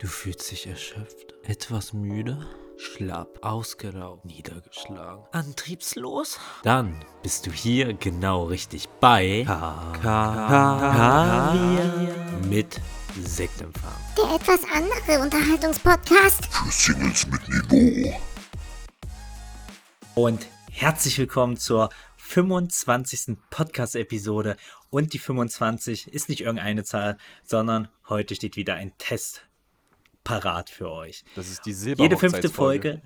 Du 0.00 0.06
fühlst 0.06 0.50
dich 0.50 0.66
erschöpft, 0.66 1.34
etwas 1.42 1.92
müde, 1.92 2.46
schlapp, 2.78 3.38
ausgelaugt, 3.42 4.24
niedergeschlagen, 4.24 5.26
antriebslos? 5.30 6.40
Dann 6.62 7.04
bist 7.22 7.46
du 7.46 7.52
hier 7.52 7.92
genau 7.92 8.44
richtig 8.44 8.88
bei 9.00 9.44
K 9.46 9.92
K 10.00 11.54
mit 12.48 12.80
Sektempfang. 13.22 13.92
Der 14.16 14.36
etwas 14.36 14.60
andere 14.72 15.22
Unterhaltungspodcast. 15.22 16.46
Für 16.46 16.72
Singles 16.72 17.26
mit 17.26 17.46
Niveau. 17.50 18.18
Und 20.14 20.46
herzlich 20.70 21.18
willkommen 21.18 21.58
zur 21.58 21.90
25. 22.16 23.36
Podcast-Episode. 23.50 24.56
Und 24.88 25.12
die 25.12 25.18
25 25.18 26.10
ist 26.10 26.30
nicht 26.30 26.40
irgendeine 26.40 26.84
Zahl, 26.84 27.18
sondern 27.44 27.88
heute 28.08 28.34
steht 28.34 28.56
wieder 28.56 28.76
ein 28.76 28.96
Test 28.96 29.42
parat 30.24 30.70
für 30.70 30.90
euch. 30.90 31.24
Das 31.34 31.48
ist 31.50 31.64
die 31.66 31.72
silberne 31.72 32.04
Jede 32.04 32.16
fünfte 32.18 32.48
Folge, 32.48 33.00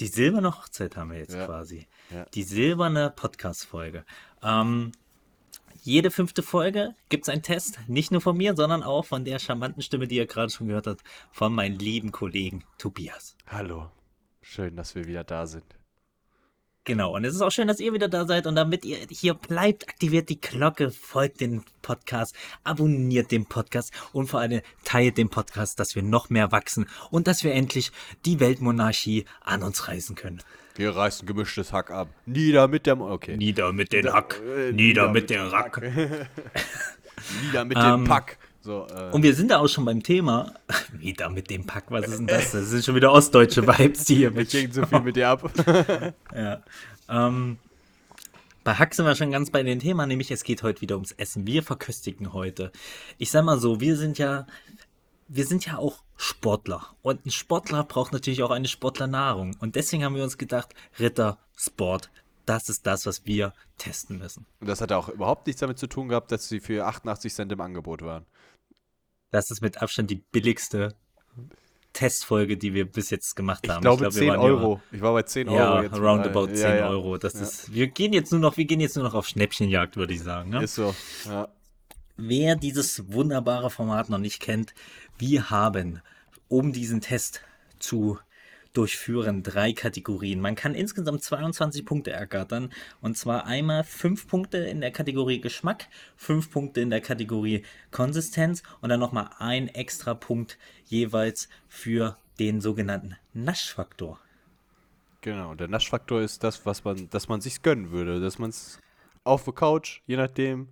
die 0.00 0.06
silberne 0.06 0.56
Hochzeit 0.56 0.96
haben 0.96 1.10
wir 1.12 1.18
jetzt 1.18 1.34
Ja. 1.34 1.46
quasi. 1.46 1.86
Ja. 2.10 2.24
Die 2.34 2.42
silberne 2.42 3.10
Podcast-Folge. 3.14 4.04
Ähm, 4.42 4.92
jede 5.82 6.10
fünfte 6.10 6.42
Folge 6.42 6.94
gibt 7.10 7.24
es 7.24 7.28
einen 7.28 7.42
Test, 7.42 7.78
nicht 7.88 8.10
nur 8.10 8.20
von 8.20 8.36
mir, 8.36 8.56
sondern 8.56 8.82
auch 8.82 9.04
von 9.04 9.24
der 9.24 9.38
charmanten 9.38 9.82
Stimme, 9.82 10.08
die 10.08 10.16
ihr 10.16 10.26
gerade 10.26 10.50
schon 10.50 10.66
gehört 10.68 10.86
habt, 10.86 11.02
von 11.30 11.54
meinem 11.54 11.78
lieben 11.78 12.10
Kollegen 12.10 12.64
Tobias. 12.78 13.36
Hallo. 13.46 13.90
Schön, 14.40 14.76
dass 14.76 14.94
wir 14.94 15.06
wieder 15.06 15.24
da 15.24 15.46
sind. 15.46 15.64
Genau, 16.86 17.14
und 17.16 17.24
es 17.24 17.34
ist 17.34 17.40
auch 17.40 17.50
schön, 17.50 17.66
dass 17.66 17.80
ihr 17.80 17.94
wieder 17.94 18.08
da 18.08 18.26
seid 18.26 18.46
und 18.46 18.56
damit 18.56 18.84
ihr 18.84 18.98
hier 19.08 19.32
bleibt, 19.32 19.88
aktiviert 19.88 20.28
die 20.28 20.38
Glocke, 20.38 20.90
folgt 20.90 21.40
den 21.40 21.64
Podcast, 21.80 22.34
abonniert 22.62 23.30
den 23.30 23.46
Podcast 23.46 23.90
und 24.12 24.26
vor 24.26 24.40
allem 24.40 24.60
teilt 24.84 25.16
den 25.16 25.30
Podcast, 25.30 25.80
dass 25.80 25.94
wir 25.94 26.02
noch 26.02 26.28
mehr 26.28 26.52
wachsen 26.52 26.86
und 27.10 27.26
dass 27.26 27.42
wir 27.42 27.54
endlich 27.54 27.90
die 28.26 28.38
Weltmonarchie 28.38 29.24
an 29.40 29.62
uns 29.62 29.88
reißen 29.88 30.14
können. 30.14 30.42
Wir 30.74 30.94
reißen 30.94 31.26
gemischtes 31.26 31.72
Hack 31.72 31.90
ab. 31.90 32.08
Nieder 32.26 32.68
mit 32.68 32.84
dem. 32.86 33.00
Okay. 33.00 33.36
Nieder 33.38 33.72
mit 33.72 33.92
den 33.94 34.12
Hack, 34.12 34.42
Äh, 34.44 34.72
nieder 34.72 35.10
mit 35.10 35.30
dem 35.30 35.46
Rack. 35.46 35.80
Nieder 37.42 37.64
mit 37.64 37.78
Ähm, 37.78 38.02
dem 38.02 38.04
Pack. 38.04 38.36
So, 38.64 38.86
äh, 38.86 39.10
Und 39.10 39.22
wir 39.22 39.34
sind 39.34 39.50
da 39.50 39.58
auch 39.58 39.68
schon 39.68 39.84
beim 39.84 40.02
Thema. 40.02 40.54
Wieder 40.92 41.28
mit 41.28 41.50
dem 41.50 41.66
Pack, 41.66 41.90
was 41.90 42.08
ist 42.08 42.18
denn 42.18 42.26
das? 42.26 42.52
Das 42.52 42.70
sind 42.70 42.82
schon 42.82 42.94
wieder 42.94 43.12
ostdeutsche 43.12 43.66
Vibes, 43.66 44.04
die 44.06 44.14
hier 44.14 44.30
ich 44.30 44.34
mit. 44.34 44.48
ging 44.48 44.72
so 44.72 44.86
viel 44.86 45.00
mit 45.00 45.16
dir 45.16 45.28
ab. 45.28 45.50
Ja. 46.34 46.62
Ähm, 47.10 47.58
bei 48.64 48.72
Hack 48.72 48.94
sind 48.94 49.04
wir 49.04 49.14
schon 49.14 49.30
ganz 49.30 49.50
bei 49.50 49.62
dem 49.62 49.78
Thema, 49.80 50.06
nämlich 50.06 50.30
es 50.30 50.42
geht 50.44 50.62
heute 50.62 50.80
wieder 50.80 50.94
ums 50.94 51.12
Essen. 51.12 51.46
Wir 51.46 51.62
verköstigen 51.62 52.32
heute. 52.32 52.72
Ich 53.18 53.30
sag 53.30 53.44
mal 53.44 53.58
so, 53.58 53.80
wir 53.80 53.96
sind 53.98 54.16
ja, 54.16 54.46
wir 55.28 55.44
sind 55.44 55.66
ja 55.66 55.76
auch 55.76 56.02
Sportler. 56.16 56.94
Und 57.02 57.26
ein 57.26 57.30
Sportler 57.30 57.84
braucht 57.84 58.14
natürlich 58.14 58.42
auch 58.42 58.50
eine 58.50 58.68
Sportlernahrung. 58.68 59.56
Und 59.60 59.76
deswegen 59.76 60.04
haben 60.04 60.16
wir 60.16 60.24
uns 60.24 60.38
gedacht, 60.38 60.74
Ritter, 60.98 61.36
Sport, 61.54 62.10
das 62.46 62.70
ist 62.70 62.86
das, 62.86 63.04
was 63.04 63.26
wir 63.26 63.52
testen 63.76 64.18
müssen. 64.18 64.46
Und 64.60 64.68
das 64.68 64.80
hat 64.80 64.90
auch 64.92 65.10
überhaupt 65.10 65.46
nichts 65.46 65.60
damit 65.60 65.78
zu 65.78 65.86
tun 65.86 66.08
gehabt, 66.08 66.32
dass 66.32 66.48
sie 66.48 66.60
für 66.60 66.86
88 66.86 67.34
Cent 67.34 67.52
im 67.52 67.60
Angebot 67.60 68.00
waren. 68.00 68.24
Das 69.34 69.50
ist 69.50 69.60
mit 69.62 69.82
Abstand 69.82 70.10
die 70.12 70.22
billigste 70.30 70.94
Testfolge, 71.92 72.56
die 72.56 72.72
wir 72.72 72.84
bis 72.90 73.10
jetzt 73.10 73.34
gemacht 73.34 73.60
Ich 73.64 73.70
haben. 73.70 73.82
glaube 73.82 73.98
glaub, 74.02 74.14
wir 74.14 74.20
10 74.20 74.28
waren 74.28 74.36
ja- 74.40 74.46
Euro. 74.46 74.80
Ich 74.92 75.00
war 75.00 75.12
bei 75.12 75.22
10 75.22 75.50
Ja, 75.50 75.72
Euro 75.74 75.82
jetzt. 75.82 75.96
roundabout 75.96 76.46
Ja, 76.50 76.54
10 76.54 76.76
ja. 76.76 76.88
Euro. 76.88 77.18
Das 77.18 77.34
Ja. 77.34 77.40
ist, 77.42 77.74
wir 77.74 77.88
gehen 77.88 78.12
jetzt 78.12 78.30
nur 78.30 78.40
noch, 78.40 78.56
wir 78.56 78.64
gehen 78.64 78.78
jetzt 78.78 78.94
nur 78.94 79.04
noch 79.04 79.14
auf 79.14 79.26
Schnäppchenjagd, 79.26 79.96
würde 79.96 80.14
ich 80.14 80.22
sagen. 80.22 80.50
Ne? 80.50 80.62
Ist 80.62 80.76
so. 80.76 80.94
Ja. 81.24 81.48
Wer 82.16 82.54
dieses 82.54 83.12
wunderbare 83.12 83.70
Format 83.70 84.08
noch 84.08 84.18
nicht 84.18 84.40
kennt, 84.40 84.72
wir 85.18 85.50
haben, 85.50 86.00
um 86.46 86.72
diesen 86.72 87.00
Test 87.00 87.40
zu 87.80 88.20
durchführen, 88.76 89.42
drei 89.42 89.72
Kategorien. 89.72 90.40
Man 90.40 90.54
kann 90.54 90.74
insgesamt 90.74 91.22
22 91.22 91.86
Punkte 91.86 92.10
ergattern. 92.10 92.70
Und 93.00 93.16
zwar 93.16 93.46
einmal 93.46 93.84
5 93.84 94.26
Punkte 94.26 94.58
in 94.58 94.80
der 94.80 94.90
Kategorie 94.90 95.40
Geschmack, 95.40 95.88
5 96.16 96.50
Punkte 96.50 96.80
in 96.80 96.90
der 96.90 97.00
Kategorie 97.00 97.64
Konsistenz 97.90 98.62
und 98.80 98.90
dann 98.90 99.00
nochmal 99.00 99.30
ein 99.38 99.68
extra 99.68 100.14
Punkt 100.14 100.58
jeweils 100.84 101.48
für 101.68 102.18
den 102.38 102.60
sogenannten 102.60 103.16
Naschfaktor. 103.32 104.20
Genau. 105.20 105.54
Der 105.54 105.68
Naschfaktor 105.68 106.20
ist 106.20 106.44
das, 106.44 106.66
was 106.66 106.84
man, 106.84 107.08
dass 107.10 107.28
man 107.28 107.40
sich 107.40 107.62
gönnen 107.62 107.90
würde. 107.90 108.20
Dass 108.20 108.38
man 108.38 108.50
es 108.50 108.78
auf 109.22 109.44
der 109.44 109.54
Couch, 109.54 110.02
je 110.06 110.16
nachdem, 110.16 110.68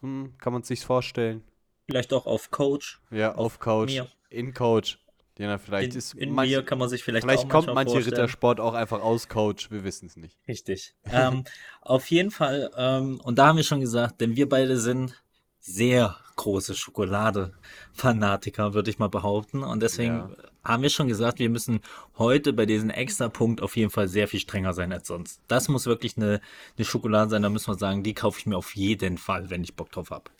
hm, 0.00 0.32
kann 0.38 0.52
man 0.52 0.62
es 0.62 0.68
sich 0.68 0.84
vorstellen. 0.84 1.42
Vielleicht 1.86 2.12
auch 2.14 2.26
auf 2.26 2.50
Coach. 2.50 3.00
Ja, 3.10 3.34
auf 3.34 3.58
Couch, 3.58 3.92
mir. 3.92 4.08
in 4.30 4.54
Couch. 4.54 4.96
Nach, 5.36 5.60
vielleicht 5.60 5.92
In, 5.92 5.98
ist 5.98 6.14
in 6.14 6.32
manch- 6.32 6.48
mir 6.50 6.62
kann 6.62 6.78
man 6.78 6.88
sich 6.88 7.02
vielleicht, 7.02 7.24
Vielleicht 7.24 7.46
auch 7.46 7.48
kommt 7.48 7.74
manche 7.74 7.92
vorstellen. 7.94 8.14
Rittersport 8.14 8.60
auch 8.60 8.74
einfach 8.74 9.00
aus 9.02 9.28
Coach, 9.28 9.70
wir 9.70 9.82
wissen 9.82 10.06
es 10.06 10.16
nicht. 10.16 10.38
Richtig. 10.46 10.94
ähm, 11.10 11.44
auf 11.80 12.08
jeden 12.10 12.30
Fall, 12.30 12.70
ähm, 12.76 13.20
und 13.20 13.38
da 13.38 13.48
haben 13.48 13.56
wir 13.56 13.64
schon 13.64 13.80
gesagt, 13.80 14.20
denn 14.20 14.36
wir 14.36 14.48
beide 14.48 14.78
sind 14.78 15.20
sehr 15.58 16.16
große 16.36 16.74
Schokolade-Fanatiker, 16.74 18.74
würde 18.74 18.90
ich 18.90 18.98
mal 18.98 19.08
behaupten. 19.08 19.62
Und 19.62 19.82
deswegen 19.82 20.14
Ja. 20.14 20.30
haben 20.64 20.82
wir 20.82 20.90
schon 20.90 21.08
gesagt, 21.08 21.38
wir 21.38 21.48
müssen 21.48 21.80
heute 22.18 22.52
bei 22.52 22.66
diesem 22.66 22.90
extra 22.90 23.28
Punkt 23.28 23.62
auf 23.62 23.76
jeden 23.76 23.90
Fall 23.90 24.08
sehr 24.08 24.28
viel 24.28 24.40
strenger 24.40 24.74
sein 24.74 24.92
als 24.92 25.06
sonst. 25.08 25.40
Das 25.48 25.68
muss 25.68 25.86
wirklich 25.86 26.16
eine, 26.16 26.40
eine 26.76 26.84
Schokolade 26.84 27.30
sein, 27.30 27.42
da 27.42 27.50
müssen 27.50 27.68
wir 27.68 27.78
sagen, 27.78 28.02
die 28.02 28.14
kaufe 28.14 28.38
ich 28.40 28.46
mir 28.46 28.56
auf 28.56 28.74
jeden 28.76 29.16
Fall, 29.18 29.50
wenn 29.50 29.62
ich 29.64 29.74
Bock 29.74 29.90
drauf 29.92 30.10
habe. 30.10 30.30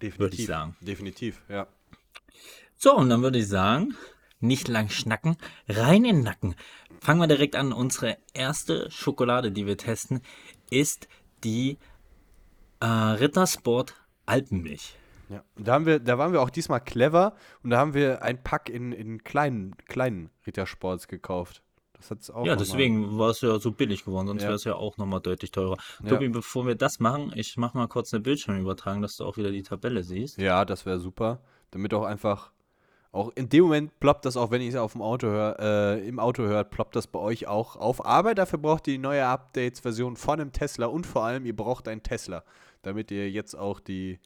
Definitiv. 0.00 0.20
Würde 0.20 0.36
ich 0.36 0.46
sagen. 0.46 0.76
Definitiv, 0.80 1.40
ja. 1.48 1.66
So, 2.82 2.96
und 2.96 3.10
dann 3.10 3.22
würde 3.22 3.38
ich 3.38 3.46
sagen, 3.46 3.94
nicht 4.40 4.66
lang 4.66 4.88
schnacken, 4.88 5.36
rein 5.68 6.02
in 6.06 6.16
den 6.16 6.24
Nacken. 6.24 6.54
Fangen 7.02 7.20
wir 7.20 7.26
direkt 7.26 7.54
an. 7.54 7.74
Unsere 7.74 8.16
erste 8.32 8.90
Schokolade, 8.90 9.52
die 9.52 9.66
wir 9.66 9.76
testen, 9.76 10.22
ist 10.70 11.06
die 11.44 11.76
äh, 12.80 12.86
Rittersport 12.86 13.96
Alpenmilch. 14.24 14.94
ja. 15.28 15.44
Da, 15.56 15.74
haben 15.74 15.84
wir, 15.84 15.98
da 15.98 16.16
waren 16.16 16.32
wir 16.32 16.40
auch 16.40 16.48
diesmal 16.48 16.80
clever 16.80 17.34
und 17.62 17.68
da 17.68 17.76
haben 17.76 17.92
wir 17.92 18.22
ein 18.22 18.42
Pack 18.42 18.70
in, 18.70 18.92
in 18.92 19.22
kleinen, 19.24 19.76
kleinen 19.86 20.30
Rittersports 20.46 21.06
gekauft. 21.06 21.62
Das 21.92 22.10
hat's 22.10 22.30
auch 22.30 22.46
Ja, 22.46 22.56
deswegen 22.56 23.18
war 23.18 23.28
es 23.28 23.42
ja 23.42 23.58
so 23.58 23.72
billig 23.72 24.06
geworden, 24.06 24.26
sonst 24.26 24.40
Ja. 24.40 24.48
wäre 24.48 24.56
es 24.56 24.64
ja 24.64 24.74
auch 24.76 24.96
nochmal 24.96 25.20
deutlich 25.20 25.50
teurer. 25.50 25.76
Ja. 26.02 26.08
Tobi, 26.08 26.30
bevor 26.30 26.66
wir 26.66 26.76
das 26.76 26.98
machen, 26.98 27.30
ich 27.34 27.58
mache 27.58 27.76
mal 27.76 27.88
kurz 27.88 28.14
eine 28.14 28.22
Bildschirmübertragung, 28.22 29.02
dass 29.02 29.16
du 29.16 29.26
auch 29.26 29.36
wieder 29.36 29.50
die 29.50 29.62
Tabelle 29.64 30.02
siehst. 30.02 30.38
Ja, 30.38 30.64
das 30.64 30.86
wäre 30.86 30.98
super. 30.98 31.42
Damit 31.72 31.92
auch 31.92 32.04
einfach, 32.04 32.52
auch 33.12 33.32
in 33.34 33.48
dem 33.48 33.64
Moment 33.64 33.98
ploppt 34.00 34.24
das 34.24 34.36
auch, 34.36 34.50
wenn 34.50 34.62
ihr 34.62 34.68
es 34.68 34.76
auf 34.76 34.92
dem 34.92 35.02
Auto 35.02 35.26
hört, 35.26 35.58
äh, 35.60 35.98
im 36.06 36.18
Auto 36.20 36.44
hört, 36.44 36.70
ploppt 36.70 36.94
das 36.96 37.06
bei 37.08 37.18
euch 37.18 37.46
auch 37.48 37.76
auf. 37.76 38.04
Aber 38.06 38.34
dafür 38.34 38.58
braucht 38.58 38.86
ihr 38.86 38.94
die 38.94 38.98
neue 38.98 39.26
Updates-Version 39.26 40.16
von 40.16 40.40
einem 40.40 40.52
Tesla 40.52 40.86
und 40.86 41.06
vor 41.06 41.24
allem, 41.24 41.44
ihr 41.44 41.56
braucht 41.56 41.88
einen 41.88 42.02
Tesla, 42.02 42.44
damit 42.82 43.10
ihr 43.10 43.28
jetzt 43.30 43.54
auch 43.54 43.80
die 43.80 44.20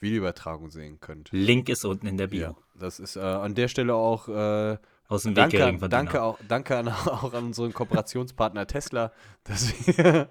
Videoübertragung 0.00 0.70
sehen 0.70 0.98
könnt. 1.00 1.28
Link 1.32 1.68
ist 1.68 1.84
unten 1.84 2.06
in 2.06 2.16
der 2.16 2.26
Bio. 2.28 2.40
Ja, 2.42 2.54
das 2.74 2.98
ist 3.00 3.16
äh, 3.16 3.20
an 3.20 3.54
der 3.54 3.68
Stelle 3.68 3.94
auch 3.94 4.26
äh, 4.28 4.78
Aus 5.08 5.22
dem 5.24 5.30
Weg 5.32 5.36
danke, 5.36 5.58
geringverdiener. 5.58 5.88
danke, 6.02 6.22
auch, 6.22 6.38
danke 6.48 6.76
an, 6.78 6.88
auch 7.06 7.34
an 7.34 7.44
unseren 7.44 7.72
Kooperationspartner 7.74 8.66
Tesla, 8.66 9.12
dass 9.44 9.72
wir 9.86 10.28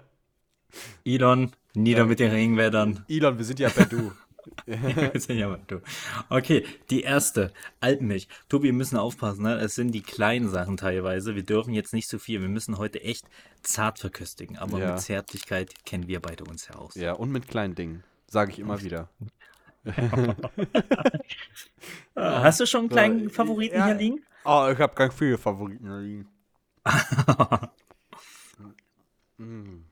Elon, 1.04 1.52
nieder 1.74 2.00
Ja. 2.00 2.04
mit 2.06 2.18
den 2.20 2.30
Regenwäldern. 2.32 3.04
Elon, 3.08 3.38
wir 3.38 3.44
sind 3.44 3.60
ja 3.60 3.68
per 3.70 3.86
Du. 3.86 4.12
Ja. 5.28 5.58
Okay, 6.28 6.64
die 6.90 7.02
erste, 7.02 7.52
Alpenmilch. 7.80 8.28
Tobi, 8.48 8.66
wir 8.66 8.72
müssen 8.72 8.96
aufpassen, 8.96 9.42
ne? 9.42 9.54
Es 9.56 9.74
sind 9.74 9.92
die 9.92 10.02
kleinen 10.02 10.48
Sachen 10.48 10.76
teilweise. 10.76 11.34
Wir 11.34 11.44
dürfen 11.44 11.74
jetzt 11.74 11.92
nicht 11.92 12.08
so 12.08 12.18
viel. 12.18 12.40
Wir 12.40 12.48
müssen 12.48 12.78
heute 12.78 13.02
echt 13.02 13.26
zart 13.62 13.98
verköstigen. 13.98 14.58
Aber 14.58 14.78
Ja. 14.78 14.92
mit 14.92 15.00
Zärtlichkeit 15.00 15.84
kennen 15.84 16.08
wir 16.08 16.20
beide 16.20 16.44
uns 16.44 16.68
ja 16.68 16.76
aus. 16.76 16.94
ja, 16.94 17.12
und 17.12 17.30
mit 17.30 17.48
kleinen 17.48 17.74
Dingen, 17.74 18.04
sage 18.26 18.52
ich 18.52 18.58
immer 18.58 18.82
wieder. 18.82 19.08
Hast 22.14 22.60
du 22.60 22.66
schon 22.66 22.80
einen 22.82 22.88
kleinen 22.90 23.28
So, 23.28 23.34
Favoriten 23.34 23.76
ja. 23.76 23.86
hier 23.86 23.94
liegen? 23.94 24.24
Oh, 24.44 24.68
ich 24.72 24.78
habe 24.78 24.94
ganz 24.94 25.14
viele 25.14 25.38
Favoriten 25.38 25.86
hier 25.86 25.98
liegen. 26.00 26.28
mm. 29.38 29.84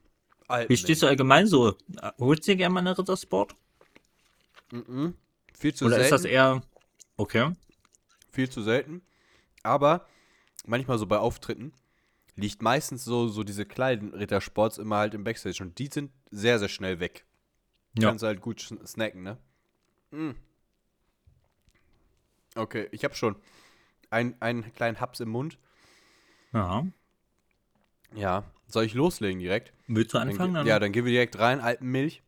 Wie 0.69 0.77
stehst 0.77 1.03
du 1.03 1.07
allgemein 1.07 1.47
so? 1.47 1.77
Holst 2.19 2.47
du 2.47 2.53
dir 2.53 2.57
gerne 2.57 2.75
mal 2.75 2.81
eine 2.81 2.99
Rittersport? 2.99 3.55
Mhm. 4.73 5.15
Viel 5.59 5.75
zu 5.75 5.85
Oder 5.87 5.97
selten. 5.97 6.05
ist 6.15 6.25
das 6.25 6.25
eher. 6.25 6.63
Okay. 7.17 7.53
viel 8.33 8.49
zu 8.49 8.63
selten. 8.63 9.03
Aber 9.63 10.07
manchmal 10.67 10.99
so 10.99 11.07
bei 11.07 11.19
Auftritten 11.19 11.73
liegt 12.37 12.63
meistens 12.63 13.05
so, 13.05 13.29
so 13.29 13.43
diese 13.45 13.67
kleinen 13.67 14.15
Rittersports 14.15 14.79
immer 14.79 14.97
halt 14.99 15.13
im 15.15 15.25
Backstage 15.25 15.63
und 15.63 15.79
die 15.79 15.89
sind 15.89 16.13
sehr, 16.31 16.59
sehr 16.59 16.69
schnell 16.69 17.01
weg. 17.01 17.25
Ja. 17.99 18.09
Kannst 18.09 18.25
halt 18.25 18.41
gut 18.41 18.61
snacken, 18.61 19.23
ne? 19.23 19.37
Mm. 20.13 20.31
Okay, 22.55 22.89
ich 22.93 23.05
habe 23.05 23.15
schon 23.15 23.37
ein, 24.11 24.41
einen 24.41 24.73
kleinen 24.75 25.01
Haps 25.01 25.21
im 25.21 25.29
Mund. 25.29 25.59
Ja. 26.53 26.87
Ja. 28.15 28.45
Soll 28.67 28.85
ich 28.85 28.95
loslegen 28.95 29.41
direkt? 29.41 29.73
Willst 29.87 30.15
du 30.15 30.19
Dann 30.19 30.29
anfangen? 30.31 30.53
ge- 30.53 30.61
Dann? 30.61 30.67
ja, 30.67 30.79
dann 30.79 30.93
gehen 30.93 31.05
wir 31.05 31.13
direkt 31.13 31.39
rein. 31.39 31.61
Alpenmilch. 31.61 32.23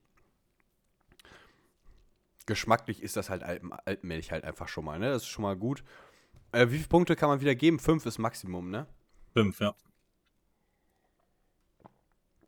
Geschmacklich 2.46 3.02
ist 3.02 3.16
das 3.16 3.30
halt 3.30 3.42
Alpen, 3.42 3.72
Alpenmilch 3.72 4.32
halt 4.32 4.44
einfach 4.44 4.68
schon 4.68 4.84
mal, 4.84 4.98
ne? 4.98 5.10
Das 5.10 5.22
ist 5.22 5.28
schon 5.28 5.42
mal 5.42 5.56
gut. 5.56 5.82
Äh, 6.52 6.68
wie 6.70 6.76
viele 6.76 6.88
Punkte 6.88 7.16
kann 7.16 7.28
man 7.28 7.40
wieder 7.40 7.54
geben? 7.54 7.78
Fünf 7.78 8.06
ist 8.06 8.18
Maximum, 8.18 8.70
ne? 8.70 8.86
Fünf, 9.32 9.60
ja. 9.60 9.74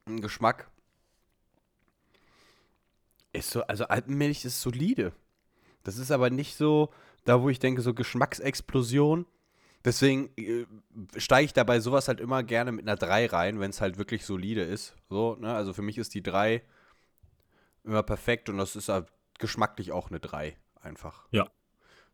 Geschmack. 0.06 0.70
Ist 3.32 3.50
so, 3.50 3.62
also 3.62 3.86
Alpenmilch 3.86 4.44
ist 4.44 4.60
solide. 4.60 5.12
Das 5.82 5.98
ist 5.98 6.10
aber 6.10 6.30
nicht 6.30 6.56
so, 6.56 6.92
da 7.24 7.42
wo 7.42 7.48
ich 7.48 7.58
denke, 7.58 7.82
so 7.82 7.94
Geschmacksexplosion. 7.94 9.26
Deswegen 9.84 10.30
äh, 10.36 10.66
steige 11.16 11.46
ich 11.46 11.52
dabei 11.52 11.80
sowas 11.80 12.08
halt 12.08 12.20
immer 12.20 12.42
gerne 12.42 12.72
mit 12.72 12.86
einer 12.86 12.96
3 12.96 13.26
rein, 13.26 13.60
wenn 13.60 13.70
es 13.70 13.80
halt 13.80 13.98
wirklich 13.98 14.24
solide 14.24 14.62
ist. 14.62 14.94
So, 15.10 15.36
ne? 15.36 15.54
Also 15.54 15.72
für 15.72 15.82
mich 15.82 15.98
ist 15.98 16.14
die 16.14 16.22
3 16.22 16.62
immer 17.84 18.02
perfekt 18.02 18.48
und 18.48 18.58
das 18.58 18.76
ist 18.76 18.88
halt 18.88 19.08
geschmacklich 19.44 19.92
auch 19.92 20.08
eine 20.08 20.20
3 20.20 20.56
einfach. 20.80 21.26
Ja. 21.30 21.48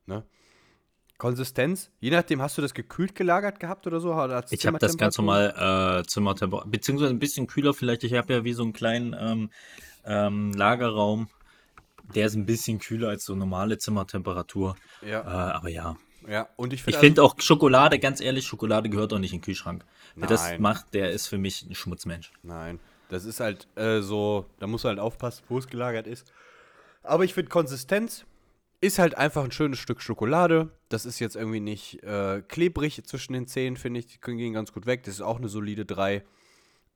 Ne? 0.07 0.25
Konsistenz, 1.17 1.93
je 2.01 2.11
nachdem, 2.11 2.43
hast 2.43 2.59
du 2.59 2.63
das 2.63 2.75
gekühlt 2.75 3.15
gelagert 3.15 3.61
gehabt 3.61 3.87
oder 3.87 4.01
so? 4.01 4.13
Oder 4.13 4.45
Ich 4.51 4.67
habe 4.67 4.79
das 4.79 4.97
ganz 4.97 5.17
normal 5.17 6.01
äh, 6.01 6.09
Zimmertemperatur, 6.09 6.69
beziehungsweise 6.69 7.13
ein 7.13 7.21
bisschen 7.21 7.47
kühler 7.47 7.73
vielleicht. 7.73 8.03
Ich 8.03 8.15
habe 8.15 8.33
ja 8.33 8.43
wie 8.43 8.53
so 8.53 8.65
einen 8.65 8.73
kleinen 8.73 9.15
ähm, 9.17 9.51
ähm, 10.05 10.53
Lagerraum. 10.55 11.29
Der 12.17 12.27
ist 12.27 12.35
ein 12.35 12.47
bisschen 12.47 12.81
kühler 12.81 13.11
als 13.11 13.25
so 13.25 13.37
normale 13.37 13.79
Zimmertemperatur. 13.79 14.75
Äh, 15.03 15.11
Ja, 15.11 15.23
aber 15.23 15.69
ja. 15.69 15.97
ja. 16.27 16.49
Und 16.57 16.73
ich 16.73 16.83
finde 16.83 16.99
finde 16.99 17.23
auch 17.23 17.37
Schokolade, 17.39 18.01
ganz 18.01 18.21
ehrlich, 18.21 18.45
Schokolade 18.45 18.89
gehört 18.89 19.13
auch 19.13 19.21
nicht 19.21 19.33
in 19.33 19.39
den 19.39 19.45
Kühlschrank. 19.45 19.85
Wer 20.17 20.27
das 20.27 20.43
Nein. 20.43 20.61
macht, 20.61 20.95
der 20.95 21.13
ist 21.13 21.29
für 21.29 21.39
mich 21.39 21.63
ein 21.63 21.77
Schmutzmensch. 21.77 22.33
Nein, 22.43 22.81
das 23.09 23.27
ist 23.27 23.39
halt 23.39 23.69
äh, 23.77 24.01
so, 24.01 24.47
da 24.59 24.67
muss 24.67 24.85
halt 24.85 24.99
aufpassen, 24.99 25.45
wo 25.49 25.59
es 25.59 25.69
gelagert 25.69 26.09
ist. 26.09 26.33
Aber 27.03 27.25
ich 27.25 27.35
finde 27.35 27.49
Konsistenz 27.51 28.25
ist 28.83 28.99
halt 28.99 29.15
einfach 29.17 29.45
ein 29.45 29.53
schönes 29.53 29.79
Stück 29.79 30.01
Schokolade. 30.01 30.71
Das 30.89 31.05
ist 31.05 31.19
jetzt 31.19 31.37
irgendwie 31.37 31.61
nicht 31.61 32.03
äh, 32.03 32.43
klebrig 32.49 33.03
zwischen 33.07 33.35
den 33.35 33.47
Zähnen, 33.47 33.77
finde 33.77 34.01
ich. 34.01 34.07
Die 34.07 34.19
können- 34.19 34.39
gehen 34.39 34.55
ganz 34.55 34.73
gut 34.73 34.87
weg. 34.87 35.03
Das 35.05 35.15
ist 35.15 35.21
auch 35.21 35.37
eine 35.39 35.49
solide 35.49 35.85
3. 35.85 36.23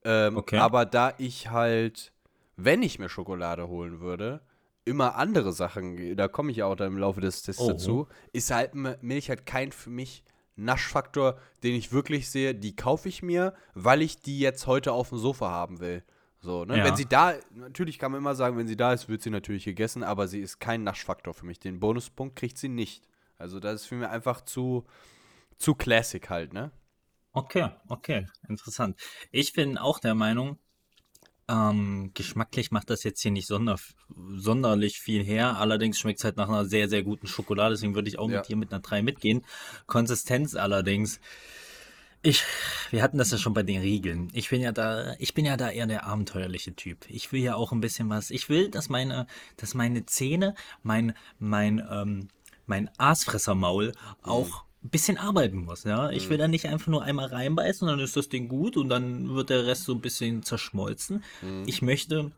Ähm, 0.03 0.37
Okay. 0.37 0.57
Aber 0.57 0.85
da 0.85 1.13
ich 1.19 1.49
halt, 1.51 2.11
wenn 2.55 2.81
ich 2.81 2.97
mir 2.97 3.09
Schokolade 3.09 3.67
holen 3.67 3.99
würde, 3.99 4.41
immer 4.83 5.15
andere 5.15 5.51
Sachen, 5.51 6.15
da 6.15 6.27
komme 6.27 6.51
ich 6.51 6.57
ja 6.57 6.65
auch 6.65 6.75
dann 6.75 6.93
im 6.93 6.97
Laufe 6.97 7.21
des 7.21 7.41
Tests 7.43 7.61
Oh. 7.61 7.69
dazu, 7.71 8.07
ist 8.33 8.49
halt 8.51 8.73
Milch 9.01 9.29
halt 9.29 9.45
kein 9.45 9.71
für 9.71 9.89
mich 9.91 10.23
Naschfaktor, 10.55 11.37
den 11.63 11.75
ich 11.75 11.91
wirklich 11.91 12.29
sehe, 12.29 12.55
die 12.55 12.75
kaufe 12.75 13.09
ich 13.09 13.21
mir, 13.21 13.53
weil 13.73 14.01
ich 14.01 14.21
die 14.21 14.39
jetzt 14.39 14.67
heute 14.67 14.93
auf 14.93 15.09
dem 15.09 15.17
Sofa 15.17 15.49
haben 15.49 15.79
will. 15.79 16.03
So, 16.41 16.65
ne? 16.65 16.77
Ja. 16.77 16.83
Wenn 16.85 16.95
sie 16.95 17.05
da, 17.05 17.33
natürlich 17.53 17.97
kann 17.97 18.11
man 18.11 18.19
immer 18.19 18.35
sagen, 18.35 18.57
wenn 18.57 18.67
sie 18.67 18.77
da 18.77 18.93
ist, 18.93 19.09
wird 19.09 19.21
sie 19.21 19.29
natürlich 19.31 19.65
gegessen, 19.65 20.03
aber 20.03 20.27
sie 20.27 20.41
ist 20.41 20.59
kein 20.59 20.83
Naschfaktor 20.83 21.33
für 21.33 21.45
mich. 21.45 21.59
Den 21.59 21.79
Bonuspunkt 21.79 22.35
kriegt 22.35 22.57
sie 22.57 22.69
nicht. 22.69 23.03
Also 23.37 23.59
das 23.59 23.81
ist 23.81 23.87
für 23.87 23.95
mich 23.95 24.07
einfach 24.07 24.41
zu, 24.41 24.85
zu 25.57 25.75
classic 25.75 26.29
halt, 26.29 26.53
ne? 26.53 26.71
Okay, 27.33 27.69
okay, 27.89 28.27
interessant. 28.47 28.97
Ich 29.31 29.53
bin 29.53 29.77
auch 29.77 29.99
der 29.99 30.15
Meinung, 30.15 30.57
ähm, 31.47 32.11
geschmacklich 32.13 32.71
macht 32.71 32.89
das 32.89 33.03
jetzt 33.03 33.21
hier 33.21 33.31
nicht 33.31 33.47
sonder, 33.47 33.77
sonderlich 34.35 34.99
viel 34.99 35.23
her. 35.23 35.57
Allerdings 35.57 35.99
schmeckt 35.99 36.19
es 36.19 36.23
halt 36.25 36.37
nach 36.37 36.47
einer 36.49 36.65
sehr, 36.65 36.89
sehr 36.89 37.03
guten 37.03 37.27
Schokolade. 37.27 37.75
Deswegen 37.75 37.93
würde 37.93 38.07
ich 38.07 38.17
auch 38.17 38.29
Ja. 38.29 38.37
mit 38.37 38.47
dir 38.47 38.55
mit 38.55 38.71
einer 38.71 38.81
3 38.81 39.01
mitgehen. 39.03 39.45
Konsistenz 39.85 40.55
allerdings. 40.55 41.19
Ich, 42.25 42.43
wir 42.89 43.03
hatten 43.03 43.19
das 43.19 43.29
ja 43.29 43.37
schon 43.37 43.53
bei 43.53 43.61
den 43.61 43.81
Riegeln. 43.81 44.29
Ich 44.33 44.49
bin 44.49 44.59
ja 44.59 44.71
da, 44.71 45.13
ich 45.19 45.35
bin 45.35 45.45
ja 45.45 45.57
da 45.57 45.69
eher 45.69 45.85
der 45.85 46.05
abenteuerliche 46.05 46.75
Typ. 46.75 47.05
Ich 47.07 47.31
will 47.31 47.41
ja 47.41 47.55
auch 47.55 47.71
ein 47.71 47.81
bisschen 47.81 48.09
was. 48.09 48.31
Ich 48.31 48.49
will, 48.49 48.69
dass 48.69 48.89
meine, 48.89 49.27
dass 49.57 49.75
meine 49.75 50.07
Zähne, 50.07 50.55
mein, 50.81 51.13
mein, 51.37 51.85
ähm, 51.89 52.29
mein 52.65 52.89
Aasfressermaul 52.97 53.91
auch 54.23 54.63
ein 54.83 54.89
bisschen 54.89 55.19
arbeiten 55.19 55.65
muss. 55.65 55.83
Ja, 55.83 56.09
ich 56.09 56.29
will 56.29 56.39
da 56.39 56.47
nicht 56.47 56.65
einfach 56.65 56.87
nur 56.87 57.03
einmal 57.03 57.27
reinbeißen, 57.27 57.87
dann 57.87 57.99
ist 57.99 58.15
das 58.15 58.27
Ding 58.27 58.47
gut 58.47 58.75
und 58.75 58.89
dann 58.89 59.35
wird 59.35 59.51
der 59.51 59.67
Rest 59.67 59.83
so 59.83 59.93
ein 59.93 60.01
bisschen 60.01 60.41
zerschmolzen. 60.41 61.23
Ich 61.67 61.83
möchte, 61.83 62.31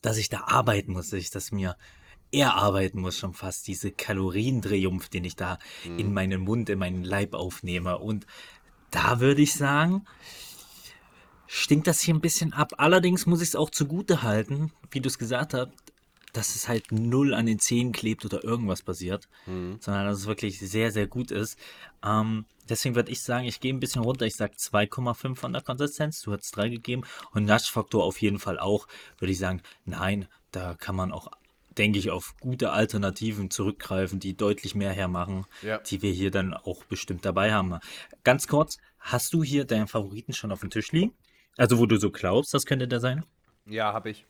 dass 0.00 0.16
ich 0.16 0.30
da 0.30 0.44
arbeiten 0.46 0.92
muss, 0.92 1.10
dass 1.10 1.20
ich 1.20 1.30
das 1.30 1.52
mir 1.52 1.76
erarbeiten 2.32 3.00
muss 3.00 3.18
schon 3.18 3.34
fast, 3.34 3.66
diese 3.66 3.90
Kalorientriumph, 3.90 5.08
den 5.08 5.24
ich 5.24 5.36
da 5.36 5.58
in 5.84 6.12
meinen 6.12 6.40
Mund, 6.42 6.70
in 6.70 6.78
meinen 6.78 7.02
Leib 7.02 7.34
aufnehme. 7.34 7.98
Und 7.98 8.26
da 8.90 9.20
würde 9.20 9.42
ich 9.42 9.54
sagen, 9.54 10.04
stinkt 11.46 11.86
das 11.86 12.00
hier 12.00 12.14
ein 12.14 12.20
bisschen 12.20 12.52
ab. 12.52 12.72
Allerdings 12.78 13.26
muss 13.26 13.42
ich 13.42 13.48
es 13.48 13.56
auch 13.56 13.70
zugute 13.70 14.22
halten, 14.22 14.72
wie 14.90 15.00
du 15.00 15.08
es 15.08 15.18
gesagt 15.18 15.54
hast, 15.54 15.68
dass 16.32 16.54
es 16.54 16.68
halt 16.68 16.92
null 16.92 17.34
an 17.34 17.46
den 17.46 17.58
Zähnen 17.58 17.92
klebt 17.92 18.24
oder 18.24 18.44
irgendwas 18.44 18.82
passiert, 18.82 19.28
sondern 19.80 20.06
dass 20.06 20.20
es 20.20 20.26
wirklich 20.26 20.60
sehr, 20.60 20.92
sehr 20.92 21.08
gut 21.08 21.32
ist. 21.32 21.58
Ähm, 22.04 22.44
deswegen 22.68 22.94
würde 22.94 23.10
ich 23.10 23.20
sagen, 23.20 23.46
ich 23.46 23.58
gehe 23.58 23.74
ein 23.74 23.80
bisschen 23.80 24.02
runter. 24.02 24.26
Ich 24.26 24.36
sage 24.36 24.54
2,5 24.54 25.34
von 25.34 25.52
der 25.52 25.62
Konsistenz. 25.62 26.22
Du 26.22 26.32
hast 26.32 26.52
3 26.52 26.68
gegeben. 26.68 27.02
Und 27.32 27.46
Naschfaktor 27.46 28.04
auf 28.04 28.20
jeden 28.22 28.38
Fall 28.38 28.60
auch. 28.60 28.86
Würde 29.18 29.32
ich 29.32 29.38
sagen, 29.38 29.60
nein, 29.84 30.28
da 30.52 30.74
kann 30.74 30.94
man 30.94 31.10
auch, 31.10 31.32
denke 31.80 31.98
ich, 31.98 32.10
auf 32.10 32.34
gute 32.40 32.70
Alternativen 32.72 33.50
zurückgreifen, 33.50 34.20
die 34.20 34.36
deutlich 34.36 34.74
mehr 34.74 34.92
hermachen, 34.92 35.46
Ja. 35.62 35.78
die 35.78 36.02
wir 36.02 36.12
hier 36.12 36.30
dann 36.30 36.52
auch 36.54 36.84
bestimmt 36.84 37.24
dabei 37.24 37.52
haben. 37.54 37.78
Ganz 38.22 38.46
kurz, 38.46 38.76
hast 38.98 39.32
du 39.32 39.42
hier 39.42 39.64
deinen 39.64 39.88
Favoriten 39.88 40.34
schon 40.34 40.52
auf 40.52 40.60
dem 40.60 40.68
Tisch 40.70 40.92
liegen? 40.92 41.14
Also, 41.56 41.78
wo 41.78 41.86
du 41.86 41.96
so 41.96 42.10
glaubst, 42.10 42.52
das 42.54 42.66
könnte 42.66 42.86
der 42.86 43.00
sein? 43.00 43.24
Ja, 43.66 43.92
habe 43.94 44.10
ich. 44.10 44.26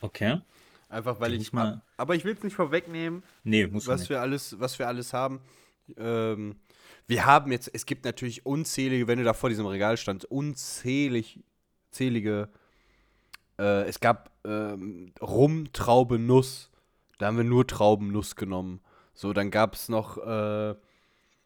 Okay. 0.00 0.40
Einfach 0.88 1.20
weil 1.20 1.34
ich. 1.34 1.42
ich 1.42 1.52
mal- 1.52 1.80
Aber 1.96 2.14
ich 2.16 2.24
will 2.24 2.34
es 2.34 2.42
nicht 2.42 2.54
vorwegnehmen. 2.56 3.22
Nee, 3.44 3.66
muss 3.68 3.86
was 3.86 4.00
nicht. 4.00 4.10
wir 4.10 4.20
alles, 4.20 4.58
was 4.60 4.78
wir 4.78 4.88
alles 4.88 5.12
haben. 5.12 5.40
Ähm, 5.96 6.56
wir 7.06 7.24
haben 7.26 7.50
jetzt, 7.52 7.70
es 7.72 7.86
gibt 7.86 8.04
natürlich 8.04 8.44
unzählige, 8.44 9.06
wenn 9.06 9.18
du 9.18 9.24
da 9.24 9.34
vor 9.34 9.48
diesem 9.50 9.66
Regal 9.66 9.96
standst, 9.96 10.26
unzählig, 10.30 11.40
zählige. 11.90 12.48
Äh, 13.62 13.84
es 13.88 14.00
gab 14.00 14.30
ähm, 14.44 15.12
Rum, 15.20 15.72
Traube, 15.72 16.18
Nuss. 16.18 16.70
Da 17.18 17.26
haben 17.26 17.36
wir 17.36 17.44
nur 17.44 17.66
Traubennuss 17.66 18.34
genommen. 18.36 18.80
So, 19.14 19.32
dann 19.32 19.50
gab 19.50 19.74
es 19.74 19.88
noch. 19.88 20.18
Äh, 20.18 20.74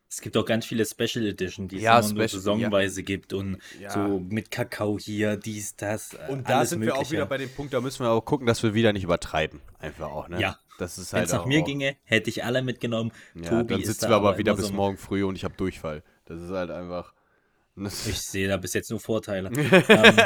Es 0.08 0.20
gibt 0.20 0.36
auch 0.36 0.46
ganz 0.46 0.64
viele 0.64 0.86
Special 0.86 1.26
Edition, 1.26 1.66
die 1.68 1.78
Ja, 1.78 1.98
es 1.98 2.10
immer 2.12 2.20
nur 2.20 2.28
saisonweise 2.28 3.02
gibt 3.02 3.32
und 3.32 3.58
Ja. 3.80 3.90
so 3.90 4.20
mit 4.20 4.50
Kakao 4.52 4.98
hier, 4.98 5.36
dies, 5.36 5.74
das. 5.76 6.14
äh, 6.14 6.18
und 6.32 6.48
da 6.48 6.64
sind 6.64 6.80
wir 6.80 6.92
auch 6.94 6.98
Mögliche. 6.98 7.12
wieder 7.14 7.26
bei 7.26 7.38
dem 7.38 7.50
Punkt, 7.50 7.74
da 7.74 7.80
müssen 7.80 8.04
wir 8.04 8.10
auch 8.10 8.24
gucken, 8.24 8.46
dass 8.46 8.62
wir 8.62 8.72
wieder 8.72 8.92
nicht 8.92 9.02
übertreiben. 9.02 9.60
Einfach 9.80 10.06
auch, 10.10 10.28
ne? 10.28 10.40
Ja. 10.40 10.58
Das 10.78 10.96
ist 10.98 11.12
Wenn 11.12 11.18
halt 11.20 11.26
es 11.28 11.32
nach 11.32 11.40
auch, 11.42 11.46
mir 11.46 11.62
ginge, 11.62 11.96
hätte 12.04 12.28
ich 12.30 12.44
alle 12.44 12.62
mitgenommen. 12.62 13.10
Ja, 13.34 13.48
Tobi 13.50 13.74
dann 13.74 13.82
sitzen 13.84 14.08
wir 14.10 14.16
aber 14.16 14.36
wieder 14.38 14.54
bis 14.54 14.66
so- 14.68 14.74
morgen 14.74 14.96
früh 14.98 15.24
und 15.24 15.34
ich 15.34 15.42
habe 15.42 15.54
Durchfall. 15.56 16.02
Das 16.26 16.40
ist 16.40 16.50
halt 16.50 16.70
einfach. 16.70 17.12
Ich 17.76 18.20
sehe 18.22 18.48
da 18.48 18.56
bis 18.56 18.72
jetzt 18.72 18.90
nur 18.90 19.00
Vorteile. 19.00 19.48
ähm, 19.54 20.16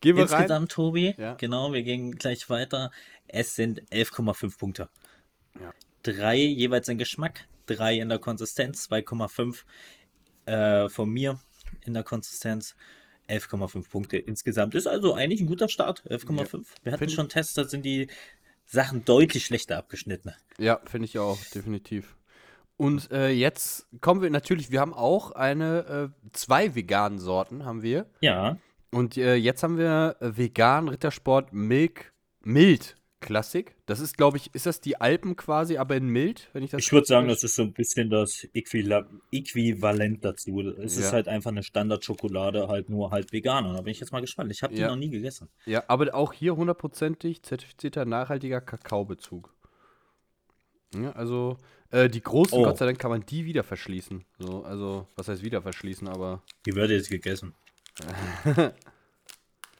Gehen 0.00 0.16
wir 0.16 0.24
rein. 0.30 0.32
insgesamt, 0.42 0.72
Tobi, 0.72 1.14
Ja. 1.16 1.34
genau, 1.34 1.72
wir 1.72 1.82
gehen 1.82 2.12
gleich 2.16 2.48
weiter. 2.50 2.90
Es 3.28 3.54
sind 3.54 3.82
11,5 3.92 4.58
Punkte. 4.58 4.88
Ja. 5.60 5.72
Drei 6.02 6.36
jeweils 6.36 6.88
in 6.88 6.98
Geschmack, 6.98 7.46
drei 7.66 7.98
in 7.98 8.08
der 8.08 8.18
Konsistenz, 8.18 8.88
2,5 8.90 9.64
äh, 10.46 10.88
von 10.88 11.08
mir 11.10 11.40
in 11.84 11.94
der 11.94 12.02
Konsistenz. 12.02 12.74
11,5 13.28 13.88
Punkte 13.88 14.16
insgesamt. 14.16 14.74
Ist 14.74 14.88
also 14.88 15.14
eigentlich 15.14 15.40
ein 15.40 15.46
guter 15.46 15.68
Start. 15.68 16.02
11,5. 16.10 16.66
Wir 16.82 16.90
hatten 16.92 16.98
Find- 17.04 17.12
schon 17.12 17.28
Tests, 17.28 17.54
da 17.54 17.62
sind 17.64 17.84
die 17.84 18.08
Sachen 18.66 19.04
deutlich 19.04 19.46
schlechter 19.46 19.76
abgeschnitten. 19.76 20.32
Ja, 20.58 20.80
finde 20.86 21.04
ich 21.06 21.16
auch, 21.18 21.38
definitiv. 21.54 22.16
Und 22.80 23.10
äh, 23.12 23.28
jetzt 23.28 23.86
kommen 24.00 24.22
wir 24.22 24.30
natürlich, 24.30 24.70
wir 24.70 24.80
haben 24.80 24.94
auch 24.94 25.32
eine, 25.32 26.10
äh, 26.24 26.30
zwei 26.32 26.74
veganen 26.74 27.18
Sorten 27.18 27.66
haben 27.66 27.82
wir. 27.82 28.06
Ja, 28.22 28.56
Und 28.90 29.18
äh, 29.18 29.34
jetzt 29.34 29.62
haben 29.62 29.76
wir 29.76 30.16
äh, 30.20 30.34
vegan 30.38 30.88
Rittersport 30.88 31.52
Milk, 31.52 32.14
mild 32.42 32.96
Klassik. 33.20 33.76
Das 33.84 34.00
ist, 34.00 34.16
glaube 34.16 34.38
ich, 34.38 34.54
ist 34.54 34.64
das 34.64 34.80
die 34.80 34.98
Alpen 34.98 35.36
quasi, 35.36 35.76
aber 35.76 35.94
in 35.94 36.06
mild, 36.08 36.48
wenn 36.54 36.62
ich 36.62 36.70
das 36.70 36.80
ich 36.80 36.90
würde 36.90 37.06
sagen, 37.06 37.28
das 37.28 37.44
ist 37.44 37.54
so 37.54 37.60
ein 37.64 37.74
bisschen 37.74 38.08
das 38.08 38.48
Äquivalent 38.54 40.24
dazu. 40.24 40.60
Es 40.60 40.94
Ja. 40.96 41.02
ist 41.02 41.12
halt 41.12 41.28
einfach 41.28 41.50
eine 41.50 41.62
Standardschokolade, 41.62 42.68
halt 42.68 42.88
nur 42.88 43.10
halt 43.10 43.30
vegan. 43.30 43.66
Und 43.66 43.74
da 43.74 43.82
bin 43.82 43.90
ich 43.92 44.00
jetzt 44.00 44.10
mal 44.10 44.20
gespannt. 44.22 44.50
Ich 44.52 44.62
habe 44.62 44.74
die 44.74 44.80
Ja. 44.80 44.88
noch 44.88 44.96
nie 44.96 45.10
gegessen. 45.10 45.50
Ja, 45.66 45.84
aber 45.88 46.14
auch 46.14 46.32
hier 46.32 46.56
hundertprozentig 46.56 47.42
zertifizierter 47.42 48.06
nachhaltiger 48.06 48.62
Kakaobezug. 48.62 49.52
Ja, 50.94 51.12
also 51.12 51.58
äh, 51.90 52.08
die 52.08 52.22
großen, 52.22 52.58
Oh. 52.58 52.64
Gott 52.64 52.78
sei 52.78 52.86
Dank, 52.86 52.98
kann 52.98 53.10
man 53.10 53.24
die 53.26 53.44
wieder 53.44 53.64
verschließen. 53.64 54.24
So, 54.38 54.64
also, 54.64 55.06
was 55.16 55.28
heißt 55.28 55.42
wieder 55.42 55.62
verschließen, 55.62 56.08
aber 56.08 56.42
Die 56.66 56.74
wird 56.74 56.90
jetzt 56.90 57.10
gegessen. 57.10 57.54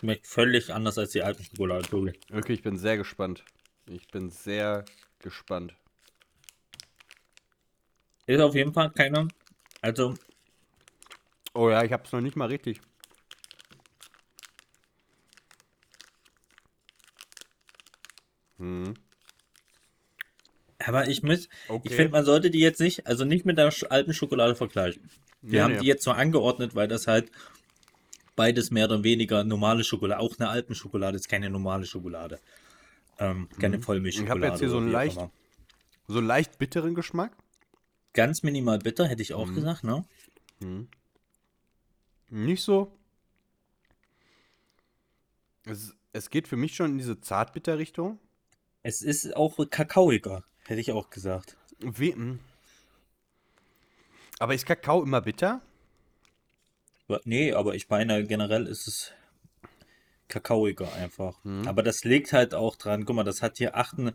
Schmeckt 0.00 0.26
völlig 0.26 0.73
anders 0.73 0.99
als 0.99 1.11
die 1.11 1.23
alten 1.23 1.45
Schokolade, 1.45 1.90
wirklich, 2.29 2.59
ich 2.59 2.62
bin 2.62 2.76
sehr 2.79 2.97
gespannt. 2.97 3.45
Ich 3.87 4.09
bin 4.09 4.31
sehr 4.31 4.85
gespannt. 5.19 5.75
Ist 8.26 8.40
auf 8.40 8.55
jeden 8.55 8.73
Fall 8.73 8.90
keine. 8.90 9.29
Also, 9.83 10.14
Oh 11.52 11.69
ja, 11.69 11.83
ich 11.83 11.93
hab's 11.93 12.12
noch 12.12 12.21
nicht 12.21 12.37
mal 12.37 12.47
richtig. 12.47 12.81
Hm. 18.59 18.95
Aber 20.87 21.08
ich 21.08 21.22
muss, 21.22 21.49
Okay. 21.68 21.88
ich 21.88 21.94
finde, 21.94 22.12
man 22.12 22.25
sollte 22.25 22.50
die 22.50 22.60
jetzt 22.60 22.80
nicht, 22.80 23.06
also 23.06 23.25
nicht 23.25 23.44
mit 23.44 23.58
der 23.58 23.72
alten 23.90 24.14
Schokolade 24.14 24.54
vergleichen. 24.54 25.10
Wir 25.42 25.58
Ja, 25.58 25.64
haben 25.64 25.75
nee. 25.75 25.80
die 25.80 25.87
jetzt 25.87 26.02
so 26.04 26.10
angeordnet, 26.12 26.75
weil 26.75 26.88
das 26.88 27.06
halt 27.06 27.30
beides 28.37 28.70
mehr 28.70 28.87
oder 28.87 29.04
weniger 29.04 29.44
normale 29.44 29.84
Schokolade, 29.84 30.20
auch 30.20 30.38
eine 30.38 30.49
Alpenschokolade 30.49 31.16
ist 31.16 31.28
keine 31.28 31.50
normale 31.50 31.84
Schokolade. 31.84 32.40
Ähm, 33.18 33.49
keine 33.60 33.80
Vollmilchschokolade. 33.80 34.38
Mhm. 34.38 34.42
Ich 34.44 34.46
hab 34.49 34.52
jetzt 34.54 34.60
hier 34.60 34.70
so 34.70 34.78
einen 34.78 34.90
leicht- 34.90 35.16
immer. 35.18 35.30
So 36.08 36.18
einen 36.18 36.26
leicht 36.26 36.58
bitteren 36.58 36.94
Geschmack. 36.94 37.37
Ganz 38.14 38.42
minimal 38.42 38.78
bitter, 38.78 39.06
hätte 39.06 39.22
ich 39.22 39.34
auch 39.34 39.46
Mhm. 39.46 39.54
gesagt, 39.54 39.84
ne? 39.84 40.04
Nicht 42.30 42.62
so. 42.62 42.96
Es, 45.66 45.94
es 46.12 46.30
geht 46.30 46.49
für 46.49 46.56
mich 46.56 46.75
schon 46.75 46.92
in 46.92 46.99
diese 46.99 47.20
Zartbitter-Richtung. 47.20 48.18
Es 48.82 49.02
ist 49.02 49.37
auch 49.37 49.58
kakaoiger, 49.70 50.42
hätte 50.67 50.81
ich 50.81 50.93
auch 50.93 51.11
gesagt. 51.11 51.57
Wie, 51.81 52.12
mm. 52.12 52.38
Aber 54.38 54.55
ist 54.55 54.67
Kakao 54.67 55.02
immer 55.02 55.21
bitter? 55.21 55.61
Nee, 57.25 57.52
aber 57.52 57.75
ich 57.75 57.88
meine, 57.88 58.25
generell 58.25 58.67
ist 58.67 58.87
es 58.87 59.12
kakaoiger 60.29 60.93
einfach. 60.95 61.43
Mhm. 61.45 61.67
Aber 61.67 61.83
das 61.83 62.05
liegt 62.05 62.33
halt 62.33 62.55
auch 62.55 62.76
dran. 62.76 63.05
Guck 63.05 63.17
mal, 63.17 63.25
das 63.25 63.43
hat 63.43 63.59
hier 63.59 63.76
achten. 63.76 64.12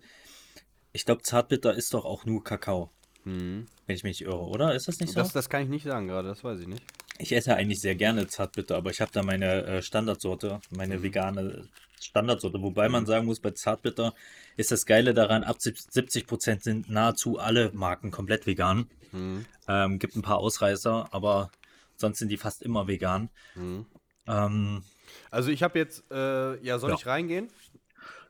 Ich 0.93 1.05
glaube, 1.05 1.21
Zartbitter 1.21 1.73
ist 1.75 1.93
doch 1.93 2.05
auch 2.05 2.25
nur 2.25 2.43
Kakao, 2.43 2.89
wenn 3.25 3.67
ich 3.87 4.03
mich 4.03 4.19
nicht 4.19 4.21
irre, 4.21 4.47
oder? 4.47 4.73
Ist 4.73 4.87
das 4.87 4.99
nicht 4.99 5.11
so? 5.11 5.19
Das, 5.19 5.33
das 5.33 5.49
kann 5.49 5.63
ich 5.63 5.69
nicht 5.69 5.83
sagen 5.83 6.07
gerade, 6.07 6.29
das 6.29 6.43
weiß 6.43 6.61
ich 6.61 6.67
nicht. 6.67 6.83
Ich 7.17 7.33
esse 7.33 7.55
eigentlich 7.55 7.81
sehr 7.81 7.95
gerne 7.95 8.27
Zartbitter, 8.27 8.77
aber 8.77 8.91
ich 8.91 9.01
habe 9.01 9.11
da 9.11 9.21
meine 9.23 9.63
äh, 9.65 9.81
Standardsorte, 9.81 10.61
Mhm. 10.69 10.77
meine 10.77 11.03
vegane 11.03 11.67
Standardsorte. 11.99 12.61
Wobei 12.61 12.87
man 12.89 13.05
sagen 13.05 13.25
muss, 13.25 13.41
bei 13.41 13.51
Zartbitter 13.51 14.13
ist 14.57 14.71
das 14.71 14.85
Geile 14.85 15.13
daran, 15.13 15.43
ab 15.43 15.57
70% 15.59 16.63
sind 16.63 16.89
nahezu 16.89 17.39
alle 17.39 17.71
Marken 17.73 18.11
komplett 18.11 18.45
vegan. 18.47 18.89
Mhm. 19.11 19.45
Ähm, 19.67 19.99
gibt 19.99 20.15
ein 20.15 20.21
paar 20.21 20.37
Ausreißer, 20.37 21.09
aber 21.13 21.51
sonst 21.97 22.19
sind 22.19 22.29
die 22.29 22.37
fast 22.37 22.61
immer 22.61 22.87
vegan. 22.87 23.29
Mhm. 23.55 23.85
Ähm, 24.27 24.83
Also 25.31 25.49
ich 25.51 25.61
habe 25.63 25.77
jetzt, 25.79 26.03
äh, 26.11 26.59
ja, 26.63 26.79
soll 26.79 26.91
Ja. 26.91 26.95
ich 26.95 27.05
reingehen? 27.05 27.49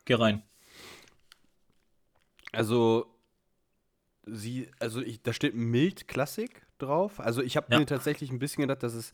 geh 0.05 0.13
rein. 0.15 0.43
Also, 2.51 3.05
sie, 4.25 4.69
also 4.79 5.01
ich, 5.01 5.21
da 5.21 5.33
steht 5.33 5.55
mild 5.55 6.07
Klassik 6.07 6.65
drauf. 6.77 7.19
Also 7.19 7.41
ich 7.41 7.57
habe 7.57 7.67
Ja. 7.71 7.79
mir 7.79 7.85
tatsächlich 7.85 8.31
ein 8.31 8.39
bisschen 8.39 8.61
gedacht, 8.61 8.83
dass 8.83 8.93
es 8.93 9.13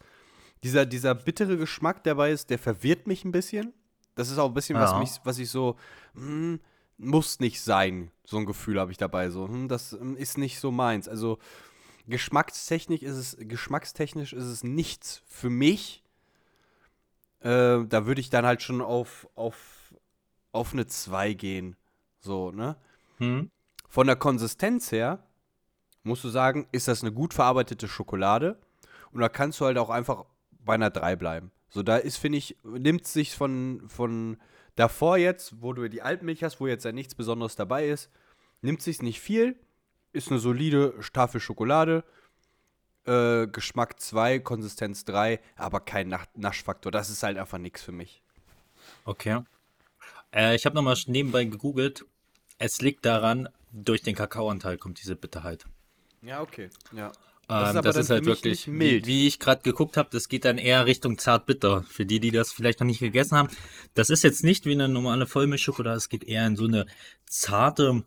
dieser, 0.63 0.85
dieser 0.85 1.15
bittere 1.15 1.57
Geschmack 1.57 2.03
dabei 2.03 2.31
ist, 2.31 2.49
der 2.49 2.59
verwirrt 2.59 3.07
mich 3.07 3.25
ein 3.25 3.31
bisschen. 3.31 3.73
Das 4.15 4.29
ist 4.29 4.37
auch 4.37 4.47
ein 4.49 4.53
bisschen, 4.53 4.77
was 4.77 4.91
Ja. 4.91 4.99
mich, 4.99 5.09
was 5.23 5.39
ich 5.39 5.49
so, 5.49 5.75
hm, 6.13 6.59
muss 7.01 7.39
nicht 7.39 7.62
sein. 7.62 8.12
So 8.24 8.38
ein 8.38 8.46
Gefühl 8.46 8.79
habe 8.79 8.91
ich 8.91 8.98
dabei. 8.98 9.29
So, 9.29 9.48
hm, 9.48 9.67
das 9.67 9.91
hm, 9.91 10.15
ist 10.15 10.38
nicht 10.38 10.60
so 10.60 10.72
meins. 10.72 11.08
Also 11.08 11.39
geschmackstechnisch 12.08 13.03
ist 13.03 13.15
es, 13.15 13.38
geschmackstechnisch 13.39 14.34
ist 14.34 14.46
es 14.46 14.63
nichts 14.63 15.22
für 15.27 15.50
mich. 15.50 16.03
Äh, 17.39 17.86
da 17.86 18.05
würde 18.05 18.22
ich 18.22 18.29
dann 18.29 18.46
halt 18.46 18.62
schon 18.62 18.81
auf, 18.81 19.27
auf, 19.36 19.93
auf 20.51 20.74
eine 20.74 20.86
2 20.88 21.34
gehen. 21.34 21.75
So, 22.20 22.51
ne? 22.51 22.75
Hm? 23.17 23.50
Von 23.89 24.08
der 24.08 24.15
Konsistenz 24.15 24.91
her 24.91 25.24
musst 26.03 26.24
du 26.24 26.29
sagen, 26.29 26.67
ist 26.72 26.88
das 26.88 27.01
eine 27.01 27.12
gut 27.12 27.34
verarbeitete 27.34 27.88
Schokolade 27.88 28.60
und 29.12 29.22
da 29.22 29.29
kannst 29.29 29.60
du 29.60 29.65
halt 29.65 29.77
auch 29.77 29.89
einfach 29.89 30.25
bei 30.51 30.75
einer 30.75 30.91
3 30.91 31.15
bleiben. 31.15 31.51
So, 31.70 31.84
da 31.84 31.98
ist, 31.98 32.17
finde 32.17 32.38
ich, 32.38 32.58
nimmt 32.63 33.08
sich 33.08 33.36
von, 33.36 33.84
von 33.88 34.38
davor 34.75 35.17
jetzt, 35.17 35.61
wo 35.61 35.73
du 35.73 35.89
die 35.89 36.01
Alpenmilch 36.01 36.43
hast, 36.43 36.59
wo 36.59 36.67
jetzt 36.67 36.85
ja 36.85 36.91
nichts 36.91 37.15
Besonderes 37.15 37.55
dabei 37.55 37.87
ist, 37.87 38.09
nimmt 38.61 38.81
sich 38.81 39.01
nicht 39.01 39.19
viel, 39.19 39.55
ist 40.13 40.29
eine 40.29 40.39
solide 40.39 40.93
Tafel 41.13 41.39
Schokolade, 41.39 42.03
äh, 43.05 43.47
Geschmack 43.47 43.99
2, 43.99 44.39
Konsistenz 44.39 45.05
3, 45.05 45.39
aber 45.55 45.79
kein 45.79 46.07
Nach 46.07 46.25
Naschfaktor. 46.35 46.91
Das 46.91 47.09
ist 47.09 47.23
halt 47.23 47.37
einfach 47.37 47.57
nichts 47.57 47.81
für 47.81 47.91
mich. 47.91 48.21
Okay. 49.05 49.41
Äh, 50.33 50.55
ich 50.55 50.65
habe 50.65 50.75
nochmal 50.75 50.97
nebenbei 51.07 51.43
gegoogelt. 51.45 52.05
Es 52.57 52.81
liegt 52.81 53.05
daran, 53.05 53.49
durch 53.71 54.01
den 54.01 54.15
Kakaoanteil 54.15 54.77
kommt 54.77 55.01
diese 55.01 55.15
Bitterheit. 55.15 55.65
Ja, 56.21 56.41
okay. 56.41 56.69
Ja. 56.91 57.11
Ähm, 57.51 57.60
Das 57.60 57.70
ist 57.70 57.75
aber 57.75 57.81
das 57.89 57.98
ist 57.98 58.10
halt 58.10 58.25
wirklich 58.25 58.67
mild. 58.67 59.05
Wie, 59.05 59.08
wie 59.08 59.27
ich 59.27 59.39
gerade 59.39 59.62
geguckt 59.62 59.98
habe, 59.98 60.10
das 60.12 60.29
geht 60.29 60.46
dann 60.46 60.58
eher 60.58 60.86
Richtung 60.86 61.17
zart-bitter. 61.17 61.84
Für 61.84 62.05
die, 62.05 62.20
die 62.20 62.31
das 62.31 62.51
vielleicht 62.51 62.79
noch 62.79 62.88
nicht 62.88 63.00
gegessen 63.00 63.38
haben. 63.38 63.50
Das 63.93 64.10
ist 64.10 64.24
jetzt 64.24 64.43
nicht 64.43 64.65
wie 64.65 64.72
eine 64.74 64.88
normale 64.88 65.27
Vollmilchschokolade, 65.27 65.98
es 65.98 66.10
geht 66.10 66.24
eher 66.24 66.46
in 66.48 66.55
so 66.55 66.65
eine 66.65 66.86
zarte 67.25 68.03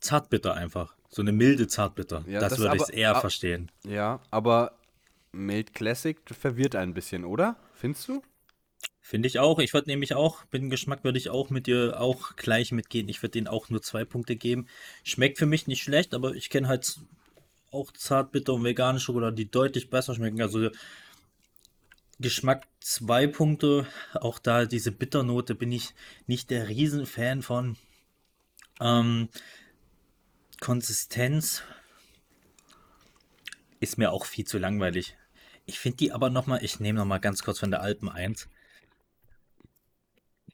Zartbitter 0.00 0.54
einfach. 0.54 0.94
So 1.08 1.22
eine 1.22 1.32
milde 1.32 1.66
Zartbitter. 1.66 2.24
Ja, 2.26 2.40
das, 2.40 2.50
das 2.54 2.58
würde 2.60 2.76
ich 2.76 2.96
eher 2.96 3.14
ab- 3.14 3.20
verstehen. 3.20 3.70
Ja, 3.86 4.20
aber 4.30 4.72
Mild 5.32 5.74
Classic 5.74 6.18
verwirrt 6.30 6.74
ein 6.74 6.94
bisschen, 6.94 7.24
oder? 7.24 7.56
Findest 7.74 8.08
du? 8.08 8.22
Finde 9.00 9.26
ich 9.28 9.38
auch. 9.38 9.58
Ich 9.58 9.74
würde 9.74 9.90
nämlich 9.90 10.14
auch, 10.14 10.44
mit 10.52 10.62
dem 10.62 10.70
Geschmack 10.70 11.04
würde 11.04 11.18
ich 11.18 11.28
auch 11.28 11.50
mit 11.50 11.66
dir 11.66 12.00
auch 12.00 12.36
gleich 12.36 12.72
mitgehen. 12.72 13.08
Ich 13.08 13.22
würde 13.22 13.32
denen 13.32 13.48
auch 13.48 13.68
nur 13.68 13.82
zwei 13.82 14.04
Punkte 14.04 14.36
geben. 14.36 14.66
Schmeckt 15.04 15.38
für 15.38 15.46
mich 15.46 15.66
nicht 15.66 15.82
schlecht, 15.82 16.14
aber 16.14 16.34
ich 16.34 16.50
kenne 16.50 16.68
halt 16.68 16.98
auch 17.72 17.92
Zartbitter 17.92 18.54
und 18.54 18.64
vegane 18.64 19.00
Schokolade, 19.00 19.36
die 19.36 19.50
deutlich 19.50 19.90
besser 19.90 20.14
schmecken. 20.14 20.40
Also 20.40 20.70
Geschmack 22.18 22.66
zwei 22.80 23.26
Punkte. 23.26 23.86
Auch 24.14 24.38
da 24.38 24.66
diese 24.66 24.92
Bitternote 24.92 25.54
bin 25.54 25.72
ich 25.72 25.94
nicht 26.26 26.50
der 26.50 26.68
Riesenfan 26.68 27.42
von. 27.42 27.76
Ähm, 28.80 29.28
Konsistenz 30.60 31.62
ist 33.80 33.98
mir 33.98 34.12
auch 34.12 34.26
viel 34.26 34.46
zu 34.46 34.58
langweilig. 34.58 35.16
Ich 35.66 35.78
finde 35.78 35.96
die 35.98 36.12
aber 36.12 36.30
nochmal, 36.30 36.64
ich 36.64 36.80
nehme 36.80 36.98
nochmal 37.00 37.20
ganz 37.20 37.42
kurz 37.42 37.58
von 37.58 37.70
der 37.70 37.82
Alpen 37.82 38.08
1. 38.08 38.48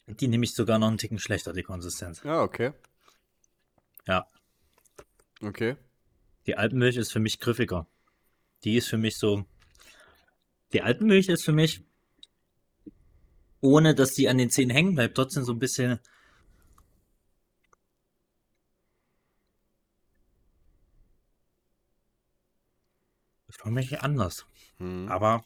Die 0.06 0.28
nehme 0.28 0.44
ich 0.44 0.54
sogar 0.54 0.78
noch 0.78 0.88
einen 0.88 0.98
Ticken 0.98 1.18
schlechter, 1.18 1.52
die 1.52 1.62
Konsistenz. 1.62 2.22
Ja, 2.24 2.40
okay. 2.40 2.72
Ja, 4.06 4.26
Okay. 5.42 5.76
Die 6.48 6.56
Alpenmilch 6.56 6.96
ist 6.96 7.12
für 7.12 7.20
mich 7.20 7.40
griffiger. 7.40 7.86
Die 8.64 8.76
ist 8.76 8.88
für 8.88 8.96
mich 8.96 9.18
so. 9.18 9.44
Die 10.72 10.80
Alpenmilch 10.80 11.28
ist 11.28 11.44
für 11.44 11.52
mich, 11.52 11.84
ohne 13.60 13.94
dass 13.94 14.14
die 14.14 14.30
an 14.30 14.38
den 14.38 14.48
Zähnen 14.48 14.70
hängen 14.70 14.94
bleibt, 14.94 15.14
trotzdem 15.14 15.44
so 15.44 15.52
ein 15.52 15.58
bisschen. 15.58 16.00
Für 23.50 23.70
mich 23.70 24.00
anders. 24.00 24.46
Hm. 24.78 25.06
Aber 25.10 25.44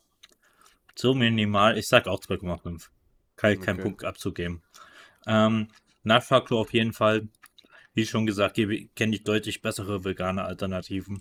so 0.94 1.14
minimal, 1.14 1.78
ich 1.78 1.88
sag 1.88 2.06
auch 2.06 2.20
2,5. 2.20 2.90
Kann 3.34 3.52
ich 3.52 3.60
keinen 3.60 3.80
Okay. 3.80 3.82
Punkt 3.82 4.04
abzugeben. 4.04 4.62
Ähm, 5.26 5.66
Naschfaktor 6.04 6.60
auf 6.60 6.72
jeden 6.72 6.92
Fall. 6.92 7.26
Wie 7.94 8.06
schon 8.06 8.26
gesagt, 8.26 8.56
kenne 8.56 9.14
ich 9.14 9.24
deutlich 9.24 9.60
bessere 9.62 10.04
vegane 10.04 10.44
Alternativen. 10.44 11.20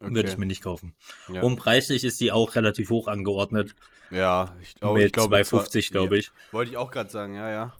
Würde 0.00 0.28
ich 0.28 0.36
mir 0.36 0.46
nicht 0.46 0.62
kaufen. 0.62 0.94
Ja. 1.32 1.42
Und 1.42 1.56
preislich 1.56 2.02
ist 2.04 2.20
die 2.20 2.32
auch 2.32 2.54
relativ 2.56 2.90
hoch 2.90 3.06
angeordnet. 3.08 3.74
Ja, 4.10 4.56
ich, 4.60 4.74
glaube, 4.74 4.98
mit 4.98 5.06
ich 5.06 5.12
glaube 5.12 5.36
2,50 5.36 5.70
zwar- 5.70 5.80
glaube 6.00 6.18
ich. 6.18 6.26
Ja, 6.26 6.32
wollte 6.52 6.70
ich 6.72 6.76
auch 6.76 6.90
gerade 6.90 7.08
sagen, 7.10 7.34
ja, 7.34 7.48
ja. 7.50 7.72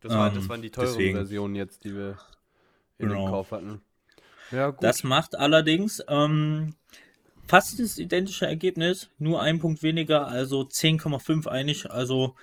Das, 0.00 0.12
war, 0.12 0.30
das 0.30 0.42
Ähm, 0.44 0.48
waren 0.48 0.62
die 0.62 0.70
teuren 0.70 0.88
deswegen. 0.88 1.16
Versionen 1.16 1.54
jetzt, 1.54 1.84
die 1.84 1.94
wir 1.94 2.18
in 2.98 3.08
Genau. 3.08 3.26
dem 3.26 3.30
Kauf 3.30 3.52
hatten. 3.52 3.80
Ja, 4.50 4.70
gut. 4.70 4.82
Das 4.82 5.04
macht 5.04 5.36
allerdings 5.36 6.02
ähm, 6.08 6.74
fast 7.46 7.78
das 7.78 7.98
identische 7.98 8.46
Ergebnis, 8.46 9.08
nur 9.18 9.40
ein 9.40 9.60
Punkt 9.60 9.82
weniger, 9.82 10.26
also 10.26 10.62
10,5 10.62 11.46
einig, 11.46 11.90
also 11.90 12.34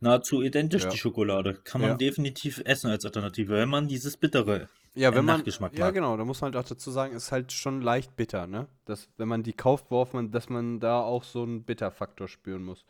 nahezu 0.00 0.42
identisch 0.42 0.84
Ja. 0.84 0.90
die 0.90 0.98
Schokolade. 0.98 1.54
Kann 1.64 1.80
man 1.80 1.90
Ja. 1.90 1.96
definitiv 1.96 2.60
essen 2.64 2.90
als 2.90 3.04
Alternative, 3.04 3.54
wenn 3.54 3.68
man 3.68 3.88
dieses 3.88 4.16
bittere 4.16 4.68
ja, 4.94 5.14
wenn 5.14 5.24
man, 5.24 5.38
Nachgeschmack 5.38 5.78
ja 5.78 5.86
mag. 5.86 5.94
genau, 5.94 6.16
da 6.16 6.24
muss 6.24 6.40
man 6.40 6.52
halt 6.52 6.64
auch 6.64 6.68
dazu 6.68 6.90
sagen, 6.90 7.14
ist 7.14 7.30
halt 7.30 7.52
schon 7.52 7.80
leicht 7.80 8.16
bitter, 8.16 8.46
ne? 8.48 8.66
Das, 8.86 9.08
wenn 9.18 9.28
man 9.28 9.44
die 9.44 9.52
kauft, 9.52 9.86
worauf 9.90 10.12
man, 10.14 10.32
dass 10.32 10.48
man 10.48 10.80
da 10.80 11.00
auch 11.00 11.22
so 11.22 11.44
einen 11.44 11.62
Bitterfaktor 11.62 12.26
spüren 12.26 12.64
muss. 12.64 12.84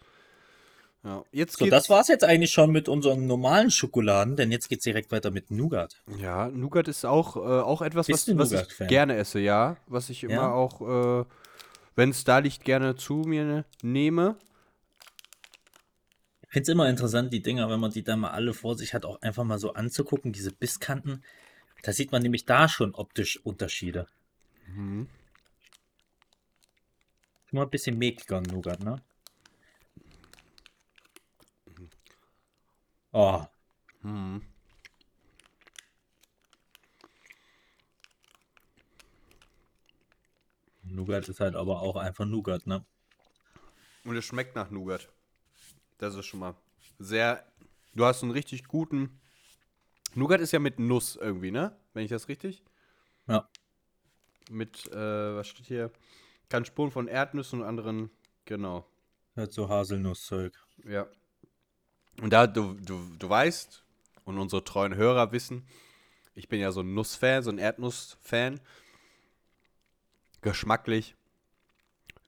Ja, 1.02 1.24
jetzt 1.32 1.58
So, 1.58 1.66
das 1.66 1.88
war's 1.88 2.08
jetzt 2.08 2.24
eigentlich 2.24 2.50
schon 2.50 2.70
mit 2.72 2.88
unseren 2.88 3.26
normalen 3.26 3.70
Schokoladen, 3.70 4.36
denn 4.36 4.50
jetzt 4.52 4.68
geht's 4.68 4.84
direkt 4.84 5.10
weiter 5.12 5.30
mit 5.30 5.50
Nougat. 5.50 6.02
Ja, 6.18 6.48
Nougat 6.48 6.88
ist 6.88 7.06
auch, 7.06 7.36
äh, 7.36 7.40
auch 7.40 7.80
etwas, 7.82 8.06
Bist 8.06 8.28
was, 8.38 8.52
was 8.52 8.68
ich 8.80 8.88
gerne 8.88 9.16
esse, 9.16 9.40
ja. 9.40 9.76
Was 9.86 10.10
ich 10.10 10.24
immer 10.24 10.34
Ja? 10.34 10.52
auch, 10.52 10.80
äh, 11.22 11.24
wenn 11.96 12.10
es 12.10 12.24
da 12.24 12.38
liegt, 12.38 12.64
gerne 12.64 12.96
zu 12.96 13.14
mir 13.26 13.44
ne, 13.44 13.64
nehme 13.82 14.36
finde 16.50 16.62
es 16.62 16.68
immer 16.68 16.88
interessant, 16.88 17.32
die 17.32 17.42
Dinger, 17.42 17.70
wenn 17.70 17.80
man 17.80 17.92
die 17.92 18.02
dann 18.02 18.20
mal 18.20 18.30
alle 18.30 18.54
vor 18.54 18.76
sich 18.76 18.92
hat, 18.92 19.04
auch 19.04 19.22
einfach 19.22 19.44
mal 19.44 19.58
so 19.58 19.72
anzugucken, 19.74 20.32
diese 20.32 20.52
Bisskanten. 20.52 21.24
Da 21.82 21.92
sieht 21.92 22.12
man 22.12 22.22
nämlich 22.22 22.44
da 22.44 22.68
schon 22.68 22.94
optisch 22.94 23.38
Unterschiede. 23.44 24.06
Mhm. 24.66 25.08
Immer 27.52 27.62
ein 27.62 27.70
bisschen 27.70 27.98
mehliger 27.98 28.40
Nougat, 28.40 28.80
ne? 28.80 29.02
Oh. 33.12 33.44
Mhm. 34.02 34.42
Nougat 40.82 41.28
ist 41.28 41.40
halt 41.40 41.54
aber 41.54 41.80
auch 41.80 41.96
einfach 41.96 42.24
Nougat, 42.24 42.66
ne? 42.66 42.84
Und 44.04 44.16
es 44.16 44.24
schmeckt 44.24 44.56
nach 44.56 44.70
Nougat. 44.70 45.08
Das 46.00 46.14
ist 46.14 46.24
schon 46.24 46.40
mal 46.40 46.54
sehr. 46.98 47.44
Du 47.94 48.06
hast 48.06 48.22
einen 48.22 48.32
richtig 48.32 48.64
guten. 48.64 49.20
Nougat 50.14 50.40
ist 50.40 50.52
ja 50.52 50.58
mit 50.58 50.78
Nuss 50.78 51.16
irgendwie, 51.16 51.50
ne? 51.50 51.76
Wenn 51.92 52.04
ich 52.04 52.10
das 52.10 52.28
richtig? 52.28 52.64
Ja. 53.28 53.46
Mit, 54.48 54.86
äh, 54.92 55.36
was 55.36 55.46
steht 55.46 55.66
hier? 55.66 55.92
Kann 56.48 56.64
Spuren 56.64 56.90
von 56.90 57.06
Erdnüssen 57.06 57.60
und 57.60 57.66
anderen. 57.66 58.10
Genau. 58.46 58.86
Halt 59.36 59.52
so 59.52 59.68
Haselnusszeug. 59.68 60.54
Ja. 60.84 61.06
Und 62.22 62.32
da, 62.32 62.46
du, 62.46 62.74
du, 62.74 62.98
du 63.18 63.28
weißt, 63.28 63.84
und 64.24 64.38
unsere 64.38 64.64
treuen 64.64 64.94
Hörer 64.94 65.32
wissen, 65.32 65.66
ich 66.34 66.48
bin 66.48 66.60
ja 66.60 66.72
so 66.72 66.80
ein 66.80 66.94
Nussfan, 66.94 67.42
so 67.42 67.50
ein 67.50 67.58
Erdnuss-Fan. 67.58 68.58
Geschmacklich 70.40 71.14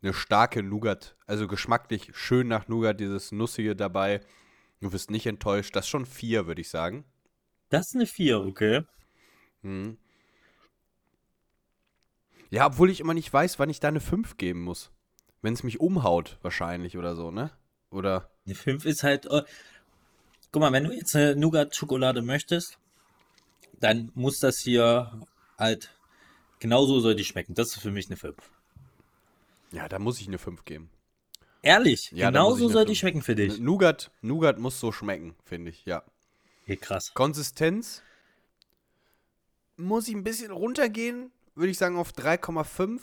eine 0.02 0.12
starke 0.12 0.62
Nougat. 0.62 1.16
Also 1.26 1.48
geschmacklich 1.48 2.10
schön 2.14 2.48
nach 2.48 2.68
Nougat, 2.68 3.00
dieses 3.00 3.32
Nussige 3.32 3.76
dabei. 3.76 4.20
Du 4.80 4.92
wirst 4.92 5.10
nicht 5.10 5.26
enttäuscht. 5.26 5.76
Das 5.76 5.84
ist 5.84 5.90
schon 5.90 6.06
vier, 6.06 6.46
würde 6.46 6.60
ich 6.60 6.68
sagen. 6.68 7.04
Das 7.68 7.88
ist 7.88 7.94
eine 7.94 8.06
4, 8.06 8.40
okay. 8.40 8.82
Mhm. 9.62 9.96
Ja, 12.50 12.66
obwohl 12.66 12.90
ich 12.90 13.00
immer 13.00 13.14
nicht 13.14 13.32
weiß, 13.32 13.58
wann 13.58 13.70
ich 13.70 13.80
da 13.80 13.88
eine 13.88 14.00
5 14.00 14.36
geben 14.36 14.62
muss. 14.62 14.90
Wenn 15.40 15.54
es 15.54 15.62
mich 15.62 15.80
umhaut, 15.80 16.38
wahrscheinlich 16.42 16.98
oder 16.98 17.16
so, 17.16 17.30
ne? 17.30 17.50
Oder. 17.90 18.30
Eine 18.44 18.54
5 18.54 18.84
ist 18.84 19.02
halt. 19.04 19.24
äh, 19.26 19.42
guck 20.50 20.60
mal, 20.60 20.72
wenn 20.72 20.84
du 20.84 20.92
jetzt 20.92 21.16
eine 21.16 21.34
Nougat-Schokolade 21.34 22.20
möchtest, 22.20 22.78
dann 23.80 24.12
muss 24.14 24.38
das 24.38 24.58
hier 24.58 25.26
halt. 25.56 25.96
Genauso 26.58 27.00
soll 27.00 27.14
die 27.14 27.24
schmecken. 27.24 27.54
Das 27.54 27.68
ist 27.68 27.80
für 27.80 27.90
mich 27.90 28.08
eine 28.08 28.16
5. 28.16 28.36
Ja, 29.72 29.88
da 29.88 29.98
muss 29.98 30.20
ich 30.20 30.28
eine 30.28 30.38
5 30.38 30.64
geben. 30.64 30.90
Ehrlich, 31.62 32.10
Ja, 32.12 32.30
genauso 32.30 32.64
eine 32.64 32.72
soll 32.72 32.84
die 32.84 32.96
schmecken 32.96 33.22
für 33.22 33.34
dich. 33.34 33.58
Nougat, 33.58 34.10
Nougat 34.20 34.58
muss 34.58 34.80
so 34.80 34.90
schmecken, 34.92 35.34
finde 35.44 35.70
ich, 35.70 35.84
ja. 35.84 36.02
Okay, 36.64 36.76
krass. 36.76 37.14
Konsistenz 37.14 38.02
muss 39.76 40.08
ich 40.08 40.14
ein 40.14 40.24
bisschen 40.24 40.50
runtergehen, 40.50 41.30
würde 41.54 41.70
ich 41.70 41.78
sagen 41.78 41.96
auf 41.96 42.12
3,5. 42.12 43.00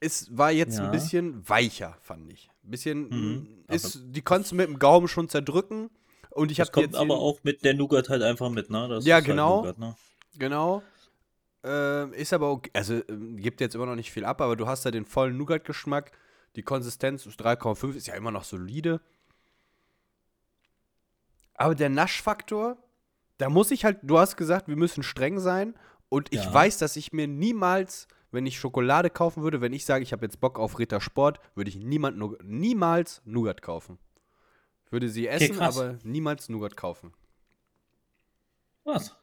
Es 0.00 0.36
war 0.36 0.52
jetzt 0.52 0.78
Ja. 0.78 0.84
ein 0.84 0.90
bisschen 0.90 1.48
weicher, 1.48 1.96
fand 2.02 2.30
ich. 2.32 2.50
Ein 2.64 2.70
bisschen, 2.70 3.08
Mhm. 3.08 3.48
mh, 3.66 3.74
ist, 3.74 4.00
die 4.04 4.22
konntest 4.22 4.52
du 4.52 4.56
mit 4.56 4.68
dem 4.68 4.78
Gaumen 4.78 5.08
schon 5.08 5.28
zerdrücken. 5.28 5.90
Und 6.30 6.50
ich 6.52 6.58
Das 6.58 6.68
habe 6.68 6.74
kommt 6.74 6.86
jetzt 6.86 6.96
aber 6.96 7.18
auch 7.18 7.40
mit 7.42 7.64
der 7.64 7.74
Nougat 7.74 8.08
halt 8.08 8.22
einfach 8.22 8.50
mit, 8.50 8.70
ne? 8.70 8.86
Das 8.88 9.04
Ja, 9.04 9.16
halt 9.16 9.24
genau. 9.24 9.56
Nougat, 9.62 9.78
ne? 9.78 9.96
Genau. 10.38 10.82
Ähm, 11.64 12.12
ist 12.12 12.32
aber 12.32 12.50
okay. 12.52 12.70
Also 12.72 13.02
ähm, 13.08 13.36
gibt 13.36 13.60
jetzt 13.60 13.74
immer 13.74 13.86
noch 13.86 13.96
nicht 13.96 14.12
viel 14.12 14.24
ab, 14.24 14.40
aber 14.40 14.56
du 14.56 14.66
hast 14.66 14.84
da 14.86 14.90
den 14.90 15.04
vollen 15.04 15.36
Nougat-Geschmack. 15.36 16.12
Die 16.56 16.62
Konsistenz 16.62 17.26
ist 17.26 17.40
3,5 17.40 17.94
ist 17.94 18.06
ja 18.06 18.14
immer 18.14 18.30
noch 18.30 18.44
solide. 18.44 19.00
Aber 21.54 21.74
der 21.74 21.88
Naschfaktor, 21.88 22.76
da 23.38 23.50
muss 23.50 23.70
ich 23.70 23.84
halt, 23.84 23.98
du 24.02 24.18
hast 24.18 24.36
gesagt, 24.36 24.68
wir 24.68 24.76
müssen 24.76 25.02
streng 25.02 25.40
sein. 25.40 25.74
Und 26.08 26.32
ich 26.32 26.44
Ja. 26.44 26.54
weiß, 26.54 26.78
dass 26.78 26.96
ich 26.96 27.12
mir 27.12 27.26
niemals, 27.26 28.08
wenn 28.30 28.46
ich 28.46 28.58
Schokolade 28.58 29.10
kaufen 29.10 29.42
würde, 29.42 29.60
wenn 29.60 29.72
ich 29.72 29.84
sage, 29.84 30.02
ich 30.02 30.12
habe 30.12 30.24
jetzt 30.24 30.40
Bock 30.40 30.58
auf 30.58 30.78
Ritter 30.78 31.00
Sport, 31.00 31.40
würde 31.54 31.68
ich 31.68 31.76
niemand, 31.76 32.16
niemals 32.44 33.20
Nougat 33.24 33.60
kaufen. 33.62 33.98
Ich 34.86 34.92
würde 34.92 35.08
sie 35.10 35.26
essen, 35.26 35.56
krass. 35.56 35.76
aber 35.76 35.98
niemals 36.02 36.48
Nougat 36.48 36.76
kaufen. 36.76 37.12
Was? 38.84 39.14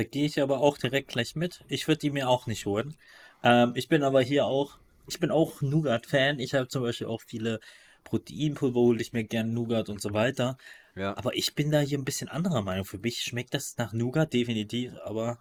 Da 0.00 0.04
gehe 0.04 0.24
ich 0.24 0.40
aber 0.40 0.60
auch 0.60 0.78
direkt 0.78 1.08
gleich 1.08 1.36
mit. 1.36 1.62
Ich 1.68 1.86
würde 1.86 1.98
die 1.98 2.10
mir 2.10 2.30
auch 2.30 2.46
nicht 2.46 2.64
holen. 2.64 2.96
Ähm, 3.42 3.72
ich 3.74 3.88
bin 3.88 4.02
aber 4.02 4.22
hier 4.22 4.46
auch, 4.46 4.78
ich 5.06 5.20
bin 5.20 5.30
auch 5.30 5.60
Nougat-Fan. 5.60 6.38
Ich 6.38 6.54
habe 6.54 6.68
zum 6.68 6.82
Beispiel 6.82 7.06
auch 7.06 7.20
viele 7.20 7.60
Proteinpulver, 8.04 8.80
hole 8.80 9.02
ich 9.02 9.12
mir 9.12 9.24
gern 9.24 9.52
Nougat 9.52 9.90
und 9.90 10.00
so 10.00 10.14
weiter. 10.14 10.56
Ja. 10.96 11.14
Aber 11.18 11.36
ich 11.36 11.54
bin 11.54 11.70
da 11.70 11.80
hier 11.80 11.98
ein 11.98 12.06
bisschen 12.06 12.30
anderer 12.30 12.62
Meinung. 12.62 12.86
Für 12.86 12.96
mich 12.96 13.22
schmeckt 13.22 13.52
das 13.52 13.76
nach 13.76 13.92
Nougat 13.92 14.32
definitiv, 14.32 14.94
aber 15.04 15.38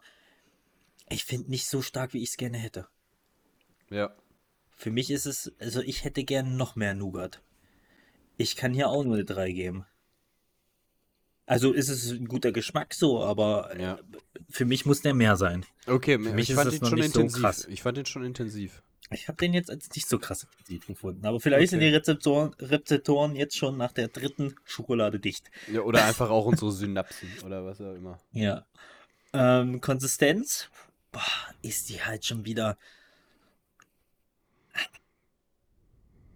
ich 1.07 1.23
finde 1.23 1.49
nicht 1.49 1.67
so 1.67 1.81
stark, 1.81 2.13
wie 2.13 2.21
ich 2.21 2.31
es 2.31 2.35
gerne 2.35 2.57
hätte. 2.57 2.85
Ja. 3.89 4.13
Für 4.75 4.91
mich 4.91 5.09
ist 5.09 5.25
es, 5.25 5.53
also 5.59 5.79
ich 5.79 6.03
hätte 6.03 6.25
gern 6.25 6.57
noch 6.57 6.75
mehr 6.75 6.95
Nougat. 6.95 7.41
Ich 8.35 8.57
kann 8.57 8.73
hier 8.73 8.89
auch 8.89 9.05
nur 9.05 9.13
eine 9.13 9.23
3 9.23 9.53
geben. 9.53 9.85
Also 11.49 11.73
ist 11.73 11.89
es 11.89 12.11
ein 12.11 12.27
guter 12.27 12.51
Geschmack 12.51 12.93
so, 12.93 13.23
aber 13.23 13.75
äh, 13.75 13.81
Ja. 13.81 13.99
für 14.49 14.65
mich 14.65 14.85
muss 14.85 15.01
der 15.01 15.15
mehr 15.15 15.35
sein. 15.35 15.65
Okay, 15.87 16.19
Für 16.19 16.31
mich 16.33 16.49
ich 16.51 16.55
fand 16.55 16.79
noch 16.81 16.89
schon 16.89 16.99
nicht 16.99 17.11
so 17.13 17.21
intensiv. 17.21 17.41
krass. 17.41 17.65
Ich 17.69 17.81
fand 17.81 17.97
ihn 17.97 18.05
schon 18.05 18.23
intensiv. 18.23 18.83
Ich 19.11 19.27
habe 19.27 19.37
den 19.37 19.55
jetzt 19.55 19.71
als 19.71 19.89
nicht 19.95 20.07
so 20.07 20.19
krass 20.19 20.43
intensiv 20.43 20.85
gefunden. 20.85 21.25
Aber 21.25 21.39
vielleicht 21.39 21.71
sind 21.71 21.79
Okay. 21.79 21.89
die 21.89 21.95
Rezeptoren, 21.95 22.53
Rezeptoren 22.59 23.35
jetzt 23.35 23.57
schon 23.57 23.77
nach 23.77 23.91
der 23.93 24.09
dritten 24.09 24.53
Schokolade 24.65 25.19
dicht. 25.19 25.49
Ja, 25.73 25.81
oder 25.81 26.05
einfach 26.05 26.29
auch 26.29 26.45
unsere 26.45 26.71
Synapsen 26.71 27.29
oder 27.43 27.65
was 27.65 27.81
auch 27.81 27.95
immer. 27.95 28.19
Ja. 28.31 28.67
Ähm, 29.33 29.81
Konsistenz, 29.81 30.69
boah, 31.11 31.21
ist 31.63 31.89
die 31.89 32.03
halt 32.03 32.25
schon 32.25 32.45
wieder. 32.45 32.77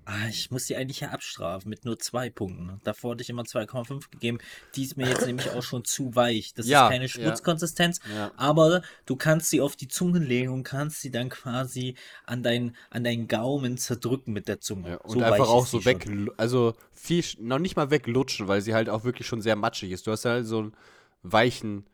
Ah, 0.05 0.27
ich 0.29 0.51
muss 0.51 0.65
die 0.65 0.75
eigentlich 0.75 0.99
ja 0.99 1.09
abstrafen 1.11 1.69
mit 1.69 1.85
nur 1.85 1.97
zwei 1.97 2.29
Punkten. 2.29 2.81
Davor 2.83 3.11
hatte 3.11 3.21
ich 3.21 3.29
immer 3.29 3.43
2,5 3.43 4.09
gegeben. 4.11 4.39
Die 4.75 4.83
ist 4.83 4.97
mir 4.97 5.07
jetzt 5.07 5.25
nämlich 5.25 5.49
auch 5.51 5.63
schon 5.63 5.85
zu 5.85 6.13
weich. 6.15 6.53
Das 6.53 6.67
Ja, 6.67 6.87
ist 6.87 6.91
keine 6.91 7.05
ja. 7.05 7.09
Schmutzkonsistenz, 7.09 8.01
Ja. 8.13 8.31
aber 8.35 8.81
du 9.05 9.15
kannst 9.15 9.49
sie 9.49 9.61
auf 9.61 9.77
die 9.77 9.87
Zunge 9.87 10.19
legen 10.19 10.49
und 10.51 10.63
kannst 10.63 10.99
sie 11.01 11.09
dann 11.11 11.29
quasi 11.29 11.95
an, 12.25 12.43
dein, 12.43 12.75
an 12.89 13.05
deinen 13.05 13.29
Gaumen 13.29 13.77
zerdrücken 13.77 14.33
mit 14.33 14.49
der 14.49 14.59
Zunge. 14.59 14.89
Ja, 14.89 14.97
und 14.97 15.19
So 15.19 15.23
einfach 15.23 15.47
auch 15.47 15.65
so 15.65 15.85
weg, 15.85 16.03
schon. 16.03 16.29
also 16.37 16.73
viel, 16.91 17.23
noch 17.39 17.59
nicht 17.59 17.77
mal 17.77 17.89
weglutschen, 17.89 18.49
weil 18.49 18.61
sie 18.61 18.73
halt 18.73 18.89
auch 18.89 19.05
wirklich 19.05 19.25
schon 19.27 19.41
sehr 19.41 19.55
matschig 19.55 19.91
ist. 19.91 20.05
Du 20.05 20.11
hast 20.11 20.25
halt 20.25 20.45
so 20.45 20.59
einen 20.59 20.73
weichen, 21.21 21.85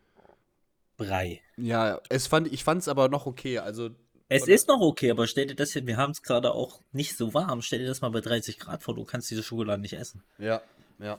Brei. 0.97 1.41
ja, 1.57 2.01
es 2.09 2.27
fand, 2.27 2.51
ich 2.51 2.63
fand 2.63 2.81
es 2.81 2.87
aber 2.87 3.07
noch 3.07 3.25
okay, 3.25 3.59
also, 3.59 3.89
Es 4.31 4.43
Oder- 4.43 4.53
ist 4.53 4.67
noch 4.67 4.79
okay, 4.79 5.09
aber 5.11 5.25
stell 5.27 5.47
dir 5.47 5.55
das 5.55 5.73
hier, 5.73 5.85
wir 5.87 5.97
haben 5.97 6.11
es 6.11 6.21
gerade 6.21 6.53
auch 6.53 6.81
nicht 6.91 7.17
so 7.17 7.33
warm. 7.33 7.61
Stell 7.63 7.79
dir 7.79 7.87
das 7.87 8.01
mal 8.01 8.09
bei 8.09 8.21
30 8.21 8.59
Grad 8.59 8.83
vor, 8.83 8.93
du 8.95 9.03
kannst 9.03 9.29
diese 9.31 9.43
Schokolade 9.43 9.81
nicht 9.81 9.93
essen. 9.93 10.23
ja, 10.37 10.61
ja. 10.99 11.17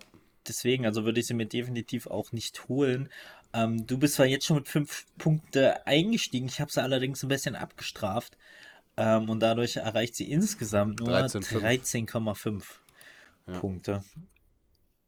Deswegen, 0.48 0.86
also 0.86 1.04
würde 1.04 1.20
ich 1.20 1.26
sie 1.26 1.34
mir 1.34 1.44
definitiv 1.46 2.06
auch 2.06 2.32
nicht 2.32 2.66
holen. 2.68 3.10
Ähm, 3.52 3.86
du 3.86 3.98
bist 3.98 4.14
zwar 4.14 4.24
jetzt 4.24 4.46
schon 4.46 4.56
mit 4.56 4.68
5 4.68 5.04
Punkte 5.18 5.86
eingestiegen, 5.86 6.46
ich 6.46 6.60
habe 6.62 6.72
sie 6.72 6.82
allerdings 6.82 7.22
ein 7.22 7.28
bisschen 7.28 7.56
abgestraft. 7.56 8.38
Ähm, 8.96 9.28
und 9.28 9.40
dadurch 9.40 9.76
erreicht 9.76 10.14
sie 10.16 10.30
insgesamt 10.30 11.00
nur 11.00 11.10
13,5. 11.10 11.60
13,5 11.60 12.62
Ja. 13.46 13.58
Punkte. 13.58 14.02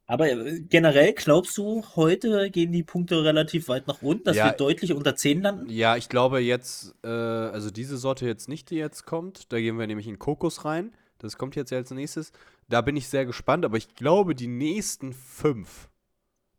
Aber 0.05 0.29
äh, 0.29 0.59
generell 0.61 1.13
glaubst 1.13 1.57
du, 1.57 1.83
heute 1.95 2.49
gehen 2.51 2.71
die 2.71 2.83
Punkte 2.83 3.23
relativ 3.23 3.67
weit 3.69 3.87
nach 3.87 4.01
unten, 4.01 4.25
dass 4.25 4.35
Ja. 4.37 4.45
wir 4.47 4.51
deutlich 4.53 4.93
unter 4.93 5.15
10 5.15 5.41
landen? 5.41 5.69
Ja, 5.69 5.95
ich 5.95 6.09
glaube 6.09 6.39
jetzt, 6.39 6.93
äh, 7.03 7.07
also 7.07 7.71
diese 7.71 7.97
Sorte 7.97 8.25
jetzt 8.25 8.49
nicht, 8.49 8.69
die 8.69 8.75
jetzt 8.75 9.05
kommt, 9.05 9.51
da 9.53 9.59
gehen 9.59 9.79
wir 9.79 9.87
nämlich 9.87 10.07
in 10.07 10.19
Kokos 10.19 10.65
rein. 10.65 10.93
Das 11.19 11.37
kommt 11.37 11.55
jetzt 11.55 11.71
als 11.71 11.89
nächstes. 11.91 12.33
Da 12.67 12.81
bin 12.81 12.97
ich 12.97 13.07
sehr 13.07 13.25
gespannt, 13.25 13.63
aber 13.63 13.77
ich 13.77 13.95
glaube, 13.95 14.35
die 14.35 14.47
nächsten 14.47 15.13
fünf, 15.13 15.89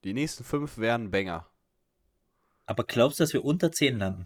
die 0.04 0.14
nächsten 0.14 0.42
fünf 0.42 0.78
werden 0.78 1.10
Banger. 1.10 1.46
Aber 2.66 2.84
glaubst 2.84 3.18
du, 3.20 3.24
dass 3.24 3.34
wir 3.34 3.44
unter 3.44 3.70
10 3.72 3.98
landen? 3.98 4.24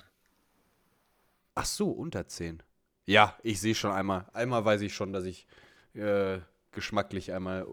Ach 1.57 1.65
so, 1.65 1.91
unter 1.91 2.29
10. 2.29 2.63
Ja, 3.07 3.37
ich 3.43 3.61
sehe 3.61 3.75
schon 3.75 3.91
einmal. 3.91 4.27
Einmal 4.33 4.65
weiß 4.65 4.81
ich 4.83 4.95
schon, 4.95 5.13
dass 5.13 5.25
ich 5.25 5.49
äh, 5.95 6.39
geschmacklich 6.71 7.33
einmal, 7.33 7.67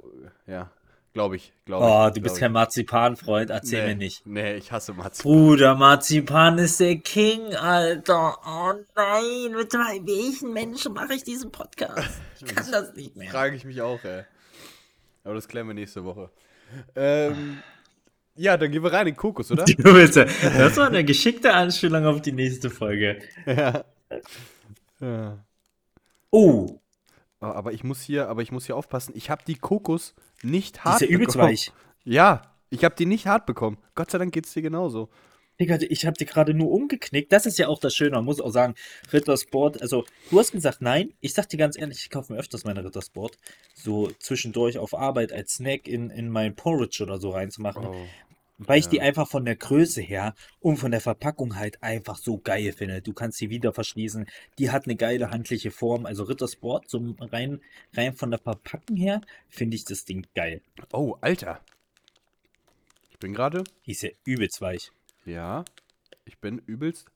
äh, 0.47 0.51
ja, 0.51 0.71
glaube 1.15 1.37
ich, 1.37 1.53
glaube 1.65 1.85
Oh, 1.85 2.07
ich. 2.09 2.13
du 2.13 2.21
bist 2.21 2.35
glaub 2.35 2.39
kein 2.41 2.51
Marzipan-Freund, 2.51 3.49
erzähl 3.49 3.81
nee, 3.83 3.87
mir 3.93 3.95
nicht. 3.95 4.25
Nee, 4.27 4.55
ich 4.57 4.71
hasse 4.71 4.93
Marzipan. 4.93 5.31
Bruder, 5.31 5.73
Marzipan 5.75 6.57
ist 6.59 6.79
der 6.79 6.97
King, 6.97 7.55
Alter. 7.55 8.37
Oh 8.45 8.73
nein, 8.95 9.55
mit 9.55 9.73
welchen 9.73 10.51
Menschen 10.53 10.93
mache 10.93 11.13
ich 11.15 11.23
diesen 11.23 11.51
Podcast? 11.51 12.09
Ich 12.45 12.53
kann 12.53 12.69
das 12.71 12.93
nicht 12.93 13.15
mehr. 13.15 13.31
Frage 13.31 13.55
ich 13.55 13.63
mich 13.65 13.81
auch, 13.81 14.03
ey. 14.03 14.23
Aber 15.23 15.33
das 15.35 15.47
klären 15.47 15.65
wir 15.67 15.73
nächste 15.73 16.03
Woche. 16.03 16.29
Ähm, 16.95 17.59
ja, 18.35 18.57
dann 18.57 18.69
gehen 18.71 18.83
wir 18.83 18.91
rein 18.91 19.07
in 19.07 19.15
Kokos, 19.15 19.49
oder? 19.51 19.63
Du 19.77 19.93
bist 19.93 20.17
ja- 20.17 20.25
Das 20.25 20.75
war 20.75 20.87
eine 20.87 21.05
geschickte 21.05 21.53
Anspielung 21.53 22.05
auf 22.05 22.21
die 22.21 22.33
nächste 22.33 22.69
Folge. 22.69 23.19
ja. 23.45 23.85
ja. 24.99 25.37
Oh, 26.29 26.67
Oh, 26.67 26.81
aber 27.51 27.73
ich 27.73 27.83
muss 27.83 28.01
hier, 28.01 28.29
aber 28.29 28.41
ich 28.41 28.51
muss 28.51 28.65
hier 28.65 28.75
aufpassen. 28.75 29.13
Ich 29.15 29.29
habe 29.29 29.43
die 29.45 29.55
Kokos 29.55 30.13
nicht 30.43 30.77
die 30.77 30.79
hart 30.81 31.01
ist 31.01 31.09
ja 31.09 31.13
übelst 31.13 31.33
bekommen. 31.33 31.51
weich. 31.51 31.71
Ja, 32.03 32.41
ich 32.69 32.83
habe 32.83 32.95
die 32.95 33.05
nicht 33.05 33.27
hart 33.27 33.45
bekommen. 33.45 33.77
Gott 33.95 34.11
sei 34.11 34.17
Dank 34.17 34.33
geht's 34.33 34.53
dir 34.53 34.61
genauso. 34.61 35.09
Digga, 35.59 35.77
ich 35.79 36.05
habe 36.05 36.17
die 36.17 36.25
gerade 36.25 36.53
nur 36.53 36.69
umgeknickt. 36.71 37.31
Das 37.31 37.45
ist 37.45 37.57
ja 37.57 37.69
auch 37.69 37.79
das 37.79 37.95
Schöne. 37.95 38.11
Man 38.11 38.25
muss 38.25 38.41
auch 38.41 38.51
sagen, 38.51 38.75
Rittersport, 39.13 39.81
also 39.81 40.03
du 40.29 40.39
hast 40.39 40.51
gesagt 40.51 40.81
nein. 40.81 41.13
Ich 41.21 41.33
sag 41.33 41.47
dir 41.47 41.57
ganz 41.57 41.77
ehrlich, 41.77 41.99
ich 41.99 42.09
kaufe 42.09 42.33
mir 42.33 42.39
öfters 42.39 42.65
meine 42.65 42.83
Rittersport. 42.83 43.37
So 43.73 44.11
zwischendurch 44.19 44.77
auf 44.77 44.93
Arbeit 44.93 45.31
als 45.31 45.53
Snack 45.53 45.87
in, 45.87 46.09
in 46.09 46.29
mein 46.29 46.55
Porridge 46.55 47.01
oder 47.03 47.19
so 47.19 47.29
reinzumachen. 47.29 47.85
Oh. 47.85 47.95
Weil 48.57 48.79
ich 48.79 48.87
die 48.87 48.97
Ja. 48.97 49.03
einfach 49.03 49.27
von 49.27 49.43
der 49.43 49.57
Größe 49.57 50.01
her 50.01 50.33
und 50.61 50.77
von 50.77 50.91
der 50.91 51.01
Verpackung 51.01 51.57
halt 51.57 51.83
einfach 51.83 52.15
so 52.17 52.37
geil 52.37 52.71
finde. 52.71 53.01
Du 53.01 53.11
kannst 53.11 53.37
sie 53.37 53.49
wieder 53.49 53.73
verschließen. 53.73 54.27
Die 54.59 54.71
hat 54.71 54.85
eine 54.85 54.95
geile 54.95 55.29
handliche 55.29 55.71
Form. 55.71 56.05
Also 56.05 56.23
Ritter 56.23 56.47
Sport, 56.47 56.89
so 56.89 57.15
rein, 57.19 57.59
rein 57.93 58.13
von 58.13 58.31
der 58.31 58.39
Verpackung 58.39 58.95
her, 58.95 59.19
finde 59.49 59.75
ich 59.75 59.83
das 59.83 60.05
Ding 60.05 60.25
geil. 60.35 60.61
Oh, 60.93 61.17
Alter. 61.19 61.59
Ich 63.11 63.19
bin 63.19 63.33
gerade. 63.33 63.63
Die 63.85 63.91
ist 63.91 64.03
ja 64.03 64.09
übelst 64.23 64.61
weich. 64.61 64.91
Ja. 65.25 65.65
Ich 66.23 66.37
bin 66.37 66.59
übelst 66.59 67.07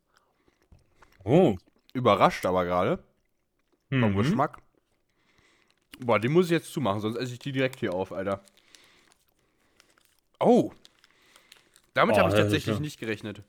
Oh. 1.23 1.56
überrascht, 1.93 2.45
aber 2.45 2.65
gerade. 2.65 3.02
Vom 3.89 4.12
Mhm. 4.12 4.17
Geschmack. 4.17 4.62
Boah, 5.99 6.19
die 6.19 6.28
muss 6.30 6.45
ich 6.47 6.52
jetzt 6.52 6.71
zumachen, 6.73 6.99
sonst 7.02 7.15
esse 7.17 7.34
ich 7.34 7.39
die 7.39 7.52
direkt 7.52 7.80
hier 7.80 7.93
auf, 7.93 8.12
Alter. 8.12 8.43
Oh. 10.39 10.71
Damit 11.99 12.15
Oh, 12.15 12.19
habe 12.19 12.29
ich 12.29 12.35
tatsächlich 12.35 12.75
ja- 12.75 12.79
nicht 12.81 12.97
gerechnet. 12.97 13.43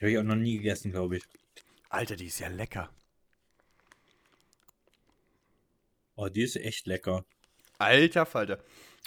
Habe 0.00 0.10
ich 0.10 0.16
auch 0.18 0.22
noch 0.22 0.34
nie 0.34 0.56
gegessen, 0.56 0.92
glaube 0.92 1.18
ich. 1.18 1.24
Alter, 1.90 2.16
die 2.16 2.24
ist 2.26 2.38
ja 2.38 2.48
lecker. 2.48 2.88
Oh, 6.16 6.28
die 6.28 6.42
ist 6.42 6.56
echt 6.56 6.86
lecker. 6.86 7.24
Alter 7.78 8.24
Falter. 8.24 8.58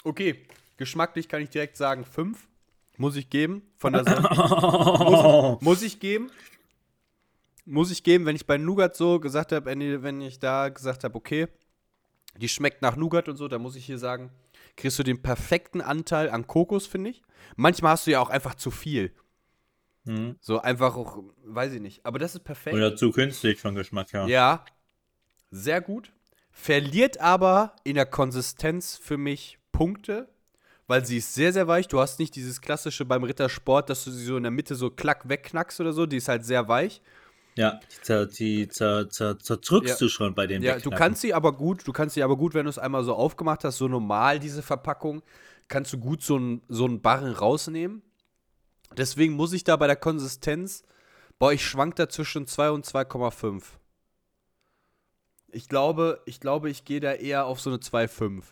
Okay, 0.04 0.46
geschmacklich 0.76 1.28
kann 1.28 1.42
ich 1.42 1.50
direkt 1.50 1.76
sagen, 1.76 2.04
5 2.04 2.46
muss 2.96 3.16
ich 3.16 3.28
geben. 3.28 3.62
Von 3.76 3.92
der 3.94 4.04
Sa 4.04 4.20
muss, 4.20 5.60
muss 5.62 5.82
ich 5.82 5.98
geben. 5.98 6.30
Muss 7.64 7.90
ich 7.90 8.04
geben, 8.04 8.24
wenn 8.24 8.36
ich 8.36 8.46
bei 8.46 8.56
Nougat 8.56 8.94
so 8.94 9.18
gesagt 9.18 9.50
habe, 9.50 9.66
wenn 9.66 10.20
ich 10.20 10.38
da 10.38 10.68
gesagt 10.68 11.02
habe, 11.02 11.16
okay, 11.16 11.48
die 12.38 12.48
schmeckt 12.48 12.82
nach 12.82 12.96
Nougat 12.96 13.28
und 13.28 13.36
so, 13.36 13.48
dann 13.48 13.62
muss 13.62 13.76
ich 13.76 13.84
hier 13.84 13.98
sagen, 13.98 14.30
kriegst 14.76 14.98
du 14.98 15.02
den 15.02 15.22
perfekten 15.22 15.80
Anteil 15.80 16.30
an 16.30 16.46
Kokos, 16.46 16.86
finde 16.86 17.10
ich. 17.10 17.22
Manchmal 17.56 17.92
hast 17.92 18.06
du 18.06 18.12
ja 18.12 18.20
auch 18.20 18.30
einfach 18.30 18.54
zu 18.54 18.70
viel. 18.70 19.12
Mhm. 20.04 20.36
So 20.40 20.60
einfach 20.60 20.96
auch, 20.96 21.22
weiß 21.44 21.74
ich 21.74 21.80
nicht. 21.80 22.06
Aber 22.06 22.18
das 22.18 22.34
ist 22.34 22.44
perfekt. 22.44 22.76
Oder 22.76 22.96
zu 22.96 23.10
künstlich 23.10 23.60
vom 23.60 23.74
Geschmack 23.74 24.12
her. 24.12 24.26
Ja, 24.26 24.64
sehr 25.50 25.80
gut. 25.80 26.12
Verliert 26.50 27.20
aber 27.20 27.76
in 27.84 27.94
der 27.94 28.06
Konsistenz 28.06 28.96
für 28.96 29.16
mich 29.16 29.58
Punkte, 29.70 30.28
weil 30.86 31.04
sie 31.04 31.18
ist 31.18 31.34
sehr, 31.34 31.52
sehr 31.52 31.68
weich. 31.68 31.88
Du 31.88 32.00
hast 32.00 32.18
nicht 32.18 32.34
dieses 32.34 32.60
klassische 32.60 33.04
beim 33.04 33.22
Rittersport, 33.22 33.90
dass 33.90 34.04
du 34.04 34.10
sie 34.10 34.24
so 34.24 34.36
in 34.36 34.42
der 34.42 34.50
Mitte 34.50 34.74
so 34.74 34.90
klack 34.90 35.28
wegknackst 35.28 35.80
oder 35.80 35.92
so. 35.92 36.06
Die 36.06 36.16
ist 36.16 36.28
halt 36.28 36.44
sehr 36.44 36.66
weich. 36.68 37.02
Ja, 37.58 37.80
die, 37.90 38.00
zer, 38.02 38.26
die 38.26 38.68
zer, 38.68 39.10
zer, 39.10 39.38
zerdrückst 39.38 40.00
Ja. 40.00 40.06
du 40.06 40.08
schon 40.08 40.34
bei 40.34 40.46
den 40.46 40.62
Ja, 40.62 40.78
du 40.78 40.90
kannst 40.90 41.22
sie 41.22 41.34
aber 41.34 41.52
gut, 41.52 41.86
du 41.86 41.92
kannst 41.92 42.14
sie 42.14 42.22
aber 42.22 42.36
gut, 42.36 42.54
wenn 42.54 42.64
du 42.64 42.70
es 42.70 42.78
einmal 42.78 43.02
so 43.02 43.14
aufgemacht 43.14 43.64
hast, 43.64 43.78
so 43.78 43.88
normal 43.88 44.38
diese 44.38 44.62
Verpackung, 44.62 45.22
kannst 45.66 45.92
du 45.92 45.98
gut 45.98 46.22
so 46.22 46.36
einen 46.36 46.62
so 46.68 46.84
einen 46.84 47.02
Barren 47.02 47.32
rausnehmen. 47.32 48.02
Deswegen 48.96 49.34
muss 49.34 49.52
ich 49.52 49.64
da 49.64 49.76
bei 49.76 49.88
der 49.88 49.96
Konsistenz, 49.96 50.84
boah, 51.40 51.52
ich 51.52 51.66
schwank 51.66 51.96
da 51.96 52.08
zwischen 52.08 52.46
2 52.46 52.70
und 52.70 52.86
2,5. 52.86 53.62
Ich 55.50 55.68
glaube, 55.68 56.22
ich 56.26 56.40
glaube, 56.40 56.70
ich 56.70 56.84
gehe 56.84 57.00
da 57.00 57.12
eher 57.12 57.46
auf 57.46 57.60
so 57.60 57.70
eine 57.70 57.80
2,5. 57.80 58.44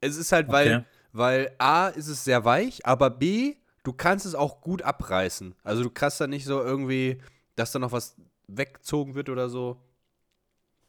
Es 0.00 0.16
ist 0.16 0.32
halt, 0.32 0.48
weil, 0.48 0.78
Okay. 0.78 0.84
weil 1.12 1.54
A 1.58 1.88
ist 1.88 2.08
es 2.08 2.24
sehr 2.24 2.44
weich, 2.44 2.84
aber 2.84 3.10
B, 3.10 3.54
du 3.84 3.92
kannst 3.92 4.26
es 4.26 4.34
auch 4.34 4.60
gut 4.60 4.82
abreißen. 4.82 5.54
Also 5.62 5.84
du 5.84 5.90
kannst 5.90 6.20
da 6.20 6.26
nicht 6.26 6.46
so 6.46 6.60
irgendwie, 6.60 7.18
dass 7.54 7.72
da 7.72 7.78
noch 7.78 7.92
was 7.92 8.16
weggezogen 8.56 9.14
wird 9.14 9.28
oder 9.28 9.48
so. 9.48 9.80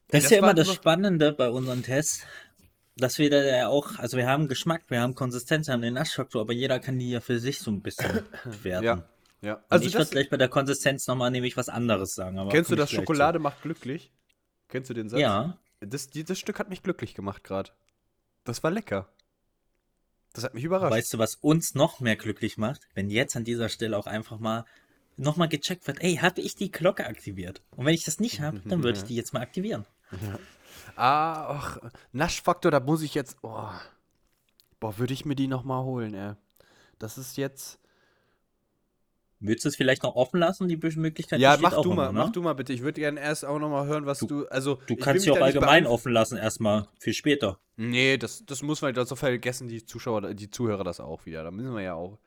Das 0.08 0.24
ist 0.24 0.26
Das 0.26 0.32
ja 0.32 0.38
immer 0.40 0.54
das 0.54 0.74
Spannende 0.74 1.32
bei 1.32 1.50
unseren 1.50 1.84
Tests, 1.84 2.26
dass 2.98 3.18
wir 3.18 3.30
da 3.30 3.44
ja 3.44 3.68
auch, 3.68 3.98
also 3.98 4.18
wir 4.18 4.28
haben 4.28 4.48
Geschmack, 4.48 4.84
wir 4.90 5.02
haben 5.02 5.16
Konsistenz, 5.16 5.68
wir 5.68 5.74
haben 5.74 5.82
den 5.82 5.94
Naschfaktor, 5.94 6.42
aber 6.42 6.54
jeder 6.54 6.80
kann 6.80 7.00
die 7.00 7.12
ja 7.12 7.22
für 7.22 7.40
sich 7.40 7.60
so 7.60 7.72
ein 7.72 7.82
bisschen 7.82 8.24
bewerten. 8.44 8.86
Ja. 8.86 9.08
Ja. 9.42 9.54
Also 9.54 9.66
Also 9.70 9.86
ich 9.88 9.94
würde 9.96 10.12
gleich 10.12 10.30
bei 10.30 10.38
der 10.38 10.50
Konsistenz 10.50 11.08
nochmal 11.08 11.32
nämlich 11.32 11.58
was 11.58 11.68
anderes 11.68 12.14
sagen. 12.14 12.38
Aber 12.38 12.52
kennst 12.52 12.70
du 12.70 12.76
das 12.76 12.92
Schokolade 12.92 13.40
macht 13.40 13.64
glücklich? 13.64 14.12
Kennst 14.68 14.90
du 14.92 14.94
den 14.94 15.10
zu. 15.10 15.14
Satz? 15.16 15.22
Ja. 15.22 15.58
Das, 15.80 16.12
das 16.12 16.38
Stück 16.38 16.60
hat 16.60 16.70
mich 16.70 16.84
glücklich 16.84 17.16
gemacht 17.16 17.44
gerade. 17.44 17.72
Das 18.44 18.62
war 18.62 18.70
lecker. 18.70 19.10
Das 20.34 20.44
hat 20.44 20.54
mich 20.54 20.64
überrascht. 20.64 20.92
Weißt 20.92 21.14
du, 21.14 21.18
was 21.18 21.36
uns 21.36 21.74
noch 21.74 22.00
mehr 22.00 22.16
glücklich 22.16 22.58
macht? 22.58 22.88
Wenn 22.94 23.10
jetzt 23.10 23.36
an 23.36 23.44
dieser 23.44 23.68
Stelle 23.68 23.98
auch 23.98 24.06
einfach 24.06 24.40
mal 24.40 24.66
nochmal 25.18 25.50
gecheckt 25.50 25.88
wird, 25.88 26.02
ey, 26.02 26.16
habe 26.18 26.42
ich 26.42 26.56
die 26.56 26.72
Glocke 26.72 27.06
aktiviert? 27.06 27.62
Und 27.76 27.86
wenn 27.86 27.94
ich 27.94 28.04
das 28.04 28.20
nicht 28.20 28.42
habe, 28.42 28.62
dann 28.66 28.84
würde 28.84 29.00
ich 29.00 29.04
die 29.08 29.16
jetzt 29.16 29.34
mal 29.34 29.42
aktivieren. 29.42 29.86
Ah, 30.96 31.58
ach, 31.58 31.78
Naschfaktor, 32.12 32.72
da 32.72 32.80
muss 32.80 33.02
ich 33.02 33.14
jetzt. 33.14 33.38
Oh. 33.42 33.70
Boah, 34.80 34.98
würde 34.98 35.14
ich 35.14 35.26
mir 35.26 35.36
die 35.36 35.48
nochmal 35.48 35.84
holen, 35.84 36.14
ey. 36.14 36.34
Das 37.00 37.18
ist 37.18 37.38
jetzt. 37.38 37.80
Würdest 39.40 39.66
du 39.66 39.70
es 39.70 39.76
vielleicht 39.76 40.04
noch 40.04 40.16
offen 40.16 40.40
lassen, 40.40 40.68
die 40.68 40.78
Möglichkeit? 40.78 41.40
ja, 41.40 41.58
mach 41.60 41.82
du 41.82 41.94
mal, 41.94 42.10
immer, 42.10 42.12
ne? 42.12 42.20
mach 42.26 42.32
du 42.32 42.44
mal 42.44 42.54
bitte. 42.54 42.74
Ich 42.74 42.84
würde 42.84 43.02
gerne 43.02 43.20
erst 43.20 43.44
auch 43.44 43.58
nochmal 43.58 43.88
hören, 43.88 44.06
was 44.06 44.20
du. 44.20 44.46
Also, 44.48 44.76
Du 44.76 44.82
ich 44.82 44.90
will 44.90 44.98
kannst 44.98 45.24
sie 45.24 45.32
auch 45.32 45.42
allgemein 45.42 45.88
offen 45.88 46.12
lassen, 46.12 46.38
erstmal 46.38 46.88
für 47.00 47.12
später. 47.14 47.60
Nee, 47.76 48.18
das, 48.18 48.46
das 48.46 48.62
muss 48.62 48.84
man, 48.84 48.94
das 48.94 49.12
vergessen 49.14 49.68
die 49.68 49.84
Zuschauer, 49.84 50.36
die 50.36 50.52
Zuhörer 50.52 50.84
das 50.84 51.00
auch 51.00 51.26
wieder. 51.26 51.44
Da 51.44 51.50
müssen 51.50 51.74
wir 51.74 51.82
ja 51.82 51.96
auch. 51.96 52.20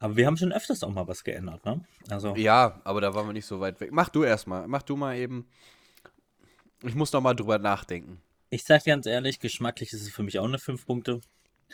Aber 0.00 0.16
wir 0.16 0.26
haben 0.26 0.36
schon 0.36 0.52
öfters 0.52 0.82
auch 0.84 0.92
mal 0.92 1.08
was 1.08 1.24
geändert, 1.24 1.64
ne? 1.64 1.84
Also, 2.08 2.34
Ja, 2.36 2.80
aber 2.84 3.00
da 3.00 3.14
waren 3.14 3.26
wir 3.26 3.32
nicht 3.32 3.46
so 3.46 3.58
weit 3.60 3.80
weg. 3.80 3.90
Mach 3.92 4.08
du 4.08 4.22
erstmal. 4.22 4.68
Mach 4.68 4.82
du 4.82 4.96
mal 4.96 5.16
eben. 5.16 5.48
Ich 6.84 6.94
muss 6.94 7.12
nochmal 7.12 7.34
drüber 7.34 7.58
nachdenken. 7.58 8.20
ich 8.50 8.64
sag 8.64 8.84
dir 8.84 8.90
ganz 8.92 9.06
ehrlich, 9.06 9.40
geschmacklich 9.40 9.92
ist 9.92 10.02
es 10.02 10.10
für 10.10 10.22
mich 10.22 10.38
auch 10.38 10.44
eine 10.44 10.58
5 10.58 10.86
Punkte. 10.86 11.20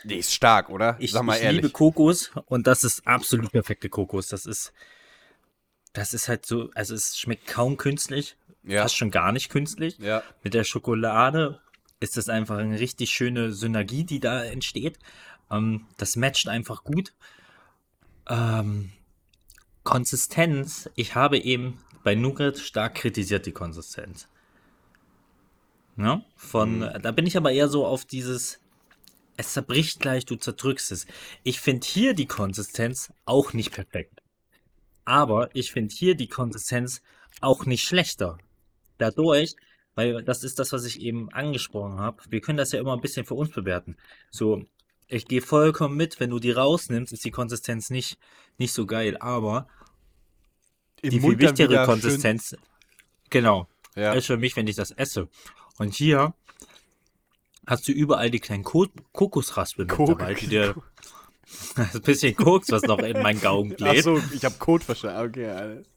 Nee, 0.03 0.15
ist 0.15 0.33
stark, 0.33 0.69
oder? 0.69 0.97
Ich, 0.99 1.11
Sag 1.11 1.23
mal 1.23 1.37
ich 1.37 1.43
ehrlich. 1.43 1.61
liebe 1.61 1.71
Kokos 1.71 2.31
und 2.47 2.67
das 2.67 2.83
ist 2.83 3.07
absolut 3.07 3.51
perfekte 3.51 3.87
Kokos. 3.87 4.27
Das 4.27 4.45
ist, 4.45 4.73
das 5.93 6.13
ist 6.13 6.27
halt 6.27 6.45
so, 6.45 6.69
also 6.75 6.93
es 6.95 7.17
schmeckt 7.17 7.47
kaum 7.47 7.77
künstlich, 7.77 8.35
ja. 8.63 8.81
fast 8.81 8.97
schon 8.97 9.11
gar 9.11 9.31
nicht 9.31 9.49
künstlich. 9.49 9.97
ja. 9.99 10.21
Mit 10.43 10.53
der 10.53 10.65
Schokolade 10.65 11.61
ist 12.01 12.17
das 12.17 12.27
einfach 12.27 12.57
eine 12.57 12.77
richtig 12.79 13.11
schöne 13.11 13.53
Synergie, 13.53 14.03
die 14.03 14.19
da 14.19 14.43
entsteht. 14.43 14.99
Ähm, 15.49 15.85
das 15.97 16.17
matcht 16.17 16.49
einfach 16.49 16.83
gut. 16.83 17.13
Ähm, 18.27 18.91
Konsistenz, 19.83 20.89
ich 20.95 21.15
habe 21.15 21.37
eben 21.37 21.79
bei 22.03 22.15
Nougat 22.15 22.57
stark 22.57 22.95
kritisiert 22.95 23.45
die 23.45 23.51
Konsistenz. 23.51 24.27
Ja, 25.97 26.23
von, 26.35 26.81
da 27.01 27.11
bin 27.11 27.25
ich 27.25 27.37
aber 27.37 27.51
eher 27.51 27.69
so 27.69 27.85
auf 27.85 28.03
dieses, 28.03 28.59
es 29.37 29.53
zerbricht 29.53 29.99
gleich, 29.99 30.25
du 30.25 30.35
zerdrückst 30.35 30.91
es. 30.91 31.05
Ich 31.43 31.59
finde 31.59 31.87
hier 31.87 32.13
die 32.13 32.25
Konsistenz 32.25 33.13
auch 33.25 33.53
nicht 33.53 33.71
perfekt. 33.71 34.21
Aber 35.05 35.49
ich 35.53 35.71
finde 35.71 35.93
hier 35.93 36.15
die 36.15 36.27
Konsistenz 36.27 37.01
auch 37.41 37.65
nicht 37.65 37.83
schlechter. 37.83 38.37
Dadurch, 38.97 39.55
weil 39.93 40.23
das 40.23 40.43
ist 40.43 40.59
das, 40.59 40.73
was 40.73 40.85
ich 40.85 40.99
eben 40.99 41.31
angesprochen 41.31 41.99
habe. 41.99 42.23
Wir 42.29 42.41
können 42.41 42.57
das 42.57 42.71
ja 42.71 42.79
immer 42.79 42.93
ein 42.93 43.01
bisschen 43.01 43.25
für 43.25 43.35
uns 43.35 43.51
bewerten. 43.51 43.95
So, 44.31 44.65
ich 45.07 45.27
gehe 45.27 45.41
vollkommen 45.41 45.95
mit, 45.95 46.19
wenn 46.19 46.29
du 46.29 46.39
die 46.39 46.51
rausnimmst, 46.51 47.13
ist 47.13 47.25
die 47.25 47.31
Konsistenz 47.31 47.89
nicht, 47.89 48.17
nicht 48.57 48.73
so 48.73 48.85
geil. 48.85 49.17
Aber 49.19 49.67
Im 51.01 51.09
die 51.11 51.19
viel 51.19 51.29
Mund 51.29 51.43
dann 51.43 51.49
wichtigere 51.49 51.85
Konsistenz, 51.85 52.55
genau, 53.29 53.67
ja. 53.95 54.13
ist 54.13 54.27
für 54.27 54.37
mich, 54.37 54.55
wenn 54.55 54.67
ich 54.67 54.75
das 54.75 54.91
esse. 54.91 55.27
Und 55.77 55.93
hier 55.93 56.33
hast 57.67 57.87
du 57.87 57.91
überall 57.91 58.31
die 58.31 58.39
kleinen 58.39 58.63
Ko 58.63 58.87
Kokosraspeln 59.11 59.87
mit 59.87 59.95
Kok- 59.95 60.09
dabei, 60.17 60.33
die 60.33 60.47
dir 60.47 60.75
das 61.75 61.99
bisschen 61.99 62.35
Koks, 62.35 62.71
was 62.71 62.83
noch 62.83 62.99
in 62.99 63.21
meinen 63.21 63.41
Gaumen 63.41 63.75
bläht. 63.75 63.99
Achso, 63.99 64.19
ich 64.33 64.43
habe 64.43 64.55
Code 64.57 64.83
verstanden. 64.83 65.29
Okay, 65.29 65.49
alles. 65.49 65.87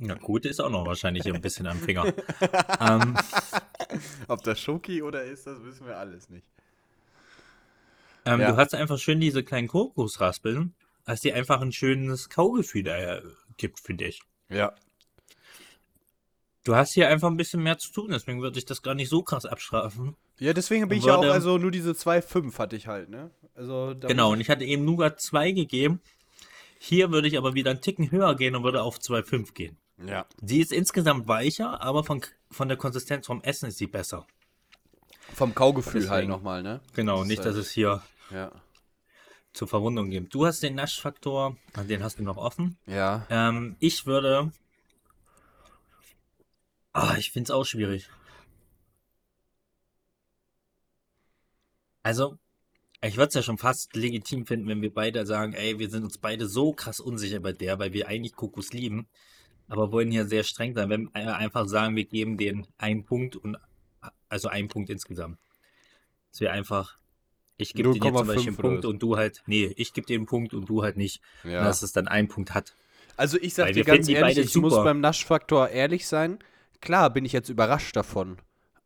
Ja, 0.00 0.14
gut 0.14 0.46
ist 0.46 0.60
auch 0.60 0.70
noch 0.70 0.86
wahrscheinlich 0.86 1.26
ein 1.26 1.40
bisschen 1.40 1.66
am 1.66 1.78
Finger. 1.78 2.06
ähm, 2.80 3.16
Ob 4.28 4.42
das 4.44 4.60
Schoki 4.60 5.02
oder 5.02 5.24
ist, 5.24 5.46
das 5.46 5.62
wissen 5.64 5.86
wir 5.86 5.98
alles 5.98 6.30
nicht. 6.30 6.46
Ähm, 8.34 8.40
Ja. 8.40 8.50
Du 8.52 8.56
hast 8.56 8.74
einfach 8.74 8.98
schön 8.98 9.20
diese 9.20 9.42
kleinen 9.42 9.68
Kokosraspeln, 9.68 10.74
was 11.04 11.20
dir 11.20 11.34
einfach 11.34 11.60
ein 11.60 11.72
schönes 11.72 12.28
Kaugefühl 12.28 12.86
äh, 12.86 13.22
gibt, 13.56 13.80
finde 13.80 14.06
ich. 14.06 14.20
Ja. 14.48 14.72
Du 16.64 16.74
hast 16.76 16.92
hier 16.92 17.08
einfach 17.08 17.28
ein 17.28 17.36
bisschen 17.36 17.62
mehr 17.62 17.78
zu 17.78 17.90
tun, 17.92 18.10
deswegen 18.10 18.42
würde 18.42 18.58
ich 18.58 18.66
das 18.66 18.82
gar 18.82 18.94
nicht 18.94 19.08
so 19.08 19.22
krass 19.22 19.46
abstrafen. 19.46 20.16
Ja, 20.38 20.52
deswegen 20.52 20.88
bin 20.88 20.98
ich 20.98 21.04
ja 21.06 21.16
auch, 21.16 21.24
also 21.24 21.56
nur 21.56 21.70
diese 21.70 21.92
2,5 21.92 22.58
hatte 22.58 22.76
ich 22.76 22.86
halt, 22.86 23.08
ne? 23.08 23.30
Also, 23.54 23.94
da 23.94 24.06
Genau, 24.08 24.32
und 24.32 24.40
ich 24.40 24.50
hatte 24.50 24.64
eben 24.64 24.84
Nougat 24.84 25.20
2 25.20 25.52
gegeben. 25.52 26.00
Hier 26.78 27.10
würde 27.10 27.26
ich 27.26 27.38
aber 27.38 27.54
wieder 27.54 27.70
einen 27.70 27.80
Ticken 27.80 28.10
höher 28.10 28.36
gehen 28.36 28.54
und 28.54 28.62
würde 28.64 28.82
auf 28.82 28.98
2,5 28.98 29.52
gehen. 29.54 29.78
Ja. 30.06 30.26
Sie 30.42 30.60
ist 30.60 30.72
insgesamt 30.72 31.26
weicher, 31.26 31.80
aber 31.82 32.04
von, 32.04 32.20
von 32.50 32.68
der 32.68 32.76
Konsistenz 32.76 33.26
vom 33.26 33.42
Essen 33.42 33.66
ist 33.68 33.78
sie 33.78 33.86
besser. 33.88 34.26
Vom 35.34 35.54
Kaugefühl 35.54 35.94
Deswegen. 36.02 36.10
halt 36.12 36.28
nochmal, 36.28 36.62
ne? 36.62 36.80
Genau, 36.94 37.18
Das 37.20 37.28
nicht, 37.28 37.38
dass 37.40 37.54
halt- 37.54 37.56
es 37.64 37.70
hier 37.70 38.02
Ja. 38.30 38.52
zur 39.52 39.68
Verwundung 39.68 40.10
gibt. 40.10 40.34
Du 40.34 40.46
hast 40.46 40.62
den 40.62 40.74
Naschfaktor, 40.74 41.56
den 41.88 42.02
hast 42.02 42.18
du 42.18 42.22
noch 42.22 42.36
offen. 42.36 42.76
Ja. 42.86 43.26
Ähm, 43.30 43.76
ich 43.80 44.06
würde. 44.06 44.52
Ah, 46.92 47.16
ich 47.18 47.30
finde 47.32 47.44
es 47.44 47.50
auch 47.50 47.64
schwierig. 47.64 48.08
Also, 52.02 52.38
Ich 53.00 53.16
würde 53.16 53.28
es 53.28 53.34
ja 53.34 53.42
schon 53.42 53.58
fast 53.58 53.94
legitim 53.94 54.44
finden, 54.44 54.66
wenn 54.66 54.82
wir 54.82 54.92
beide 54.92 55.24
sagen, 55.24 55.52
ey, 55.52 55.78
wir 55.78 55.88
sind 55.88 56.02
uns 56.02 56.18
beide 56.18 56.48
so 56.48 56.72
krass 56.72 56.98
unsicher 56.98 57.38
bei 57.38 57.52
der, 57.52 57.78
weil 57.78 57.92
wir 57.92 58.08
eigentlich 58.08 58.34
Kokos 58.34 58.72
lieben, 58.72 59.06
aber 59.68 59.92
wollen 59.92 60.10
hier 60.10 60.26
sehr 60.26 60.42
streng 60.42 60.74
sein. 60.74 60.90
Wenn 60.90 61.04
wir 61.14 61.36
einfach 61.36 61.68
sagen, 61.68 61.94
wir 61.94 62.06
geben 62.06 62.36
den 62.36 62.66
einen 62.76 63.04
Punkt 63.04 63.36
und 63.36 63.56
also 64.28 64.48
einen 64.48 64.66
Punkt 64.68 64.90
insgesamt. 64.90 65.38
Dass 66.32 66.40
wir 66.40 66.50
einfach, 66.52 66.98
ich 67.58 67.74
gebe 67.74 67.92
dir 67.92 68.00
zum 68.00 68.12
Beispiel 68.12 68.48
einen 68.48 68.56
0,5 68.56 68.58
oder 68.58 68.68
Punkt 68.68 68.84
und 68.84 69.02
du 69.02 69.16
halt, 69.16 69.42
nee, 69.46 69.72
ich 69.76 69.92
gebe 69.92 70.06
dir 70.06 70.16
einen 70.16 70.26
Punkt 70.26 70.54
und 70.54 70.68
du 70.68 70.82
halt 70.82 70.96
nicht. 70.96 71.20
Ja. 71.44 71.64
Dass 71.64 71.82
es 71.82 71.92
dann 71.92 72.08
einen 72.08 72.28
Punkt 72.28 72.54
hat. 72.54 72.74
Also 73.16 73.36
ich 73.40 73.54
sag 73.54 73.66
Weil 73.66 73.74
dir 73.74 73.84
ganz 73.84 74.08
ehrlich, 74.08 74.38
ich 74.38 74.54
muss 74.56 74.72
super. 74.72 74.84
beim 74.84 75.00
Naschfaktor 75.00 75.68
ehrlich 75.68 76.06
sein. 76.06 76.38
Klar 76.80 77.10
bin 77.10 77.24
ich 77.24 77.32
jetzt 77.32 77.48
überrascht 77.48 77.96
davon. 77.96 78.38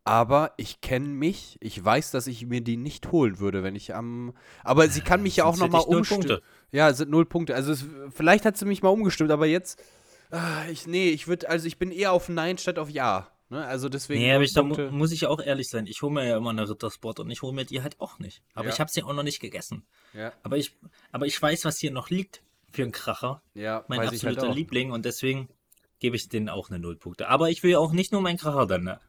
Aber 0.05 0.53
ich 0.57 0.81
kenne 0.81 1.07
mich. 1.07 1.57
Ich 1.61 1.83
weiß, 1.83 2.11
dass 2.11 2.27
ich 2.27 2.45
mir 2.47 2.61
die 2.61 2.75
nicht 2.75 3.11
holen 3.11 3.39
würde, 3.39 3.63
wenn 3.63 3.75
ich 3.75 3.95
am. 3.95 4.33
Aber 4.63 4.89
sie 4.89 5.01
kann 5.01 5.23
mich 5.23 5.37
ja 5.37 5.45
auch 5.45 5.55
nochmal 5.55 5.81
umstimmen. 5.81 6.21
Punkte. 6.21 6.41
Ja, 6.71 6.89
es 6.89 6.97
sind 6.97 7.11
null 7.11 7.25
Punkte. 7.25 7.55
Also 7.55 7.71
es, 7.71 7.85
vielleicht 8.09 8.43
hat 8.43 8.57
sie 8.57 8.65
mich 8.65 8.81
mal 8.81 8.89
umgestimmt, 8.89 9.31
aber 9.31 9.45
jetzt. 9.45 9.81
Ah, 10.31 10.65
ich, 10.71 10.87
nee, 10.87 11.09
ich 11.09 11.27
würde, 11.27 11.47
also 11.47 11.67
ich 11.67 11.77
bin 11.77 11.91
eher 11.91 12.11
auf 12.11 12.27
Nein 12.27 12.57
statt 12.57 12.79
auf 12.79 12.89
Ja. 12.89 13.29
Ne? 13.53 13.65
Also 13.65 13.87
deswegen. 13.87 14.21
Nee, 14.21 14.33
aber 14.33 14.43
ich, 14.43 14.53
da 14.53 14.63
mu 14.63 14.75
Punkte. 14.75 14.91
muss 14.91 15.11
ich 15.11 15.21
ja 15.21 15.29
auch 15.29 15.39
ehrlich 15.39 15.69
sein. 15.69 15.85
Ich 15.87 16.01
hole 16.01 16.11
mir 16.11 16.27
ja 16.27 16.37
immer 16.37 16.49
eine 16.49 16.67
Rittersport 16.67 17.19
und 17.19 17.29
ich 17.31 17.41
hole 17.41 17.53
mir 17.53 17.65
die 17.65 17.81
halt 17.81 17.99
auch 18.01 18.19
nicht. 18.19 18.41
Aber 18.53 18.65
Ja. 18.67 18.73
ich 18.73 18.79
habe 18.79 18.89
sie 18.91 19.03
auch 19.03 19.13
noch 19.13 19.23
nicht 19.23 19.39
gegessen. 19.39 19.85
ja, 20.13 20.33
Aber 20.43 20.57
ich, 20.57 20.75
aber 21.11 21.25
ich 21.27 21.41
weiß, 21.41 21.63
was 21.65 21.77
hier 21.77 21.91
noch 21.91 22.09
liegt 22.09 22.41
für 22.71 22.81
einen 22.83 22.91
Kracher. 22.91 23.41
ja, 23.53 23.85
Mein 23.87 23.99
halt 23.99 24.09
absoluter 24.09 24.49
auch. 24.49 24.55
Liebling 24.55 24.91
und 24.91 25.05
deswegen 25.05 25.47
gebe 25.99 26.15
ich 26.15 26.27
denen 26.29 26.49
auch 26.49 26.69
eine 26.69 26.79
Nullpunkte. 26.79 27.29
Aber 27.29 27.49
ich 27.49 27.63
will 27.63 27.75
auch 27.75 27.91
nicht 27.93 28.11
nur 28.11 28.21
meinen 28.21 28.37
Kracher 28.37 28.65
dann 28.65 28.83
ne, 28.83 28.99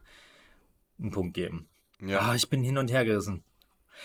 einen 0.99 1.11
Punkt 1.11 1.33
geben. 1.33 1.67
Ja. 1.99 2.19
Ah, 2.19 2.35
ich 2.35 2.49
bin 2.49 2.63
hin 2.63 2.77
und 2.77 2.91
her 2.91 3.03
gerissen. 3.03 3.43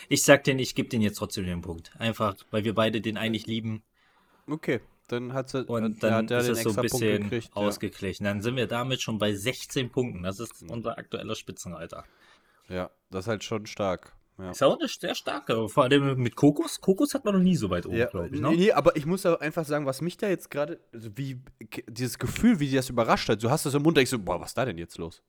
Ich 0.09 0.23
sag 0.23 0.45
denen, 0.45 0.61
ich 0.61 0.75
gebe 0.75 0.89
denen 0.89 1.03
jetzt 1.03 1.17
trotzdem 1.19 1.45
den 1.45 1.61
Punkt. 1.63 1.93
Einfach, 1.99 2.37
weil 2.51 2.65
wir 2.65 2.75
beide 2.75 3.01
den 3.01 3.17
eigentlich 3.17 3.47
lieben 3.47 3.83
Okay, 4.47 4.81
dann 5.13 5.33
hat 5.33 5.49
sie. 5.51 5.65
und 5.65 6.03
ja, 6.03 6.09
dann 6.11 6.15
hat 6.15 6.31
er 6.31 6.39
ist 6.41 6.47
den 6.47 6.57
es 6.57 6.63
so 6.63 6.71
ein 6.71 6.83
bisschen 6.83 7.23
gekriegt, 7.25 7.49
ja. 7.49 7.57
ausgeglichen. 7.57 8.25
Dann 8.25 8.41
sind 8.43 8.57
wir 8.57 8.67
damit 8.67 9.01
schon 9.03 9.19
bei 9.19 9.35
16 9.35 9.91
Punkten. 9.91 10.23
Das 10.23 10.41
ist 10.41 10.63
Mhm. 10.63 10.71
unser 10.71 10.99
aktueller 10.99 11.35
Spitzenreiter. 11.35 12.05
Ja, 12.69 12.91
das 13.11 13.25
ist 13.25 13.29
halt 13.29 13.45
schon 13.45 13.67
stark. 13.67 14.13
Ja. 14.39 14.53
Ist 14.53 14.63
auch 14.63 14.79
eine 14.79 14.89
sehr 14.89 15.15
starke. 15.15 15.69
Vor 15.69 15.83
allem 15.85 16.17
mit 16.19 16.35
Kokos. 16.35 16.81
Kokos 16.81 17.13
hat 17.13 17.25
man 17.27 17.35
noch 17.35 17.43
nie 17.43 17.57
so 17.57 17.69
weit 17.69 17.85
oben, 17.85 17.97
Ja, 17.97 18.07
glaube 18.07 18.29
ich. 18.29 18.33
nee, 18.33 18.41
Ne? 18.41 18.57
nee, 18.57 18.73
aber 18.73 18.97
ich 18.97 19.05
muss 19.05 19.27
einfach 19.27 19.67
sagen, 19.67 19.85
was 19.85 20.01
mich 20.01 20.17
da 20.17 20.29
jetzt 20.29 20.51
gerade, 20.51 20.81
also 20.95 21.11
wie 21.17 21.41
dieses 21.89 22.19
Gefühl, 22.19 22.59
wie 22.59 22.69
die 22.69 22.77
das 22.77 22.89
überrascht 22.89 23.29
hat. 23.29 23.43
Du 23.43 23.51
hast 23.51 23.67
das 23.67 23.75
im 23.75 23.83
Mund, 23.83 23.97
denkst 23.99 24.11
so, 24.11 24.19
boah, 24.19 24.41
was 24.41 24.51
ist 24.51 24.57
da 24.59 24.65
denn 24.65 24.79
jetzt 24.79 24.97
los? 24.97 25.23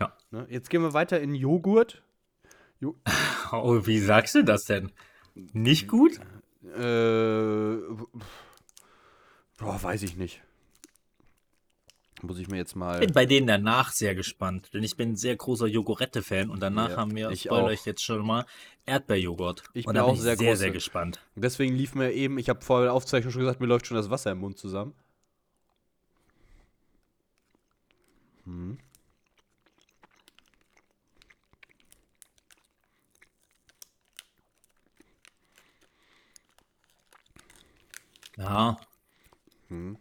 Ja. 0.00 0.12
Ne? 0.32 0.46
Jetzt 0.50 0.70
gehen 0.70 0.82
wir 0.82 0.92
weiter 0.92 1.20
in 1.20 1.34
Joghurt. 1.34 2.02
Oh, 3.52 3.86
wie 3.86 3.98
sagst 4.00 4.34
du 4.34 4.42
das 4.42 4.64
denn? 4.64 4.90
Nicht 5.34 5.86
gut? 5.86 6.18
Äh, 6.64 7.76
boah, 9.62 9.82
weiß 9.82 10.02
ich 10.02 10.16
nicht. 10.16 10.40
Muss 12.22 12.38
ich 12.38 12.46
mir 12.48 12.56
jetzt 12.58 12.72
Ich 12.72 12.76
mal. 12.76 13.00
bin 13.00 13.12
bei 13.12 13.26
denen 13.26 13.48
danach 13.48 13.90
sehr 13.90 14.14
gespannt, 14.14 14.70
denn 14.72 14.84
ich 14.84 14.96
bin 14.96 15.10
ein 15.10 15.16
sehr 15.16 15.34
großer 15.34 15.66
Jogurette-Fan 15.66 16.50
und 16.50 16.60
danach 16.60 16.90
Ja, 16.90 16.96
haben 16.98 17.16
wir, 17.16 17.30
ich 17.30 17.42
spoil 17.42 17.64
euch 17.64 17.84
jetzt 17.84 18.04
schon 18.04 18.24
mal, 18.24 18.46
Erdbeerjoghurt. 18.86 19.64
Ich 19.74 19.86
bin 19.86 19.98
auch 19.98 20.06
bin 20.06 20.14
ich 20.16 20.20
sehr 20.22 20.36
sehr, 20.36 20.52
große- 20.52 20.56
sehr 20.56 20.70
gespannt. 20.70 21.20
Deswegen 21.34 21.74
lief 21.74 21.96
mir 21.96 22.12
eben, 22.12 22.38
ich 22.38 22.48
habe 22.48 22.60
vor 22.64 22.82
der 22.82 22.92
Aufzeichnung 22.92 23.32
schon 23.32 23.40
gesagt, 23.40 23.60
mir 23.60 23.66
läuft 23.66 23.86
schon 23.88 23.96
das 23.96 24.08
Wasser 24.10 24.30
im 24.30 24.38
Mund 24.38 24.56
zusammen. 24.56 24.94
Hm. 28.44 28.78
Ja. 38.36 38.78
Hm. 39.72 39.96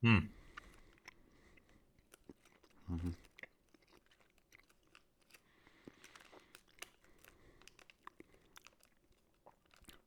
Hm. 0.00 0.30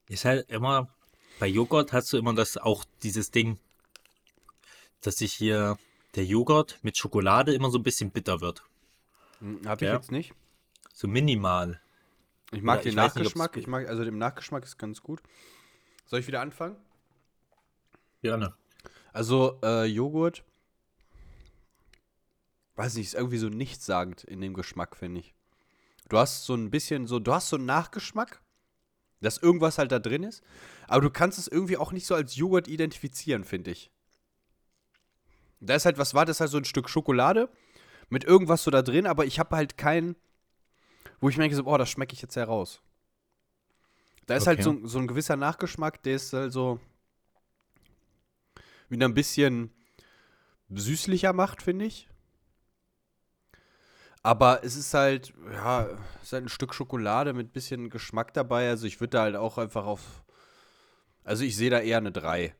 Ist 0.08 0.26
halt 0.26 0.50
immer, 0.50 0.90
bei 1.40 1.48
Joghurt 1.48 1.94
hast 1.94 2.12
du 2.12 2.18
immer 2.18 2.34
das 2.34 2.58
auch 2.58 2.86
dieses 3.04 3.30
Ding, 3.30 3.60
dass 5.02 5.18
sich 5.18 5.34
hier 5.34 5.78
der 6.16 6.26
Joghurt 6.26 6.80
mit 6.82 6.98
Schokolade 6.98 7.54
immer 7.54 7.70
so 7.70 7.78
ein 7.78 7.84
bisschen 7.84 8.10
bitter 8.12 8.42
wird. 8.42 8.64
Hm, 9.42 9.62
hab 9.68 9.82
ich 9.82 9.88
Ja. 9.88 9.96
jetzt 9.96 10.12
nicht. 10.12 10.34
So 10.94 11.08
minimal. 11.08 11.80
Ich 12.52 12.64
mag 12.64 12.78
Ja, 12.78 12.84
den 12.84 12.90
ich 12.92 12.96
weiß 12.96 13.16
nicht, 13.16 13.28
ob's 13.28 13.36
Nachgeschmack. 13.36 13.58
ich 13.58 13.68
mag, 13.68 13.88
also 13.88 14.04
dem 14.04 14.18
Nachgeschmack 14.18 14.64
ist 14.64 14.80
ganz 14.80 15.04
gut. 15.04 15.22
Soll 16.08 16.22
ich 16.22 16.28
wieder 16.28 16.42
anfangen? 16.42 16.78
Gerne. 18.28 18.54
Also, 19.14 19.58
äh, 19.64 19.86
Joghurt. 19.86 20.44
Weiß 22.76 22.96
nicht, 22.96 23.08
ist 23.08 23.16
irgendwie 23.16 23.38
so 23.38 23.48
nichtssagend 23.48 24.26
in 24.26 24.42
dem 24.42 24.54
Geschmack, 24.54 24.98
finde 24.98 25.22
ich. 25.22 25.34
Du 26.10 26.18
hast 26.18 26.44
so 26.44 26.54
ein 26.54 26.70
bisschen 26.70 27.08
so, 27.08 27.20
du 27.20 27.34
hast 27.34 27.48
so 27.48 27.56
einen 27.56 27.66
Nachgeschmack, 27.66 28.42
dass 29.22 29.38
irgendwas 29.38 29.78
halt 29.78 29.94
da 29.94 30.00
drin 30.00 30.24
ist, 30.24 30.44
aber 30.90 31.02
du 31.02 31.10
kannst 31.10 31.40
es 31.40 31.48
irgendwie 31.48 31.78
auch 31.78 31.94
nicht 31.94 32.06
so 32.06 32.16
als 32.16 32.36
Joghurt 32.36 32.68
identifizieren, 32.68 33.46
finde 33.46 33.72
ich. 33.72 33.92
Da 35.62 35.76
ist 35.76 35.86
halt, 35.86 35.98
was 35.98 36.14
war 36.14 36.26
das 36.26 36.42
halt 36.42 36.52
so 36.52 36.58
ein 36.58 36.66
Stück 36.66 36.90
Schokolade 36.90 37.50
mit 38.10 38.26
irgendwas 38.26 38.64
so 38.64 38.72
da 38.72 38.82
drin, 38.82 39.08
aber 39.08 39.26
ich 39.26 39.40
habe 39.40 39.56
halt 39.56 39.78
keinen, 39.78 40.18
wo 41.22 41.30
ich 41.30 41.38
merke 41.38 41.56
so, 41.56 41.66
oh, 41.66 41.78
das 41.78 41.90
schmecke 41.90 42.14
ich 42.14 42.22
jetzt 42.22 42.36
heraus. 42.36 42.82
Da 44.26 44.36
ist 44.36 44.48
halt 44.48 44.60
Okay. 44.60 44.80
so, 44.82 44.86
so 44.86 45.00
ein 45.00 45.08
gewisser 45.08 45.38
Nachgeschmack, 45.38 46.04
der 46.04 46.16
ist 46.16 46.34
halt 46.34 46.52
so 46.52 46.82
wieder 48.90 49.08
ein 49.08 49.14
bisschen 49.14 49.72
süßlicher 50.70 51.34
macht, 51.34 51.62
finde 51.62 51.86
ich. 51.86 52.08
Aber 54.24 54.64
es 54.64 54.76
ist 54.76 54.94
halt, 54.94 55.34
ja, 55.52 55.88
es 56.22 56.24
ist 56.28 56.34
halt 56.34 56.46
ein 56.46 56.50
Stück 56.50 56.74
Schokolade 56.74 57.34
mit 57.34 57.54
bisschen 57.54 57.90
Geschmack 57.90 58.34
dabei. 58.34 58.70
Also 58.70 58.86
ich 58.86 59.00
würde 59.00 59.12
da 59.12 59.22
halt 59.22 59.36
auch 59.36 59.58
einfach 59.58 59.86
auf. 59.86 60.24
Also 61.24 61.44
ich 61.44 61.56
sehe 61.56 61.70
da 61.70 61.80
eher 61.80 61.98
eine 61.98 62.12
3. 62.12 62.54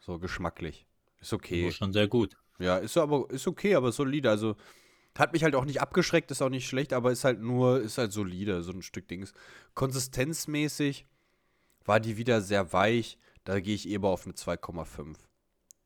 So 0.00 0.18
geschmacklich. 0.18 0.86
Ist 1.20 1.32
okay. 1.32 1.66
Okay. 1.66 1.72
Schon 1.72 1.92
sehr 1.92 2.08
gut. 2.08 2.36
Ja, 2.58 2.78
ist 2.78 2.96
aber 2.96 3.30
ist 3.30 3.46
okay, 3.46 3.76
aber 3.76 3.92
solide. 3.92 4.30
Also 4.30 4.56
hat 5.16 5.32
mich 5.32 5.44
halt 5.44 5.54
auch 5.54 5.64
nicht 5.64 5.80
abgeschreckt, 5.80 6.30
ist 6.30 6.42
auch 6.42 6.48
nicht 6.48 6.66
schlecht, 6.66 6.92
aber 6.92 7.12
ist 7.12 7.24
halt 7.24 7.40
nur, 7.40 7.80
ist 7.80 7.98
halt 7.98 8.12
solide, 8.12 8.62
so 8.62 8.72
ein 8.72 8.82
Stück 8.82 9.06
Dings. 9.08 9.32
Konsistenzmäßig 9.74 11.06
war 11.84 12.00
die 12.00 12.16
wieder 12.16 12.40
sehr 12.40 12.72
weich. 12.72 13.18
Da 13.44 13.60
gehe 13.60 13.74
ich 13.74 13.88
eher 13.88 14.02
auf 14.02 14.24
eine 14.24 14.34
2,5. 14.34 15.16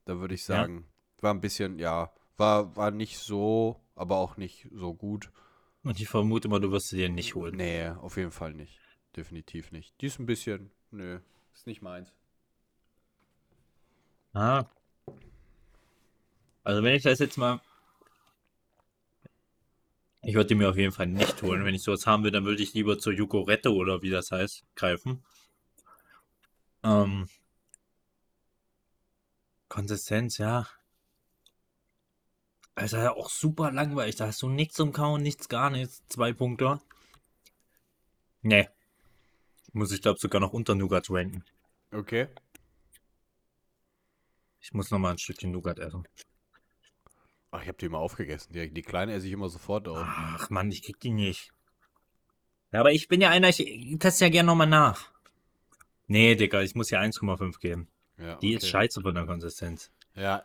Da 0.07 0.19
würde 0.19 0.35
ich 0.35 0.49
Ja? 0.49 0.57
sagen, 0.57 0.87
war 1.21 1.35
ein 1.35 1.41
bisschen, 1.43 1.79
ja, 1.79 2.11
war, 2.39 2.75
war 2.77 2.91
nicht 2.91 3.19
so, 3.19 3.81
aber 3.95 4.17
auch 4.17 4.37
nicht 4.39 4.69
so 4.73 4.95
gut. 4.95 5.31
Und 5.83 6.01
ich 6.01 6.09
vermute 6.09 6.49
mal, 6.49 6.61
du 6.61 6.73
wirst 6.73 6.89
sie 6.89 6.97
dir 6.97 7.09
nicht 7.09 7.35
holen. 7.35 7.57
Nee, 7.57 7.89
auf 7.89 8.17
jeden 8.17 8.31
Fall 8.33 8.55
nicht. 8.55 8.81
Definitiv 9.15 9.73
nicht. 9.73 10.01
Die 10.01 10.07
ist 10.07 10.19
ein 10.19 10.27
bisschen, 10.27 10.71
nö, 10.91 11.21
ist 11.55 11.67
nicht 11.67 11.83
meins. 11.83 12.13
Ah. 14.33 14.65
Also 16.65 16.83
wenn 16.83 16.95
ich 16.95 17.03
das 17.03 17.19
jetzt 17.19 17.37
mal. 17.39 17.61
Ich 20.23 20.35
würde 20.35 20.49
die 20.49 20.55
mir 20.57 20.69
auf 20.69 20.77
jeden 20.77 20.93
Fall 20.93 21.07
nicht 21.07 21.41
holen. 21.43 21.65
Wenn 21.65 21.75
ich 21.75 21.83
sowas 21.83 22.07
haben 22.07 22.25
will, 22.25 22.33
dann 22.33 22.45
würde 22.45 22.63
ich 22.63 22.75
lieber 22.75 22.99
zur 22.99 23.13
Jogurette 23.13 23.73
oder 23.73 24.03
wie 24.03 24.11
das 24.11 24.31
heißt, 24.33 24.65
greifen. 24.75 25.25
Ähm. 26.83 27.29
Konsistenz, 29.77 30.39
ja. 30.39 30.67
Also 32.75 32.97
ja 32.97 33.13
auch 33.13 33.29
super 33.29 33.71
langweilig. 33.71 34.17
Da 34.17 34.27
hast 34.27 34.41
du 34.41 34.49
nichts 34.49 34.75
zum 34.75 34.95
Kauen, 34.95 35.23
nichts, 35.23 35.51
gar 35.51 35.69
nichts. 35.69 36.03
Zwei 36.09 36.33
Punkte. 36.33 36.81
Nee. 38.41 38.71
Muss 39.75 39.93
ich 39.93 40.01
glaube 40.01 40.19
sogar 40.19 40.41
noch 40.41 40.55
unter 40.55 40.75
Nougat 40.75 41.11
ranken. 41.11 41.45
Okay. 41.93 42.29
Ich 44.63 44.73
muss 44.73 44.91
noch 44.91 44.99
mal 44.99 45.11
ein 45.11 45.19
Stückchen 45.19 45.51
Nougat 45.51 45.79
essen. 45.79 46.09
Ach, 47.51 47.61
ich 47.61 47.69
habe 47.69 47.77
die 47.77 47.85
immer 47.85 47.99
aufgegessen. 47.99 48.55
Die, 48.55 48.73
die 48.73 48.83
kleine 48.83 49.13
esse 49.13 49.27
ich 49.27 49.33
immer 49.35 49.51
sofort 49.51 49.89
auf. 49.89 50.07
Ach 50.07 50.49
Mann, 50.49 50.73
ich 50.73 50.85
krieg 50.85 50.99
die 51.01 51.11
nicht. 51.11 51.53
Ja, 52.73 52.81
aber 52.81 52.93
ich 52.93 53.09
bin 53.09 53.21
ja 53.21 53.29
einer, 53.29 53.51
ich 53.51 53.99
teste 53.99 54.25
ja 54.25 54.31
gerne 54.31 54.47
nochmal 54.47 54.69
nach. 54.69 55.13
Nee, 56.07 56.35
Digga, 56.35 56.63
ich 56.63 56.75
muss 56.75 56.89
ja 56.89 57.01
1,5 57.03 57.59
geben. 57.61 57.89
Ja, 58.19 58.37
Die 58.37 58.55
ist 58.55 58.63
okay. 58.65 58.71
scheiße 58.71 59.01
von 59.03 59.15
der 59.15 59.27
Konsistenz. 59.27 59.91
Ja, 60.15 60.45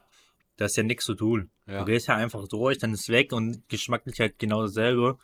Da 0.57 0.65
ist 0.65 0.75
ja 0.77 0.83
nichts 0.83 1.05
zu 1.05 1.15
tun. 1.15 1.49
Ja. 1.65 1.79
Du 1.79 1.85
gehst 1.85 2.07
ja 2.07 2.15
einfach 2.15 2.47
durch, 2.47 2.77
dann 2.77 2.93
ist 2.93 3.09
weg 3.09 3.31
und 3.31 3.67
geschmacklich 3.69 4.19
halt 4.19 4.37
genau 4.37 4.63
dasselbe. 4.63 5.17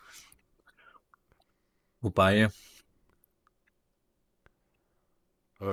Wobei, 2.00 2.48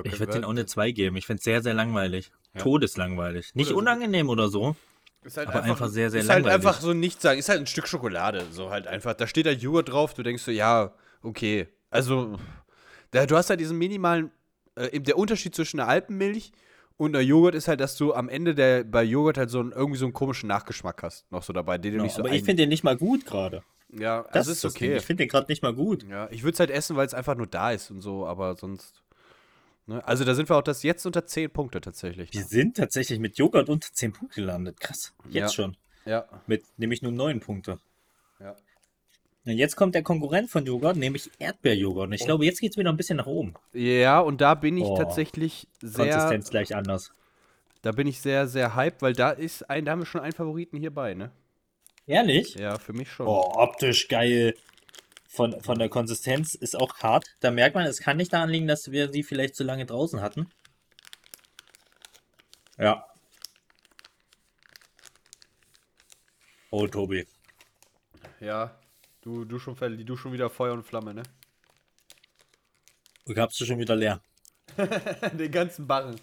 ich 0.04 0.18
würde 0.18 0.32
den 0.32 0.44
auch 0.44 0.50
eine 0.50 0.66
2 0.66 0.90
geben. 0.90 1.16
Ich 1.16 1.26
finde 1.26 1.38
es 1.38 1.44
sehr, 1.44 1.62
sehr 1.62 1.74
langweilig. 1.74 2.32
Ja. 2.54 2.60
Todeslangweilig. 2.62 3.54
Nicht 3.54 3.68
Oder 3.68 3.74
so. 3.74 3.78
unangenehm 3.78 4.28
oder 4.28 4.48
so. 4.48 4.74
Ist 5.22 5.36
halt 5.36 5.48
aber 5.48 5.62
einfach 5.62 5.88
sehr, 5.88 6.10
sehr 6.10 6.20
ist 6.22 6.28
halt 6.28 6.44
langweilig. 6.44 6.66
einfach 6.66 6.80
so 6.80 6.92
nicht 6.92 7.20
sagen. 7.20 7.38
Ist 7.38 7.48
halt 7.48 7.60
ein 7.60 7.66
Stück 7.66 7.86
Schokolade. 7.86 8.46
So 8.50 8.70
halt 8.70 8.86
einfach. 8.86 9.14
Da 9.14 9.26
steht 9.26 9.46
da 9.46 9.50
Joghurt 9.50 9.88
drauf. 9.88 10.14
Du 10.14 10.22
denkst 10.22 10.42
so, 10.42 10.50
ja, 10.50 10.92
okay. 11.22 11.68
Also, 11.90 12.36
da, 13.12 13.26
du 13.26 13.36
hast 13.36 13.48
halt 13.50 13.60
diesen 13.60 13.78
minimalen, 13.78 14.30
äh, 14.76 14.90
eben 14.92 15.04
der 15.04 15.18
Unterschied 15.18 15.54
zwischen 15.54 15.80
einer 15.80 15.88
Alpenmilch 15.88 16.52
und 16.96 17.14
einer 17.14 17.22
Joghurt 17.24 17.54
ist 17.54 17.68
halt, 17.68 17.80
dass 17.80 17.96
du 17.96 18.14
am 18.14 18.28
Ende 18.28 18.54
der, 18.54 18.84
bei 18.84 19.02
Joghurt 19.02 19.36
halt 19.38 19.50
so 19.50 19.60
einen, 19.60 19.72
irgendwie 19.72 19.98
so 19.98 20.06
einen 20.06 20.12
komischen 20.14 20.48
Nachgeschmack 20.48 21.02
hast, 21.02 21.30
noch 21.30 21.42
so 21.42 21.52
dabei, 21.52 21.78
den 21.78 21.92
du 21.92 21.98
Ja, 21.98 22.02
nicht 22.04 22.14
so 22.14 22.20
aber 22.22 22.30
ich 22.32 22.42
finde 22.44 22.62
den 22.62 22.68
nicht 22.70 22.84
mal 22.84 22.96
gut 22.96 23.26
gerade. 23.26 23.62
Ja, 23.90 24.22
Das 24.22 24.32
das 24.32 24.48
ist 24.48 24.64
das 24.64 24.74
Ding. 24.74 24.88
okay. 24.90 24.96
Ich 24.98 25.04
finde 25.04 25.24
den 25.24 25.28
gerade 25.28 25.46
nicht 25.50 25.62
mal 25.62 25.74
gut. 25.74 26.04
Ja, 26.08 26.28
ich 26.30 26.42
würde 26.42 26.54
es 26.54 26.60
halt 26.60 26.70
essen, 26.70 26.96
weil 26.96 27.06
es 27.06 27.14
einfach 27.14 27.36
nur 27.36 27.46
da 27.46 27.70
ist 27.70 27.90
und 27.90 28.00
so, 28.00 28.26
aber 28.26 28.56
sonst. 28.56 29.02
Ne? 29.86 30.04
Also 30.06 30.24
da 30.24 30.34
sind 30.34 30.48
wir 30.50 30.56
auch 30.56 30.62
das 30.62 30.82
jetzt 30.82 31.06
unter 31.06 31.24
10 31.26 31.50
Punkte 31.50 31.80
tatsächlich. 31.80 32.32
Wir 32.32 32.42
sind 32.42 32.76
tatsächlich 32.76 33.20
mit 33.20 33.38
Joghurt 33.38 33.68
unter 33.68 33.88
10 33.92 34.12
Punkte 34.12 34.40
gelandet. 34.40 34.80
Krass. 34.80 35.14
Jetzt 35.28 35.34
Ja. 35.34 35.48
schon. 35.64 35.76
Ja. 36.04 36.26
Mit 36.48 36.64
nämlich 36.76 37.02
nur 37.02 37.12
9 37.12 37.38
Punkte. 37.40 37.78
Ja. 38.40 38.56
Und 39.46 39.52
jetzt 39.52 39.76
kommt 39.76 39.94
der 39.94 40.02
Konkurrent 40.02 40.50
von 40.50 40.66
Joghurt, 40.66 40.96
nämlich 40.96 41.30
Erdbeerjoghurt. 41.38 42.08
Und 42.08 42.12
ich 42.14 42.24
glaube, 42.24 42.44
jetzt 42.44 42.60
geht 42.60 42.72
es 42.72 42.76
wieder 42.76 42.90
ein 42.90 42.96
bisschen 42.96 43.16
nach 43.18 43.26
oben. 43.26 43.54
Ja, 43.72 44.18
und 44.18 44.40
da 44.40 44.54
bin 44.54 44.76
ich 44.76 44.84
Oh. 44.84 44.96
tatsächlich 44.96 45.68
sehr. 45.80 46.10
Konsistenz 46.10 46.50
gleich 46.50 46.74
anders. 46.74 47.12
Da 47.82 47.92
bin 47.92 48.08
ich 48.08 48.20
sehr, 48.20 48.48
sehr 48.48 48.74
hyped, 48.74 49.02
weil 49.02 49.12
da 49.12 49.30
ist 49.30 49.70
ein, 49.70 49.84
da 49.84 49.92
haben 49.92 50.00
wir 50.00 50.06
schon 50.06 50.20
einen 50.20 50.32
Favoriten 50.32 50.78
hierbei, 50.78 51.14
ne? 51.14 51.30
Ehrlich? 52.08 52.54
Ja, 52.56 52.76
für 52.78 52.92
mich 52.92 53.08
schon. 53.10 53.28
Oh, 53.28 53.52
optisch 53.54 54.08
geil. 54.08 54.54
Von, 55.28 55.60
von 55.60 55.78
der 55.78 55.90
Konsistenz 55.90 56.54
ist 56.54 56.74
auch 56.76 56.98
hart. 56.98 57.26
Da 57.40 57.50
merkt 57.52 57.76
man, 57.76 57.86
es 57.86 58.00
kann 58.00 58.16
nicht 58.16 58.32
daran 58.32 58.48
liegen, 58.48 58.66
dass 58.66 58.90
wir 58.90 59.12
sie 59.12 59.22
vielleicht 59.22 59.54
zu 59.54 59.62
lange 59.62 59.86
draußen 59.86 60.20
hatten. 60.22 60.48
Ja. 62.78 63.06
Oh, 66.70 66.86
Tobi. 66.86 67.26
Ja. 68.40 68.76
Du, 69.26 69.44
du, 69.44 69.58
schon, 69.58 69.74
du 70.06 70.16
schon 70.16 70.32
wieder 70.32 70.48
Feuer 70.48 70.72
und 70.72 70.84
Flamme, 70.84 71.12
ne? 71.12 71.24
Du 73.24 73.34
gabst 73.34 73.60
du 73.60 73.64
schon 73.64 73.80
wieder 73.80 73.96
leer. 73.96 74.22
Den 75.32 75.50
ganzen 75.50 75.84
Barren. 75.84 76.20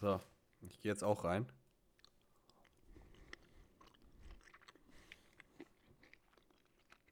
So, 0.00 0.20
ich 0.60 0.80
gehe 0.80 0.92
jetzt 0.92 1.02
auch 1.02 1.24
rein. 1.24 1.50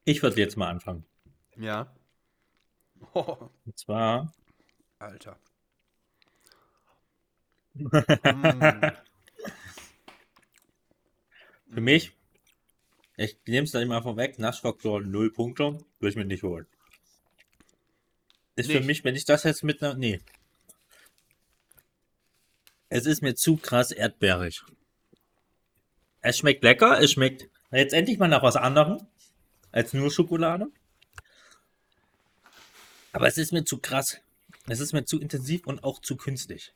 Ich 0.05 0.23
würde 0.23 0.39
jetzt 0.39 0.55
mal 0.55 0.69
anfangen. 0.69 1.03
Ja. 1.57 1.93
Oh, 3.13 3.49
Und 3.65 3.77
zwar, 3.77 4.33
Alter. 4.99 5.37
für 11.73 11.81
mich, 11.81 12.13
ich 13.19 13.37
nehme 13.45 13.65
es 13.65 13.71
dann 13.71 13.81
immer 13.81 14.01
vorweg, 14.01 14.39
Naschfaktor 14.39 15.01
0 15.01 15.33
Punkte, 15.33 15.77
würde 15.99 16.09
ich 16.09 16.15
mir 16.15 16.23
nicht 16.23 16.43
holen. 16.43 16.65
Ist 18.55 18.67
für 18.67 18.77
Nicht? 18.77 18.87
mich, 18.87 19.03
wenn 19.03 19.15
ich 19.15 19.25
das 19.25 19.43
jetzt 19.43 19.63
mit 19.63 19.83
einer. 19.83 19.95
Nee. 19.95 20.21
Es 22.87 23.05
ist 23.05 23.21
mir 23.21 23.35
zu 23.35 23.57
krass 23.57 23.91
erdbeerig. 23.91 24.63
Es 26.21 26.37
schmeckt 26.37 26.63
lecker, 26.63 26.99
es 27.01 27.11
schmeckt 27.11 27.49
jetzt 27.71 27.93
endlich 27.93 28.19
mal 28.19 28.27
nach 28.27 28.41
was 28.41 28.55
anderem 28.55 29.05
als 29.71 29.93
nur 29.93 30.11
Schokolade. 30.11 30.67
Aber 33.11 33.27
es 33.27 33.37
ist 33.37 33.51
mir 33.51 33.65
zu 33.65 33.79
krass. 33.79 34.21
Es 34.67 34.79
ist 34.79 34.93
mir 34.93 35.03
zu 35.03 35.19
intensiv 35.19 35.67
und 35.67 35.83
auch 35.83 35.99
zu 35.99 36.15
künstlich. 36.15 36.73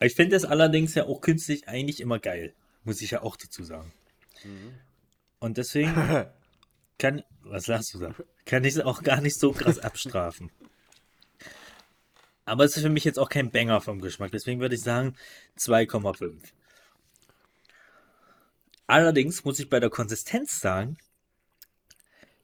Ich 0.00 0.14
finde 0.14 0.36
es 0.36 0.44
allerdings 0.44 0.94
ja 0.94 1.06
auch 1.06 1.20
künstlich 1.20 1.68
eigentlich 1.68 2.00
immer 2.00 2.18
geil. 2.18 2.54
Muss 2.84 3.00
ich 3.00 3.12
ja 3.12 3.22
auch 3.22 3.36
dazu 3.36 3.64
sagen. 3.64 3.92
Und 5.38 5.58
deswegen 5.58 5.94
kann, 6.98 7.22
was 7.42 7.66
lachst 7.66 7.94
du 7.94 7.98
da? 7.98 8.14
Kann 8.46 8.64
ich 8.64 8.74
es 8.74 8.80
auch 8.80 9.02
gar 9.02 9.20
nicht 9.20 9.38
so 9.38 9.52
krass 9.52 9.78
abstrafen. 9.78 10.50
Aber 12.44 12.64
es 12.64 12.76
ist 12.76 12.82
für 12.82 12.90
mich 12.90 13.04
jetzt 13.04 13.18
auch 13.18 13.30
kein 13.30 13.50
Banger 13.50 13.80
vom 13.80 14.00
Geschmack. 14.00 14.30
Deswegen 14.32 14.60
würde 14.60 14.74
ich 14.74 14.82
sagen 14.82 15.16
2,5. 15.58 16.34
Allerdings 18.86 19.44
muss 19.44 19.58
ich 19.58 19.70
bei 19.70 19.80
der 19.80 19.90
Konsistenz 19.90 20.60
sagen, 20.60 20.98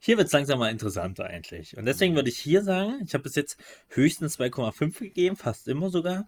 hier 0.03 0.17
wird 0.17 0.29
es 0.29 0.33
langsam 0.33 0.59
mal 0.59 0.71
interessanter 0.71 1.27
eigentlich. 1.27 1.77
Und 1.77 1.85
deswegen 1.85 2.15
würde 2.15 2.31
ich 2.31 2.39
hier 2.39 2.63
sagen, 2.63 3.03
ich 3.05 3.13
habe 3.13 3.25
bis 3.25 3.35
jetzt 3.35 3.59
höchstens 3.89 4.39
2,5 4.39 4.99
gegeben, 4.99 5.37
fast 5.37 5.69
immer 5.69 5.91
sogar. 5.91 6.27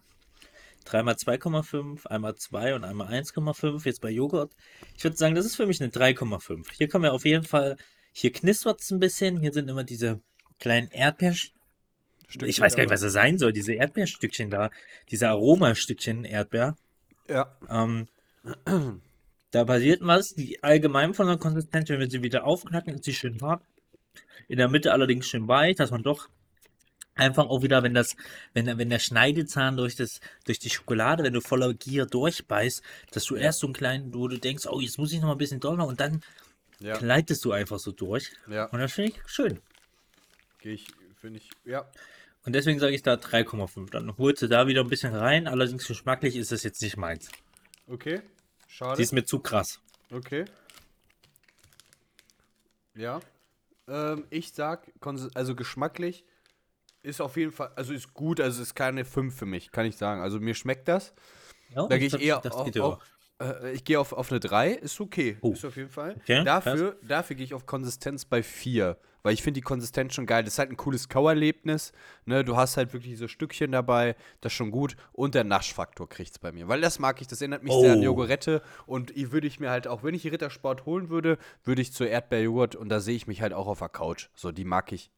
Dreimal 0.83 1.15
2,5, 1.15 2.07
einmal 2.07 2.35
2 2.35 2.75
und 2.75 2.83
einmal 2.83 3.07
1,5. 3.07 3.85
Jetzt 3.85 4.01
bei 4.01 4.09
Joghurt. 4.09 4.53
Ich 4.97 5.03
würde 5.03 5.17
sagen, 5.17 5.35
das 5.35 5.45
ist 5.45 5.55
für 5.55 5.65
mich 5.65 5.81
eine 5.81 5.91
3,5. 5.91 6.65
Hier 6.77 6.87
kommen 6.87 7.03
wir 7.03 7.13
auf 7.13 7.25
jeden 7.25 7.43
Fall, 7.43 7.77
hier 8.11 8.31
knistert 8.31 8.81
es 8.81 8.91
ein 8.91 8.99
bisschen. 8.99 9.39
Hier 9.39 9.51
sind 9.51 9.69
immer 9.69 9.83
diese 9.83 10.21
kleinen 10.59 10.89
Erdbeer. 10.89 11.35
Ich 12.41 12.59
weiß 12.59 12.75
gar 12.75 12.83
nicht, 12.83 12.91
was 12.91 13.01
das 13.01 13.13
sein 13.13 13.37
soll. 13.37 13.53
Diese 13.53 13.73
Erdbeerstückchen 13.73 14.49
da. 14.49 14.69
Diese 15.09 15.29
Aromastückchen 15.29 16.25
Erdbeer. 16.25 16.77
Ja. 17.27 17.57
Ähm, 17.69 18.07
da 19.51 19.65
passiert 19.65 20.01
was. 20.03 20.35
Die 20.35 20.63
allgemein 20.63 21.13
von 21.13 21.27
der 21.27 21.37
Konsistenz, 21.37 21.89
wenn 21.89 21.99
wir 21.99 22.09
sie 22.09 22.23
wieder 22.23 22.45
aufknacken, 22.45 22.95
ist 22.95 23.03
sie 23.03 23.13
schön 23.13 23.41
hart. 23.41 23.63
In 24.47 24.57
der 24.57 24.69
Mitte 24.69 24.91
allerdings 24.91 25.27
schön 25.27 25.47
weich, 25.47 25.75
dass 25.75 25.91
man 25.91 26.03
doch 26.03 26.29
einfach 27.15 27.45
auch 27.47 27.61
wieder, 27.61 27.83
wenn 27.83 27.93
das, 27.93 28.15
wenn, 28.53 28.65
der- 28.65 28.77
wenn 28.77 28.89
der 28.89 28.99
Schneidezahn 28.99 29.77
durch 29.77 29.95
das, 29.95 30.19
durch 30.45 30.59
die 30.59 30.69
Schokolade, 30.69 31.23
wenn 31.23 31.33
du 31.33 31.41
voller 31.41 31.73
Gier 31.73 32.05
durchbeißt, 32.05 32.81
dass 33.11 33.25
du 33.25 33.35
erst 33.35 33.59
so 33.59 33.67
einen 33.67 33.73
kleinen, 33.73 34.13
wo 34.13 34.27
du 34.27 34.37
denkst, 34.39 34.65
oh, 34.67 34.79
jetzt 34.79 34.97
muss 34.97 35.11
ich 35.13 35.19
noch 35.19 35.27
mal 35.27 35.33
ein 35.33 35.37
bisschen 35.37 35.59
doller 35.59 35.85
und 35.87 35.99
dann 35.99 36.21
Ja. 36.79 36.97
gleitest 36.97 37.45
du 37.45 37.51
einfach 37.51 37.79
so 37.79 37.91
durch. 37.91 38.31
Ja. 38.47 38.65
Und 38.65 38.79
das 38.79 38.93
finde 38.93 39.11
ich 39.11 39.21
schön. 39.27 39.59
Gehe 40.59 40.73
ich, 40.73 40.87
finde 41.19 41.39
ich, 41.39 41.49
ja. 41.65 41.89
Und 42.45 42.53
deswegen 42.53 42.79
sage 42.79 42.93
ich 42.95 43.03
da 43.03 43.13
3,5. 43.13 43.89
Dann 43.91 44.17
holst 44.17 44.41
du 44.41 44.47
da 44.47 44.67
wieder 44.67 44.81
ein 44.81 44.89
bisschen 44.89 45.15
rein. 45.15 45.47
Allerdings 45.47 45.87
geschmacklich 45.87 46.35
ist 46.35 46.51
das 46.51 46.63
jetzt 46.63 46.81
nicht 46.81 46.97
meins. 46.97 47.29
Okay. 47.87 48.21
Schade. 48.67 48.97
Die 48.97 49.03
ist 49.03 49.13
mir 49.13 49.23
zu 49.23 49.39
krass. 49.39 49.79
Okay. 50.11 50.43
Ja. 52.95 53.19
Ähm, 53.87 54.25
ich 54.29 54.51
sag, 54.53 54.91
also 55.35 55.55
geschmacklich 55.55 56.25
ist 57.03 57.21
auf 57.21 57.37
jeden 57.37 57.51
Fall, 57.51 57.71
also 57.75 57.93
ist 57.93 58.13
gut, 58.13 58.39
also 58.39 58.61
ist 58.61 58.75
keine 58.75 59.05
5 59.05 59.35
für 59.35 59.45
mich, 59.45 59.71
kann 59.71 59.85
ich 59.85 59.97
sagen. 59.97 60.21
Also 60.21 60.39
mir 60.39 60.55
schmeckt 60.55 60.87
das. 60.87 61.13
Ja, 61.75 61.87
Da 61.87 61.97
gehe 61.97 62.07
ich 62.07 62.19
eher 62.19 62.37
auf, 62.45 62.79
auf, 62.79 62.99
äh, 63.39 63.71
ich 63.73 63.83
gehe 63.83 63.99
auf, 63.99 64.13
auf 64.13 64.31
eine 64.31 64.39
3, 64.39 64.71
ist 64.71 64.99
okay. 65.01 65.37
Oh. 65.41 65.51
Ist 65.51 65.65
auf 65.65 65.75
jeden 65.75 65.89
Fall. 65.89 66.15
Okay, 66.21 66.43
dafür 66.43 66.97
dafür 67.01 67.35
gehe 67.35 67.45
ich 67.45 67.53
auf 67.53 67.65
Konsistenz 67.65 68.25
bei 68.25 68.41
4, 68.43 68.97
weil 69.23 69.33
ich 69.33 69.41
finde 69.41 69.57
die 69.59 69.63
Konsistenz 69.63 70.13
schon 70.13 70.25
geil. 70.25 70.43
Das 70.43 70.53
ist 70.53 70.59
halt 70.59 70.69
ein 70.69 70.77
cooles 70.77 71.09
Kauerlebnis. 71.09 71.91
Ne? 72.25 72.43
Du 72.45 72.55
hast 72.55 72.77
halt 72.77 72.93
wirklich 72.93 73.11
diese 73.13 73.27
Stückchen 73.27 73.71
dabei, 73.71 74.15
das 74.41 74.51
ist 74.53 74.57
schon 74.57 74.71
gut. 74.71 74.95
Und 75.11 75.35
der 75.35 75.43
Naschfaktor 75.43 76.07
kriegt 76.07 76.31
es 76.31 76.39
bei 76.39 76.51
mir, 76.51 76.67
weil 76.67 76.79
das 76.81 76.99
mag 76.99 77.19
ich. 77.21 77.27
Das 77.27 77.41
erinnert 77.41 77.63
mich 77.63 77.73
sehr 77.73 77.93
an 77.93 77.99
Oh. 77.99 78.03
Jogurette. 78.03 78.61
Und 78.85 79.11
ich 79.17 79.31
würde 79.31 79.47
ich 79.47 79.59
mir 79.59 79.71
halt, 79.71 79.87
auch 79.87 80.03
wenn 80.03 80.13
ich 80.13 80.25
Rittersport 80.31 80.85
holen 80.85 81.09
würde, 81.09 81.37
würde 81.63 81.81
ich 81.81 81.91
zur 81.91 82.07
Erdbeerjoghurt 82.07 82.75
und 82.75 82.89
da 82.89 82.99
sehe 82.99 83.15
ich 83.15 83.27
mich 83.27 83.41
halt 83.41 83.53
auch 83.53 83.67
auf 83.67 83.79
der 83.79 83.89
Couch. 83.89 84.29
So, 84.35 84.51
die 84.51 84.65
mag 84.65 84.91
ich. 84.91 85.11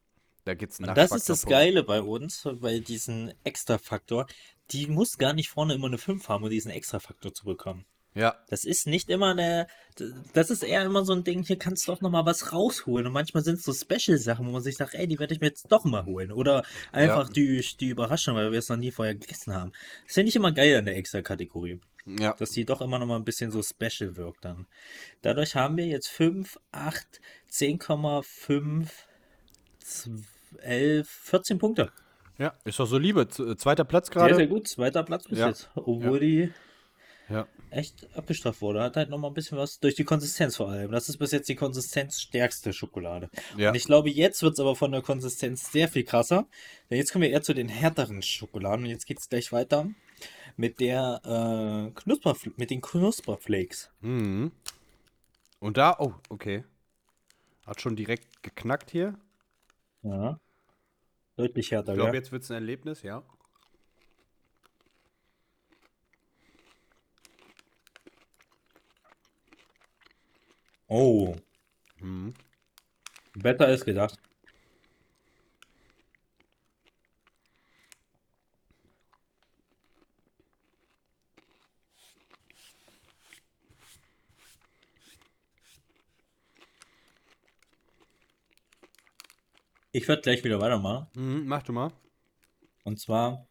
Da 0.45 0.53
gibt's 0.53 0.79
einen 0.79 0.95
das 0.95 1.11
ist 1.11 1.27
das. 1.27 1.45
Geile 1.45 1.83
bei 1.83 2.01
uns, 2.01 2.47
bei 2.61 2.79
diesen 2.79 3.33
Extra-Faktor. 3.43 4.27
Die 4.71 4.87
muss 4.87 5.17
gar 5.17 5.33
nicht 5.33 5.49
vorne 5.49 5.73
immer 5.73 5.87
eine 5.87 5.97
5 5.97 6.27
haben, 6.29 6.43
um 6.43 6.49
diesen 6.49 6.71
Extra-Faktor 6.71 7.33
zu 7.33 7.45
bekommen. 7.45 7.85
Ja, 8.13 8.37
Das 8.47 8.63
ist 8.63 8.87
nicht 8.87 9.09
immer 9.09 9.31
eine. 9.31 9.67
Das 10.33 10.49
ist 10.49 10.63
eher 10.63 10.83
immer 10.85 11.03
so 11.03 11.11
ein 11.11 11.25
Ding, 11.25 11.43
hier 11.43 11.57
kannst 11.57 11.85
du 11.85 11.91
doch 11.91 11.99
nochmal 11.99 12.25
was 12.25 12.53
rausholen. 12.53 13.07
Und 13.07 13.13
manchmal 13.13 13.43
sind 13.43 13.55
es 13.55 13.63
so 13.63 13.73
Special-Sachen, 13.73 14.47
wo 14.47 14.51
man 14.51 14.61
sich 14.61 14.77
sagt, 14.77 14.93
ey, 14.93 15.05
die 15.05 15.19
werde 15.19 15.33
ich 15.33 15.41
mir 15.41 15.47
jetzt 15.47 15.69
doch 15.69 15.83
mal 15.83 16.05
holen. 16.05 16.31
Oder 16.31 16.63
einfach 16.93 17.27
die, 17.29 17.59
die 17.79 17.89
Überraschung, 17.89 18.35
weil 18.35 18.51
wir 18.53 18.59
es 18.59 18.69
noch 18.69 18.77
nie 18.77 18.91
vorher 18.91 19.15
gegessen 19.15 19.53
haben. 19.53 19.73
Das 20.05 20.13
finde 20.13 20.29
ich 20.29 20.35
immer 20.37 20.53
geil 20.53 20.77
an 20.77 20.85
der 20.85 20.95
Extra-Kategorie. 20.95 21.81
ja. 22.05 22.33
Dass 22.33 22.51
die 22.51 22.63
doch 22.65 22.79
immer 22.81 22.99
noch 22.99 23.07
mal 23.07 23.17
ein 23.17 23.25
bisschen 23.25 23.51
so 23.51 23.61
special 23.61 24.15
wirkt 24.15 24.45
dann. 24.45 24.65
Dadurch 25.21 25.55
haben 25.55 25.75
wir 25.75 25.85
jetzt 25.87 26.07
5, 26.07 26.57
8, 26.71 27.19
10,5, 27.51 28.87
11, 30.59 31.07
14 31.07 31.57
Punkte. 31.59 31.91
Ja, 32.37 32.53
ist 32.65 32.79
doch 32.79 32.85
so 32.87 32.97
Liebe. 32.97 33.27
Z- 33.27 33.59
Zweiter 33.59 33.85
Platz 33.85 34.07
Sehr, 34.07 34.19
sehr 34.21 34.29
gerade. 34.29 34.47
gut. 34.47 34.67
Zweiter 34.67 35.03
Platz 35.03 35.27
bis 35.27 35.39
Ja. 35.39 35.47
jetzt. 35.47 35.69
Obwohl 35.75 36.19
die 36.19 36.51
Ja. 37.29 37.47
echt 37.71 38.07
abgestraft 38.15 38.61
wurde. 38.61 38.81
Hat 38.83 38.97
halt 38.97 39.09
noch 39.09 39.17
mal 39.17 39.29
ein 39.29 39.33
bisschen 39.33 39.57
was 39.57 39.79
durch 39.79 39.95
die 39.95 40.03
Konsistenz 40.03 40.57
vor 40.57 40.69
allem. 40.69 40.91
Das 40.91 41.07
ist 41.09 41.17
bis 41.17 41.31
jetzt 41.31 41.47
die 41.49 41.55
konsistenzstärkste 41.55 42.73
Schokolade. 42.73 43.29
Ja. 43.57 43.69
Und 43.69 43.75
ich 43.75 43.85
glaube, 43.85 44.09
jetzt 44.09 44.43
wird 44.43 44.53
es 44.53 44.59
aber 44.59 44.75
von 44.75 44.91
der 44.91 45.01
Konsistenz 45.01 45.71
sehr 45.71 45.87
viel 45.87 46.03
krasser. 46.03 46.45
Denn 46.89 46.97
jetzt 46.97 47.11
kommen 47.13 47.23
wir 47.23 47.29
eher 47.31 47.41
zu 47.41 47.53
den 47.53 47.69
härteren 47.69 48.21
Schokoladen. 48.21 48.83
Und 48.85 48.91
jetzt 48.91 49.05
geht 49.07 49.19
es 49.19 49.29
gleich 49.29 49.51
weiter 49.53 49.89
mit 50.57 50.79
der 50.81 51.21
äh, 51.23 51.91
Knusper, 51.99 52.35
mit 52.57 52.69
den 52.69 52.81
Knusperflakes. 52.81 53.91
Mhm. 54.01 54.51
Und 55.59 55.77
da, 55.77 55.95
oh, 55.99 56.13
okay. 56.29 56.63
Hat 57.65 57.81
schon 57.81 57.95
direkt 57.95 58.43
geknackt 58.43 58.91
hier. 58.91 59.15
Ja. 60.03 60.37
Deutlich 61.37 61.71
härter, 61.71 61.93
Ich 61.93 61.97
glaube, 61.97 62.11
gell? 62.11 62.19
jetzt 62.21 62.31
wird 62.31 62.43
es 62.43 62.51
ein 62.51 62.55
Erlebnis, 62.55 63.01
ja. 63.03 63.23
Oh. 70.87 71.35
Mhm. 71.99 72.33
Besser 73.35 73.67
als 73.67 73.85
gedacht. 73.85 74.19
Ich 89.95 90.09
werde 90.09 90.23
gleich 90.23 90.43
wieder 90.43 90.59
weitermachen. 90.59 91.07
Mhm, 91.15 91.45
mach 91.45 91.63
du 91.63 91.71
mal. 91.71 91.93
Und 92.83 92.99
zwar 92.99 93.47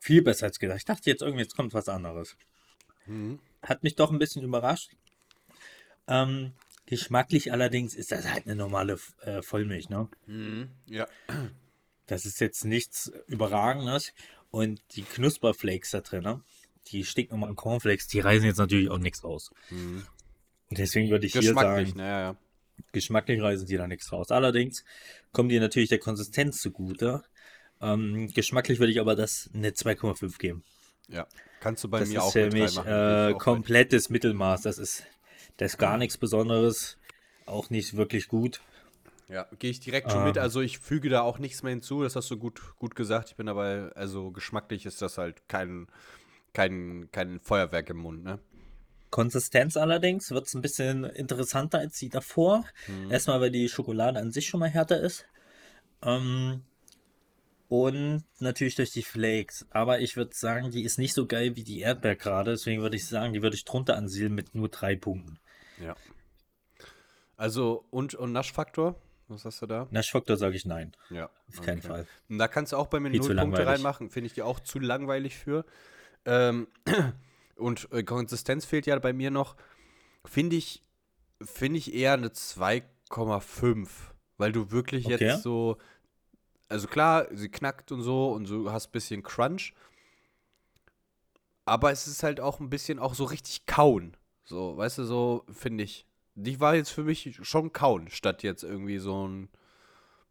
viel 0.00 0.22
besser 0.22 0.46
als 0.46 0.58
gedacht. 0.58 0.78
Ich 0.78 0.86
dachte 0.86 1.10
jetzt 1.10 1.20
irgendwie, 1.20 1.42
jetzt 1.42 1.54
kommt 1.54 1.74
was 1.74 1.90
anderes. 1.90 2.38
Mhm. 3.04 3.38
Hat 3.60 3.82
mich 3.82 3.96
doch 3.96 4.10
ein 4.10 4.18
bisschen 4.18 4.42
überrascht. 4.42 4.92
Ähm, 6.08 6.54
geschmacklich 6.86 7.52
allerdings 7.52 7.94
ist 7.94 8.12
das 8.12 8.32
halt 8.32 8.46
eine 8.46 8.56
normale 8.56 8.98
äh, 9.20 9.42
Vollmilch, 9.42 9.90
ne? 9.90 10.08
Mhm. 10.24 10.70
Ja. 10.86 11.06
Das 12.06 12.24
ist 12.24 12.40
jetzt 12.40 12.64
nichts 12.64 13.12
Überragendes. 13.26 14.14
Und 14.50 14.80
die 14.92 15.02
Knusperflakes 15.02 15.90
da 15.90 16.00
drin, 16.00 16.22
ne? 16.22 16.42
die 16.86 17.04
stinknormalen 17.04 17.56
Cornflakes, 17.56 18.06
die 18.08 18.20
reißen 18.20 18.46
jetzt 18.46 18.56
natürlich 18.56 18.88
auch 18.88 18.96
nichts 18.96 19.22
raus. 19.22 19.50
Mhm. 19.68 20.06
Und 20.70 20.78
deswegen 20.78 21.10
würde 21.10 21.26
ich 21.26 21.32
hier 21.32 21.42
sagen, 21.42 21.92
naja, 21.94 22.20
ja. 22.20 22.36
Geschmacklich 22.92 23.40
reißen 23.40 23.66
die 23.66 23.76
da 23.76 23.86
nichts 23.86 24.12
raus. 24.12 24.30
Allerdings 24.30 24.84
kommen 25.32 25.48
die 25.48 25.60
natürlich 25.60 25.88
der 25.88 25.98
Konsistenz 25.98 26.60
zugute. 26.60 27.22
Ähm, 27.80 28.28
geschmacklich 28.32 28.78
würde 28.78 28.92
ich 28.92 29.00
aber 29.00 29.16
das 29.16 29.50
eine 29.54 29.70
2,5 29.70 30.38
geben. 30.38 30.64
Ja. 31.08 31.26
Kannst 31.60 31.84
du 31.84 31.88
bei 31.88 32.00
das 32.00 32.08
mir 32.08 32.18
ist 32.18 32.22
auch 32.22 32.32
für 32.32 32.44
mit 32.44 32.52
mich 32.54 32.78
reinmachen. 32.78 33.34
äh, 33.34 33.38
komplettes 33.38 34.10
Mittelmaß. 34.10 34.62
Das 34.62 34.78
ist, 34.78 35.04
das 35.56 35.72
ist 35.72 35.78
gar 35.78 35.98
nichts 35.98 36.16
Besonderes. 36.18 36.98
Auch 37.44 37.70
nicht 37.70 37.96
wirklich 37.96 38.28
gut. 38.28 38.60
Ja, 39.28 39.46
gehe 39.58 39.70
ich 39.70 39.80
direkt 39.80 40.10
schon 40.12 40.24
mit. 40.24 40.36
Ähm. 40.36 40.42
Also 40.42 40.60
ich 40.60 40.78
füge 40.78 41.08
da 41.08 41.22
auch 41.22 41.38
nichts 41.38 41.62
mehr 41.62 41.70
hinzu. 41.70 42.02
Das 42.02 42.16
hast 42.16 42.30
du 42.30 42.36
gut, 42.36 42.60
gut 42.78 42.94
gesagt. 42.94 43.30
Ich 43.30 43.36
bin 43.36 43.46
dabei, 43.46 43.90
also 43.94 44.30
geschmacklich 44.30 44.86
ist 44.86 45.02
das 45.02 45.18
halt 45.18 45.48
kein, 45.48 45.88
kein, 46.52 47.08
kein 47.12 47.40
Feuerwerk 47.40 47.90
im 47.90 47.98
Mund, 47.98 48.24
ne? 48.24 48.38
Konsistenz 49.16 49.78
allerdings 49.78 50.30
wird 50.30 50.46
es 50.46 50.52
ein 50.52 50.60
bisschen 50.60 51.04
interessanter 51.04 51.78
als 51.78 51.98
die 51.98 52.10
davor. 52.10 52.66
Mhm. 52.86 53.10
Erstmal, 53.10 53.40
weil 53.40 53.50
die 53.50 53.70
Schokolade 53.70 54.18
an 54.18 54.30
sich 54.30 54.46
schon 54.46 54.60
mal 54.60 54.68
härter 54.68 55.00
ist. 55.00 55.24
Ähm, 56.02 56.64
und 57.68 58.24
natürlich 58.40 58.74
durch 58.74 58.90
die 58.90 59.02
Flakes. 59.02 59.66
Aber 59.70 60.00
ich 60.00 60.18
würde 60.18 60.34
sagen, 60.34 60.70
die 60.70 60.82
ist 60.82 60.98
nicht 60.98 61.14
so 61.14 61.26
geil 61.26 61.56
wie 61.56 61.64
die 61.64 61.80
Erdbeer 61.80 62.14
gerade. 62.14 62.50
Deswegen 62.50 62.82
würde 62.82 62.96
ich 62.96 63.06
sagen, 63.06 63.32
die 63.32 63.40
würde 63.40 63.56
ich 63.56 63.64
drunter 63.64 63.96
ansiedeln 63.96 64.34
mit 64.34 64.54
nur 64.54 64.68
drei 64.68 64.96
Punkten. 64.96 65.38
Ja. 65.82 65.96
Also, 67.38 67.86
und, 67.88 68.14
und 68.14 68.32
Naschfaktor? 68.32 69.00
Was 69.28 69.46
hast 69.46 69.62
du 69.62 69.66
da? 69.66 69.88
Naschfaktor 69.92 70.36
sage 70.36 70.56
ich 70.56 70.66
nein. 70.66 70.94
Ja. 71.08 71.30
Auf 71.48 71.62
keinen 71.62 71.78
okay. 71.78 71.88
Fall. 71.88 72.06
Und 72.28 72.36
da 72.36 72.48
kannst 72.48 72.72
du 72.72 72.76
auch 72.76 72.88
bei 72.88 73.00
mir 73.00 73.08
Viel 73.08 73.20
null 73.20 73.28
Punkte 73.28 73.42
langweilig. 73.42 73.68
reinmachen. 73.68 74.10
Finde 74.10 74.26
ich 74.26 74.34
die 74.34 74.42
auch 74.42 74.60
zu 74.60 74.78
langweilig 74.78 75.38
für. 75.38 75.64
Ähm, 76.26 76.68
und 77.56 77.88
äh, 77.92 78.02
Konsistenz 78.02 78.64
fehlt 78.64 78.86
ja 78.86 78.98
bei 78.98 79.12
mir 79.12 79.30
noch. 79.30 79.56
Finde 80.24 80.56
ich, 80.56 80.82
finde 81.42 81.78
ich 81.78 81.94
eher 81.94 82.14
eine 82.14 82.28
2,5. 82.28 83.88
Weil 84.38 84.52
du 84.52 84.70
wirklich 84.70 85.06
Okay. 85.06 85.24
jetzt 85.24 85.42
so. 85.42 85.78
Also 86.68 86.88
klar, 86.88 87.26
sie 87.32 87.48
knackt 87.48 87.92
und 87.92 88.02
so 88.02 88.32
und 88.32 88.48
du 88.48 88.70
hast 88.70 88.88
ein 88.88 88.92
bisschen 88.92 89.22
Crunch. 89.22 89.72
Aber 91.64 91.90
es 91.90 92.06
ist 92.06 92.22
halt 92.22 92.40
auch 92.40 92.60
ein 92.60 92.70
bisschen 92.70 92.98
auch 92.98 93.14
so 93.14 93.24
richtig 93.24 93.66
kauen. 93.66 94.16
So, 94.44 94.76
weißt 94.76 94.98
du, 94.98 95.04
so 95.04 95.44
finde 95.50 95.84
ich. 95.84 96.06
Die 96.34 96.60
war 96.60 96.74
jetzt 96.74 96.90
für 96.90 97.02
mich 97.02 97.38
schon 97.42 97.72
kauen, 97.72 98.10
statt 98.10 98.42
jetzt 98.42 98.62
irgendwie 98.62 98.98
so 98.98 99.26
ein 99.26 99.48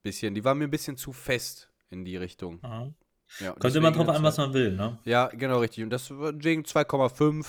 bisschen. 0.03 0.35
Die 0.35 0.43
war 0.43 0.53
mir 0.55 0.65
ein 0.65 0.71
bisschen 0.71 0.97
zu 0.97 1.13
fest 1.13 1.69
in 1.89 2.05
die 2.05 2.15
Richtung. 2.15 2.59
Aha. 2.63 2.93
Ja, 3.39 3.51
Kommt 3.53 3.75
immer 3.75 3.91
drauf 3.91 4.09
an, 4.09 4.23
was 4.23 4.37
man 4.37 4.53
will, 4.53 4.71
ne? 4.71 4.97
Ja, 5.03 5.27
genau, 5.27 5.59
richtig. 5.59 5.83
Und 5.83 5.89
deswegen 5.89 6.63
2,5 6.63 7.45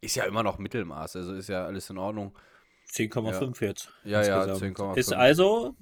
ist 0.00 0.16
ja 0.16 0.24
immer 0.24 0.42
noch 0.42 0.58
Mittelmaß. 0.58 1.16
Also 1.16 1.34
ist 1.34 1.48
ja 1.48 1.64
alles 1.64 1.88
in 1.90 1.98
Ordnung. 1.98 2.36
10,5 2.92 3.64
jetzt. 3.64 3.92
Ja, 4.04 4.22
ja, 4.24 4.44
insgesamt. 4.44 4.78
10,5. 4.78 4.96
Ist 4.98 5.12
also 5.12 5.76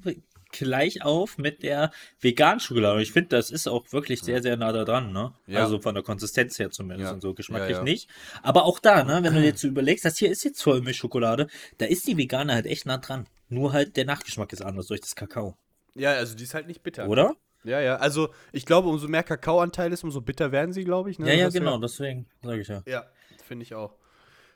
gleich 0.50 1.02
auf 1.02 1.38
mit 1.38 1.62
der 1.62 1.90
veganen 2.20 2.60
Schokolade. 2.60 3.02
Ich 3.02 3.12
finde, 3.12 3.30
das 3.30 3.50
ist 3.50 3.66
auch 3.68 3.84
wirklich 3.92 4.20
sehr, 4.20 4.42
sehr 4.42 4.56
nah 4.56 4.72
da 4.72 4.84
dran, 4.84 5.12
ne? 5.12 5.34
Ja. 5.46 5.60
Also 5.60 5.80
von 5.80 5.94
der 5.94 6.02
Konsistenz 6.02 6.58
her 6.58 6.70
zumindest 6.70 7.08
Ja. 7.08 7.14
und 7.14 7.20
so. 7.20 7.34
Geschmacklich 7.34 7.72
Ja, 7.72 7.78
ja. 7.78 7.82
nicht. 7.84 8.08
Aber 8.42 8.64
auch 8.64 8.78
da, 8.78 9.04
ne, 9.04 9.20
wenn 9.22 9.34
du 9.34 9.40
jetzt 9.44 9.60
so 9.60 9.68
überlegst, 9.68 10.04
das 10.04 10.18
hier 10.18 10.30
ist 10.30 10.44
jetzt 10.44 10.62
Vollmilchschokolade, 10.62 11.48
da 11.78 11.86
ist 11.86 12.06
die 12.06 12.16
vegane 12.16 12.54
halt 12.54 12.66
echt 12.66 12.86
nah 12.86 12.98
dran. 12.98 13.26
Nur 13.48 13.72
halt 13.72 13.96
der 13.96 14.04
Nachgeschmack 14.04 14.52
ist 14.52 14.62
anders 14.62 14.86
durch 14.86 15.00
das 15.00 15.14
Kakao. 15.14 15.56
Ja, 15.94 16.12
also 16.12 16.34
die 16.34 16.44
ist 16.44 16.54
halt 16.54 16.66
nicht 16.66 16.82
bitter. 16.82 17.08
Oder? 17.08 17.34
Ja, 17.64 17.80
ja. 17.80 17.96
Also 17.96 18.28
ich 18.52 18.64
glaube, 18.64 18.88
umso 18.88 19.08
mehr 19.08 19.22
Kakaoanteil 19.22 19.92
ist, 19.92 20.04
umso 20.04 20.20
bitter 20.20 20.52
werden 20.52 20.72
sie, 20.72 20.84
glaube 20.84 21.10
ich. 21.10 21.18
Ne? 21.18 21.28
Ja, 21.28 21.34
ja, 21.34 21.44
Das 21.46 21.54
genau, 21.54 21.78
deswegen 21.78 22.26
sage 22.42 22.60
ich 22.60 22.68
ja. 22.68 22.82
Ja, 22.86 23.04
finde 23.44 23.64
ich 23.64 23.74
auch. 23.74 23.96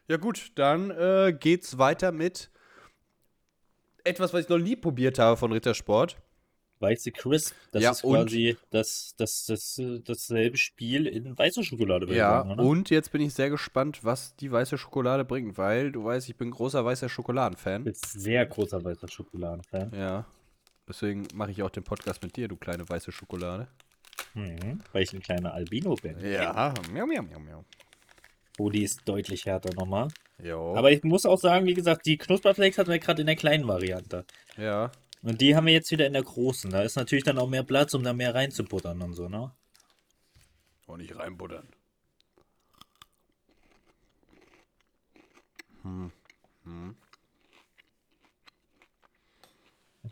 Ja, 0.09 0.17
gut, 0.17 0.53
dann 0.57 0.91
äh, 0.91 1.37
geht's 1.39 1.79
weiter 1.79 2.13
mit 2.13 2.51
etwas, 4.05 4.33
was 4.33 4.45
ich 4.45 4.49
noch 4.49 4.59
nie 4.59 4.77
probiert 4.77 5.19
habe 5.19 5.37
von 5.37 5.53
Rittersport. 5.53 6.17
Weiße 6.81 7.13
Crisp, 7.13 7.55
das 7.71 7.83
Ja, 7.83 7.91
ist 7.93 8.03
quasi 8.03 8.57
das, 8.71 9.15
das, 9.17 9.47
das, 9.47 9.79
äh, 9.79 10.01
dasselbe 10.01 10.57
Spiel 10.57 11.07
in 11.07 11.39
weißer 11.39 11.63
Schokolade, 11.63 12.07
ich 12.07 12.13
Ja, 12.13 12.43
sagen, 12.43 12.59
und 12.59 12.91
jetzt 12.91 13.13
bin 13.13 13.21
ich 13.21 13.35
sehr 13.35 13.51
gespannt, 13.51 14.03
was 14.03 14.35
die 14.35 14.51
weiße 14.51 14.77
Schokolade 14.77 15.25
bringt, 15.25 15.57
weil 15.57 15.93
du 15.93 16.05
weißt, 16.05 16.29
ich 16.29 16.37
bin 16.37 16.51
großer 16.51 16.85
weißer 16.85 17.09
Schokoladenfan. 17.09 17.85
Du 17.85 17.91
bist 17.91 18.05
sehr 18.21 18.45
großer 18.47 18.83
weißer 18.83 19.07
Schokoladenfan. 19.07 19.93
Ja. 19.95 20.27
Deswegen 20.93 21.27
mache 21.33 21.53
ich 21.53 21.63
auch 21.63 21.71
den 21.71 21.85
Podcast 21.85 22.23
mit 22.23 22.37
dir, 22.37 22.49
du 22.49 22.57
kleine 22.57 22.87
weiße 22.87 23.13
Schokolade. 23.13 23.67
Mhm, 24.35 24.83
weil 24.93 25.03
ich 25.03 25.15
ein 25.15 25.23
kleiner 25.23 25.55
Albino 25.55 25.95
bin. 25.95 26.19
Ja, 26.21 26.75
miau, 26.93 27.07
miau, 27.07 27.23
miau, 27.23 27.39
miau. 27.39 27.65
Oh, 28.59 28.69
die 28.69 28.83
ist 28.83 29.01
deutlich 29.09 29.47
härter 29.47 29.73
nochmal. 29.73 30.09
Jo. 30.39 30.77
Aber 30.77 30.93
ich 30.93 31.03
muss 31.03 31.25
auch 31.25 31.39
sagen, 31.39 31.65
wie 31.65 31.73
gesagt, 31.73 32.05
die 32.05 32.19
Knusperflakes 32.19 32.77
hatten 32.77 32.91
wir 32.91 32.99
gerade 32.99 33.23
in 33.23 33.27
der 33.27 33.37
kleinen 33.37 33.67
Variante. 33.67 34.27
ja. 34.59 34.93
Und 35.23 35.41
die 35.41 35.55
haben 35.55 35.67
wir 35.67 35.73
jetzt 35.73 35.91
wieder 35.93 36.07
in 36.07 36.15
der 36.15 36.25
großen. 36.25 36.71
Da 36.71 36.83
ist 36.83 36.97
natürlich 36.97 37.23
dann 37.25 37.39
auch 37.39 37.49
mehr 37.49 37.63
Platz, 37.63 37.95
um 37.95 38.03
da 38.03 38.13
mehr 38.13 38.35
reinzubuttern 38.35 39.01
und 39.03 39.15
so, 39.15 39.29
ne? 39.29 39.53
Und 40.87 40.99
nicht 40.99 41.17
reinbuttern. 41.17 41.69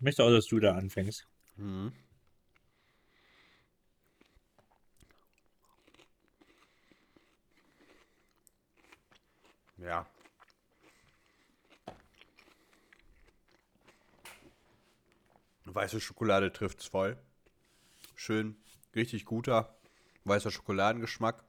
Ich 0.00 0.02
möchte 0.02 0.24
auch, 0.24 0.30
dass 0.30 0.46
du 0.46 0.58
da 0.58 0.76
anfängst. 0.76 1.28
Mhm. 1.56 1.92
Ja. 9.76 10.06
Weiße 15.66 16.00
Schokolade 16.00 16.50
trifft's 16.50 16.86
voll. 16.86 17.18
Schön, 18.14 18.56
richtig 18.94 19.26
guter 19.26 19.78
weißer 20.24 20.50
Schokoladengeschmack. 20.50 21.44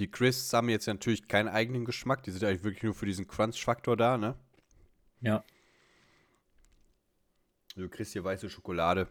Die 0.00 0.10
Crisps 0.10 0.52
haben 0.52 0.68
jetzt 0.70 0.88
natürlich 0.88 1.28
keinen 1.28 1.48
eigenen 1.48 1.84
Geschmack. 1.84 2.24
Die 2.24 2.32
sind 2.32 2.42
eigentlich 2.42 2.64
wirklich 2.64 2.82
nur 2.82 2.94
für 2.94 3.06
diesen 3.06 3.28
Crunch-Faktor 3.28 3.96
da, 3.96 4.18
ne? 4.18 4.36
Ja. 5.20 5.44
Du 7.76 7.88
kriegst 7.88 8.12
hier 8.12 8.24
weiße 8.24 8.50
Schokolade. 8.50 9.08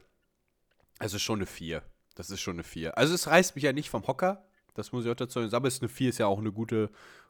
Es 1.00 1.14
ist 1.14 1.22
schon 1.22 1.40
eine 1.40 1.46
4. 1.46 1.82
Das 2.16 2.30
ist 2.30 2.42
schon 2.42 2.56
eine 2.56 2.64
4. 2.64 2.98
Also 2.98 3.14
es 3.14 3.28
reißt 3.28 3.56
mich 3.56 3.64
ja 3.64 3.74
nicht 3.74 3.90
vom 3.90 4.06
Hocker. 4.06 4.46
Das 4.74 4.92
muss 4.92 5.06
ich 5.06 5.12
auch 5.12 5.16
dazu 5.16 5.42
sagen. 5.42 5.54
Aber 5.54 5.68
es 5.68 5.76
ist 5.76 5.82
eine 5.82 5.90
4 5.90 6.10
ist 6.10 6.18
ja 6.20 6.28
auch 6.28 6.40
eine 6.40 6.52
gute, 6.52 6.90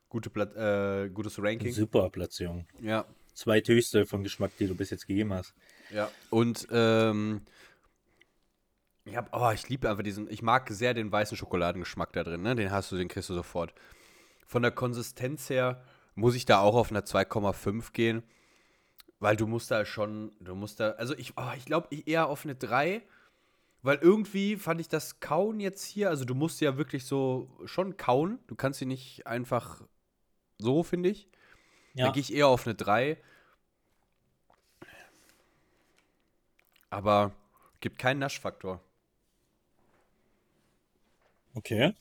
gute 0.10 0.30
Plat 0.30 0.56
äh, 0.56 1.10
gutes 1.10 1.42
Ranking. 1.42 1.72
Super 1.72 2.10
Platzierung. 2.10 2.68
Ja. 2.82 3.06
Zweithöchste 3.34 4.06
vom 4.06 4.24
Geschmack, 4.24 4.52
die 4.60 4.68
du 4.68 4.76
bis 4.76 4.90
jetzt 4.90 5.08
gegeben 5.08 5.34
hast. 5.34 5.54
Ja. 5.90 6.12
Und 6.30 6.68
ähm, 6.72 7.42
ich 9.06 9.16
hab, 9.16 9.36
oh, 9.36 9.52
ich 9.52 9.68
liebe 9.70 9.90
einfach 9.90 10.04
diesen, 10.04 10.30
ich 10.30 10.42
mag 10.42 10.70
sehr 10.70 10.94
den 10.94 11.12
weißen 11.12 11.38
Schokoladengeschmack 11.38 12.14
da 12.14 12.24
drin, 12.24 12.42
ne? 12.42 12.56
Den 12.56 12.72
hast 12.72 12.92
du, 12.92 12.98
den 12.98 13.08
kriegst 13.08 13.30
du 13.30 13.34
sofort. 13.34 13.74
Von 14.46 14.62
der 14.62 14.72
Konsistenz 14.72 15.50
her 15.50 15.84
muss 16.14 16.36
ich 16.36 16.46
da 16.46 16.60
auch 16.60 16.76
auf 16.76 16.92
einer 16.92 17.06
2,5 17.06 17.94
gehen. 17.94 18.24
Weil 19.22 19.38
du 19.38 19.48
musst 19.48 19.72
da 19.72 19.86
schon, 19.86 20.34
du 20.42 20.56
musst 20.56 20.82
da, 20.82 20.92
also 20.94 21.16
ich, 21.16 21.38
oh, 21.38 21.52
ich 21.56 21.66
glaube 21.66 21.88
ich 21.92 22.08
eher 22.08 22.28
auf 22.28 22.44
eine 22.44 22.56
3, 22.56 23.04
weil 23.84 23.98
irgendwie 23.98 24.58
fand 24.58 24.82
ich 24.82 24.90
das 24.90 25.20
Kauen 25.22 25.60
jetzt 25.62 25.86
hier, 25.86 26.10
also 26.10 26.26
du 26.26 26.36
musst 26.36 26.60
ja 26.60 26.76
wirklich 26.78 27.06
so 27.06 27.50
schon 27.66 27.98
kauen, 27.98 28.40
du 28.48 28.56
kannst 28.56 28.80
sie 28.80 28.86
nicht 28.88 29.28
einfach 29.28 29.84
so, 30.58 30.84
finde 30.84 31.10
ich. 31.10 31.30
Da 31.96 32.08
Ja. 32.08 32.12
gehe 32.12 32.22
ich 32.22 32.34
eher 32.34 32.48
auf 32.48 32.66
eine 32.68 32.76
3. 32.76 33.18
Aber 36.92 37.32
gibt 37.80 37.98
keinen 38.00 38.20
Naschfaktor. 38.20 38.82
Okay. 41.56 41.94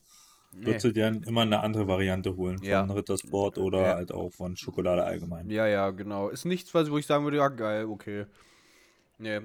Würdest 0.53 0.85
du 0.85 0.91
dir 0.91 1.05
dann 1.05 1.23
immer 1.23 1.41
eine 1.41 1.61
andere 1.61 1.87
Variante 1.87 2.35
holen? 2.35 2.57
Von 2.57 2.67
Ja. 2.67 2.83
Rittersport 2.83 3.57
oder 3.57 3.81
Ja. 3.81 3.95
halt 3.95 4.11
auch 4.11 4.31
von 4.31 4.57
Schokolade 4.57 5.03
allgemein? 5.03 5.49
Ja, 5.49 5.67
ja, 5.67 5.91
genau. 5.91 6.29
Ist 6.29 6.45
nichts, 6.45 6.73
was, 6.73 6.91
wo 6.91 6.97
ich 6.97 7.05
sagen 7.05 7.23
würde, 7.23 7.37
ja, 7.37 7.47
geil, 7.47 7.85
okay. 7.85 8.25
Nee. 9.17 9.41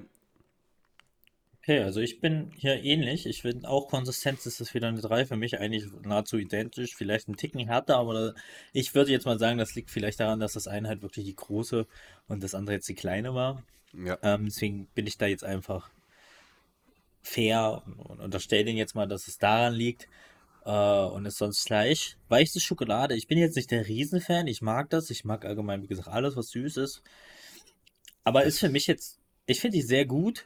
Okay, 1.61 1.81
also 1.83 1.99
ich 1.99 2.21
bin 2.21 2.51
hier 2.55 2.81
ähnlich. 2.81 3.25
Ich 3.25 3.41
finde 3.41 3.67
auch 3.67 3.89
Konsistenz 3.89 4.45
ist 4.45 4.61
das 4.61 4.73
wieder 4.73 4.87
eine 4.87 5.01
3 5.01 5.25
für 5.25 5.35
mich 5.35 5.59
eigentlich 5.59 5.85
nahezu 6.03 6.37
identisch. 6.37 6.95
Vielleicht 6.95 7.27
ein 7.27 7.35
Ticken 7.35 7.59
härter, 7.67 7.97
aber 7.97 8.33
ich 8.71 8.95
würde 8.95 9.11
jetzt 9.11 9.25
mal 9.25 9.37
sagen, 9.37 9.57
das 9.57 9.75
liegt 9.75 9.91
vielleicht 9.91 10.19
daran, 10.21 10.39
dass 10.39 10.53
das 10.53 10.67
eine 10.67 10.87
halt 10.87 11.01
wirklich 11.01 11.25
die 11.25 11.35
große 11.35 11.85
und 12.29 12.41
das 12.41 12.55
andere 12.55 12.75
jetzt 12.75 12.87
die 12.87 12.95
kleine 12.95 13.33
war. 13.33 13.63
Ja. 13.93 14.17
Ähm, 14.21 14.45
deswegen 14.45 14.87
bin 14.95 15.07
ich 15.07 15.17
da 15.17 15.25
jetzt 15.25 15.43
einfach 15.43 15.89
fair 17.21 17.83
und, 18.07 18.21
unterstelle 18.21 18.63
denen 18.63 18.77
jetzt 18.77 18.95
mal, 18.95 19.07
dass 19.07 19.27
es 19.27 19.37
daran 19.37 19.73
liegt. 19.73 20.07
Äh, 20.67 20.69
und 20.69 21.25
ist 21.25 21.37
sonst 21.37 21.65
gleich. 21.65 22.17
Weiße 22.27 22.59
Schokolade. 22.59 23.15
Ich 23.15 23.27
bin 23.27 23.37
jetzt 23.37 23.55
nicht 23.55 23.71
der 23.71 23.87
Riesenfan. 23.87 24.47
Ich 24.47 24.61
mag 24.61 24.89
das. 24.89 25.09
Ich 25.09 25.23
mag 25.23 25.45
allgemein, 25.45 25.81
wie 25.81 25.87
gesagt, 25.87 26.09
alles, 26.09 26.35
was 26.35 26.49
süß 26.49 26.75
ist. 26.75 27.01
Aber 28.25 28.43
ist 28.43 28.59
für 28.59 28.67
mich 28.67 28.85
jetzt, 28.85 29.17
ich 29.45 29.61
finde 29.61 29.77
die 29.77 29.81
sehr 29.81 30.05
gut. 30.05 30.45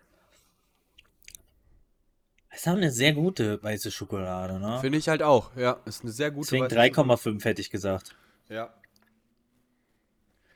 Es 2.50 2.60
ist 2.60 2.68
auch 2.68 2.74
eine 2.74 2.92
sehr 2.92 3.14
gute 3.14 3.64
weiße 3.64 3.90
Schokolade, 3.90 4.60
ne? 4.60 4.80
Finde 4.82 5.00
ich 5.00 5.10
halt 5.10 5.24
auch, 5.24 5.56
ja. 5.56 5.82
Ist 5.86 6.04
eine 6.04 6.12
sehr 6.12 6.30
gute 6.30 6.52
Deswegen 6.52 6.66
weiße 6.66 7.02
3,5 7.02 7.44
hätte 7.44 7.62
ich 7.62 7.72
gesagt. 7.72 8.16
Ja. 8.48 8.72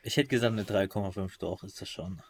Ich 0.04 0.16
hätte 0.16 0.28
gesagt, 0.28 0.52
eine 0.52 0.62
3,5 0.62 1.40
doch, 1.40 1.64
ist 1.64 1.80
das 1.80 1.88
schon. 1.88 2.22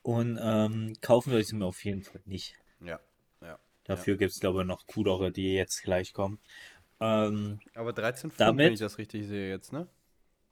Und 0.00 0.38
ähm, 0.40 0.94
kaufen 1.02 1.32
würde 1.32 1.42
ich 1.42 1.48
sie 1.48 1.56
mir 1.56 1.66
auf 1.66 1.84
jeden 1.84 2.02
Fall 2.02 2.22
nicht. 2.24 2.54
Ja. 2.80 2.98
Ja. 3.88 3.94
Dafür 3.96 4.16
gibt 4.16 4.32
es, 4.32 4.40
glaube 4.40 4.60
ich, 4.60 4.66
noch 4.66 4.86
coolere, 4.86 5.32
die 5.32 5.54
jetzt 5.54 5.82
gleich 5.82 6.12
kommen. 6.12 6.38
Ähm, 7.00 7.60
Aber 7.74 7.90
13,5, 7.92 8.32
Damit- 8.36 8.66
wenn 8.66 8.72
ich 8.74 8.80
das 8.80 8.98
richtig 8.98 9.26
sehe 9.26 9.48
jetzt, 9.48 9.72
ne? 9.72 9.86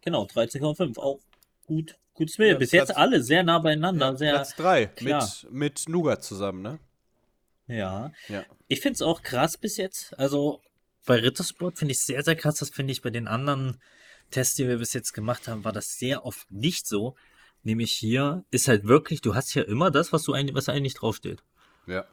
genau, 0.01 0.25
13,5. 0.25 0.99
Auch 0.99 1.21
gut. 1.67 1.97
Gutes 2.15 2.39
Mittel. 2.39 2.53
Ja, 2.55 2.59
Bis 2.59 2.73
jetzt 2.73 2.87
Platz- 2.87 2.99
alle 2.99 3.23
sehr 3.23 3.43
nah 3.43 3.59
beieinander. 3.59 4.17
sehr, 4.17 4.33
Platz 4.35 4.55
3 4.57 4.87
klar. 4.87 5.29
mit, 5.43 5.53
mit 5.53 5.89
Nougat 5.89 6.25
zusammen, 6.25 6.63
ne? 6.63 6.79
ja. 7.67 8.11
Ja. 8.29 8.45
Ich 8.69 8.81
finde 8.81 8.95
es 8.95 9.03
auch 9.03 9.23
krass 9.23 9.59
bis 9.59 9.77
jetzt. 9.77 10.19
Also 10.19 10.63
bei 11.05 11.17
Rittersport 11.17 11.79
finde 11.79 11.93
ich 11.93 11.99
es 11.99 12.07
sehr, 12.07 12.23
sehr 12.23 12.37
krass. 12.37 12.57
Das 12.57 12.71
finde 12.71 12.93
ich 12.93 13.03
bei 13.03 13.11
den 13.11 13.29
anderen 13.29 13.81
Tests, 14.31 14.55
die 14.55 14.67
wir 14.67 14.79
bis 14.79 14.93
jetzt 14.95 15.13
gemacht 15.13 15.47
haben, 15.47 15.65
war 15.65 15.73
das 15.73 15.99
sehr 15.99 16.25
oft 16.25 16.51
nicht 16.51 16.87
so. 16.87 17.17
Nämlich 17.65 17.93
hier 17.93 18.45
ist 18.51 18.69
halt 18.69 18.85
wirklich, 18.87 19.21
du 19.21 19.35
hast 19.35 19.51
hier 19.51 19.67
immer 19.69 19.91
das, 19.91 20.13
was 20.13 20.23
du 20.23 20.33
eigentlich, 20.33 20.55
was 20.55 20.69
eigentlich 20.69 20.95
draufsteht. 20.95 21.43
Ja. 21.87 22.07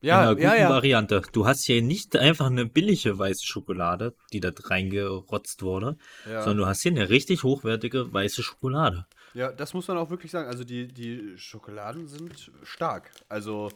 In 0.00 0.08
Ja, 0.08 0.20
einer 0.20 0.30
guten 0.30 0.42
ja, 0.42 0.54
ja. 0.54 0.70
Variante. 0.70 1.22
Du 1.32 1.46
hast 1.46 1.64
hier 1.64 1.82
nicht 1.82 2.14
einfach 2.16 2.46
eine 2.46 2.66
billige 2.66 3.18
weiße 3.18 3.44
Schokolade, 3.44 4.14
die 4.32 4.38
da 4.40 4.52
reingerotzt 4.56 5.62
wurde, 5.62 5.96
Ja. 6.24 6.42
sondern 6.42 6.58
du 6.58 6.66
hast 6.66 6.82
hier 6.82 6.92
eine 6.92 7.08
richtig 7.08 7.42
hochwertige 7.42 8.12
weiße 8.12 8.42
Schokolade. 8.44 9.06
Ja, 9.34 9.50
das 9.50 9.74
muss 9.74 9.88
man 9.88 9.98
auch 9.98 10.08
wirklich 10.10 10.30
sagen. 10.30 10.48
Also 10.48 10.62
die, 10.64 10.86
die 10.86 11.36
Schokoladen 11.36 12.06
sind 12.06 12.52
stark. 12.62 13.10
Also, 13.28 13.70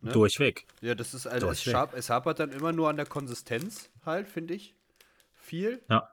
ne? 0.00 0.10
Durchweg. 0.12 0.66
Ja, 0.80 0.94
das 0.96 1.14
ist 1.14 1.26
also 1.28 1.48
es, 1.50 1.62
schap- 1.62 1.94
es 1.94 2.10
hapert 2.10 2.40
dann 2.40 2.50
immer 2.50 2.72
nur 2.72 2.88
an 2.90 2.96
der 2.96 3.06
Konsistenz 3.06 3.90
halt, 4.04 4.28
finde 4.28 4.54
ich. 4.54 4.74
Viel. 5.40 5.80
Ja. 5.88 6.10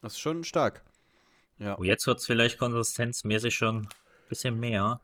Das 0.00 0.12
ist 0.12 0.20
schon 0.20 0.44
stark. 0.44 0.82
Ja. 1.58 1.74
Und 1.74 1.86
jetzt 1.86 2.06
wird 2.06 2.20
es 2.20 2.26
vielleicht 2.26 2.56
konsistenzmäßig 2.58 3.54
schon 3.54 3.78
ein 3.82 3.88
bisschen 4.28 4.58
mehr. 4.58 5.00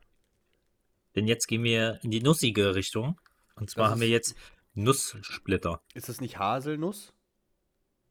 Denn 1.15 1.27
jetzt 1.27 1.47
gehen 1.47 1.63
wir 1.63 1.99
in 2.01 2.11
die 2.11 2.21
nussige 2.21 2.73
Richtung. 2.75 3.19
Und 3.57 3.69
zwar 3.69 3.85
Das 3.85 3.91
haben 3.93 4.01
wir 4.01 4.07
jetzt 4.09 4.35
Nusssplitter. 4.75 5.81
Ist 5.93 6.09
das 6.09 6.21
nicht 6.21 6.37
Haselnuss? 6.37 7.11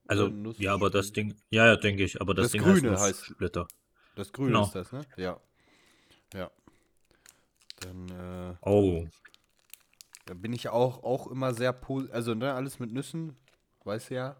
Also, 0.09 0.28
ja, 0.59 0.72
aber 0.74 0.90
das 0.90 1.12
Ding, 1.12 1.34
ja, 1.51 1.66
ja, 1.66 1.76
denke 1.76 2.05
ich, 2.05 2.20
aber 2.20 2.34
das, 2.34 2.47
Das 2.47 2.53
Ding 2.53 2.62
Grüne 2.62 2.90
heißt 2.92 3.03
heißt- 3.03 3.09
Nusssplitter. 3.28 3.66
Das 4.14 4.32
Grüne 4.32 4.49
Genau. 4.49 4.64
ist 4.64 4.74
das, 4.74 4.92
ne? 4.92 5.01
Ja. 5.16 5.40
Ja. 6.34 6.51
Dann, 7.80 8.09
äh, 8.11 8.57
Oh, 8.62 9.07
da 10.26 10.34
bin 10.34 10.53
ich 10.53 10.68
auch, 10.68 11.03
auch 11.05 11.26
immer 11.28 11.55
sehr 11.55 11.72
positiv. 11.72 12.14
Also, 12.14 12.34
ne, 12.34 12.53
alles 12.55 12.78
mit 12.78 12.92
Nüssen, 12.92 13.36
weiß 13.84 14.09
ja. 14.11 14.36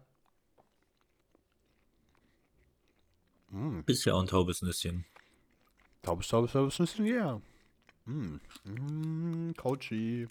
ist 3.85 4.05
ja 4.05 4.13
auch 4.13 4.21
ein 4.21 4.27
taubes 4.27 4.61
Nüsschen. 4.61 5.05
Taubes, 6.01 6.27
taubes, 6.27 6.51
taubes 6.51 6.79
Nüssen, 6.79 7.05
ja. 7.05 7.41
Mm. 8.05 8.39
Mm, 8.65 9.53
Couchy. 9.55 10.27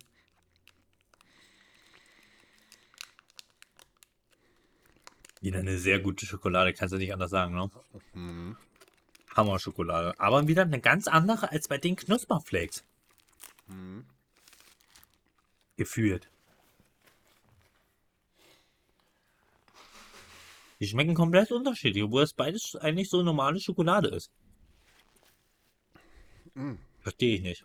Wieder 5.46 5.60
eine 5.60 5.78
sehr 5.78 6.00
gute 6.00 6.26
Schokolade, 6.26 6.72
kannst 6.72 6.92
du 6.92 6.98
nicht 6.98 7.12
anders 7.12 7.30
sagen, 7.30 7.54
ne? 7.54 7.70
Mhm. 8.14 8.56
Hammer-Schokolade. 9.36 10.18
Aber 10.18 10.48
wieder 10.48 10.62
eine 10.62 10.80
ganz 10.80 11.06
andere 11.06 11.52
als 11.52 11.68
bei 11.68 11.78
den 11.78 11.94
Knusperflakes. 11.94 12.82
Mhm. 13.68 14.04
Gefühlt. 15.76 16.28
Die 20.80 20.88
schmecken 20.88 21.14
komplett 21.14 21.52
unterschiedlich, 21.52 22.02
obwohl 22.02 22.24
es 22.24 22.32
beides 22.32 22.74
eigentlich 22.74 23.08
so 23.08 23.22
normale 23.22 23.60
Schokolade 23.60 24.08
ist. 24.08 24.32
Mhm. 26.54 26.80
Verstehe 27.02 27.36
ich 27.36 27.42
nicht. 27.42 27.64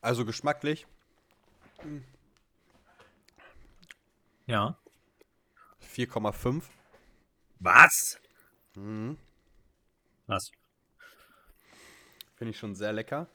Also 0.00 0.24
geschmacklich 0.24 0.88
Ja. 4.46 4.76
4,5. 5.94 6.62
Was? 7.60 8.20
Mhm. 8.74 9.16
Was? 10.26 10.50
Finde 12.36 12.50
ich 12.50 12.58
schon 12.58 12.74
sehr 12.74 12.92
lecker. 12.92 13.28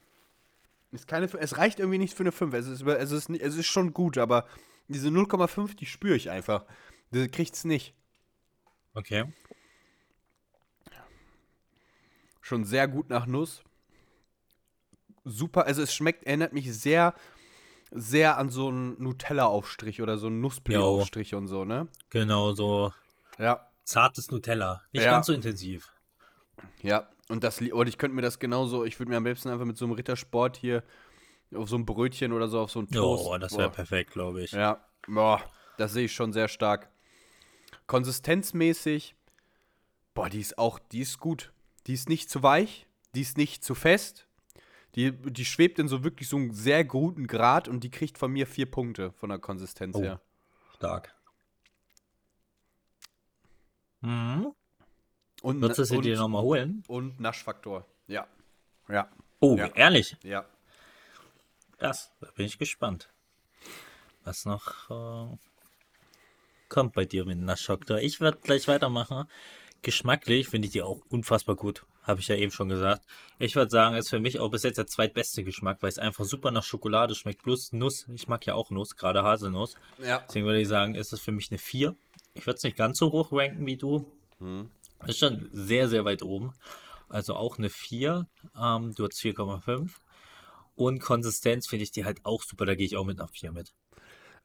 Ist 0.91 1.07
keine, 1.07 1.26
es 1.26 1.57
reicht 1.57 1.80
irgendwie 1.80 1.99
nicht 1.99 2.16
für 2.16 2.24
eine 2.24 2.32
5. 2.32 2.53
Es 2.53 2.68
ist, 2.68 2.82
es 2.82 3.12
ist, 3.12 3.30
es 3.30 3.55
ist 3.55 3.68
schon 3.68 3.93
gut, 3.93 4.18
aber 4.18 4.47
diese 4.88 5.10
0,5, 5.10 5.76
die 5.76 5.86
spüre 5.86 6.16
ich 6.16 6.30
einfach. 6.30 6.66
Die 7.12 7.28
kriegt's 7.30 7.64
nicht. 7.64 7.93
Okay. 8.93 9.32
Schon 12.41 12.66
sehr 12.66 12.88
gut 12.88 13.10
nach 13.10 13.28
Nuss. 13.28 13.64
Super, 15.24 15.66
also 15.66 15.84
es 15.84 15.93
schmeckt, 15.93 16.24
erinnert 16.24 16.53
mich 16.53 16.74
sehr, 16.76 17.14
sehr 17.92 18.38
an 18.38 18.50
so 18.50 18.68
einen 18.68 19.02
Nutella-Aufstrich 19.02 20.02
oder 20.02 20.18
so 20.18 20.28
einen 20.28 20.42
Nussblee-Aufstrich 20.42 21.34
und 21.36 21.48
so, 21.48 21.66
ne? 21.66 21.88
Genau, 22.10 22.54
so 22.54 22.94
Ja, 23.38 23.68
zartes 23.84 24.30
Nutella. 24.32 24.82
Nicht 24.92 25.06
Ja. 25.06 25.12
ganz 25.12 25.26
so 25.28 25.34
intensiv. 25.34 25.92
ja. 26.82 27.08
Und 27.30 27.44
das, 27.44 27.62
und 27.62 27.88
ich 27.88 28.00
könnte 28.00 28.16
mir 28.16 28.24
das 28.24 28.40
genauso, 28.40 28.84
ich 28.86 28.98
würde 29.00 29.12
mir 29.12 29.18
am 29.18 29.26
liebsten 29.26 29.50
einfach 29.50 29.66
mit 29.66 29.78
so 29.78 29.86
einem 29.86 29.94
Rittersport 29.94 30.58
hier 30.58 30.84
auf 31.54 31.70
so 31.70 31.76
ein 31.78 31.86
Brötchen 31.86 32.34
oder 32.34 32.48
so 32.48 32.60
auf 32.60 32.72
so 32.72 32.80
einen 32.80 32.90
Toast. 32.90 33.24
Oh, 33.28 33.38
das 33.38 33.56
wäre 33.56 33.70
perfekt, 33.70 34.12
glaube 34.12 34.42
ich. 34.44 34.52
Ja, 34.52 34.84
boah, 35.08 35.40
das 35.78 35.94
sehe 35.94 36.06
ich 36.06 36.14
schon 36.14 36.34
sehr 36.34 36.48
stark. 36.48 36.90
Konsistenzmäßig, 37.86 39.16
boah, 40.14 40.30
die 40.30 40.40
ist 40.42 40.58
auch, 40.58 40.80
die 40.92 41.02
ist 41.02 41.20
gut. 41.20 41.52
Die 41.88 41.94
ist 41.94 42.10
nicht 42.10 42.30
zu 42.30 42.42
weich, 42.44 42.88
die 43.16 43.22
ist 43.22 43.38
nicht 43.38 43.64
zu 43.64 43.76
fest. 43.76 44.28
Die, 44.96 45.12
die 45.12 45.46
schwebt 45.46 45.78
in 45.80 45.88
so 45.88 46.04
wirklich 46.04 46.28
so 46.30 46.38
einem 46.38 46.52
sehr 46.54 46.84
guten 46.84 47.28
Grad 47.28 47.68
und 47.68 47.84
die 47.84 47.92
kriegt 47.92 48.18
von 48.18 48.32
mir 48.32 48.48
vier 48.48 48.70
Punkte 48.70 49.12
von 49.14 49.30
der 49.30 49.40
Konsistenz 49.40 49.96
Oh. 49.96 50.02
her. 50.02 50.22
Stark. 50.76 51.14
Mhm. 54.02 54.54
Und, 55.42 55.62
Würdest 55.62 55.80
du 55.80 55.84
sie 55.86 55.98
und, 55.98 56.04
dir 56.06 56.18
nochmal 56.18 56.42
holen? 56.44 56.84
und 56.88 57.20
Naschfaktor. 57.20 57.86
Ja. 58.08 58.28
Ja. 58.90 59.10
Oh, 59.40 59.56
Ja. 59.58 59.68
ehrlich? 59.76 60.18
Ja. 60.24 60.46
Das, 61.78 62.12
da 62.20 62.30
bin 62.36 62.46
ich 62.46 62.58
gespannt. 62.58 63.10
Was 64.26 64.46
noch 64.46 64.90
äh, 64.90 65.38
kommt 66.68 66.94
bei 66.94 67.06
dir 67.06 67.26
mit 67.26 67.38
Naschoktor? 67.40 68.00
Ich 68.00 68.20
werde 68.20 68.40
gleich 68.42 68.68
weitermachen. 68.68 69.30
Geschmacklich 69.82 70.50
finde 70.50 70.66
ich 70.68 70.74
die 70.74 70.82
auch 70.82 71.00
unfassbar 71.10 71.56
gut. 71.56 71.86
Habe 72.10 72.22
ich 72.22 72.28
ja 72.28 72.36
eben 72.36 72.51
schon 72.51 72.70
gesagt. 72.70 73.05
Ich 73.38 73.55
würde 73.55 73.70
sagen, 73.70 73.95
ist 73.95 74.10
für 74.10 74.20
mich 74.20 74.39
auch 74.39 74.49
bis 74.49 74.64
jetzt 74.64 74.80
der 74.80 74.88
zweitbeste 74.88 75.43
Geschmack, 75.43 75.78
weil 75.82 75.89
es 75.89 75.99
einfach 75.99 76.26
super 76.26 76.49
nach 76.49 76.64
Schokolade 76.64 77.14
schmeckt. 77.14 77.43
Plus 77.43 77.72
Nuss. 77.72 78.07
Ich 78.16 78.28
mag 78.28 78.43
ja 78.47 78.55
auch 78.55 78.72
Nuss, 78.72 78.95
gerade 78.95 79.22
Haselnuss. 79.22 79.76
Ja. 79.99 80.24
Deswegen 80.28 80.47
würde 80.47 80.60
ich 80.60 80.68
sagen, 80.68 80.95
ist 80.95 81.14
es 81.14 81.20
für 81.20 81.32
mich 81.32 81.51
eine 81.51 81.60
4. 81.60 81.95
Ich 82.34 82.47
würde 82.47 82.57
es 82.57 82.64
nicht 82.64 82.78
ganz 82.78 82.97
so 82.97 83.12
hoch 83.12 83.32
ranken 83.32 83.64
wie 83.68 83.78
du. 83.78 84.12
Hm. 84.39 84.72
Ist 85.05 85.20
schon 85.20 85.49
sehr, 85.51 85.88
sehr 85.88 86.03
weit 86.03 86.24
oben. 86.24 86.53
Also 87.10 87.36
auch 87.36 87.60
eine 87.60 87.70
4. 87.70 88.26
Ähm, 88.60 88.95
du 88.95 89.05
hast 89.05 89.20
4,5. 89.22 89.91
Und 90.74 90.99
Konsistenz 91.01 91.68
finde 91.68 91.84
ich 91.84 91.91
die 91.91 92.05
halt 92.05 92.26
auch 92.26 92.41
super. 92.41 92.66
Da 92.66 92.74
gehe 92.74 92.88
ich 92.88 92.97
auch 92.97 93.05
mit 93.05 93.20
nach 93.20 93.30
4 93.30 93.51
mit. 93.51 93.72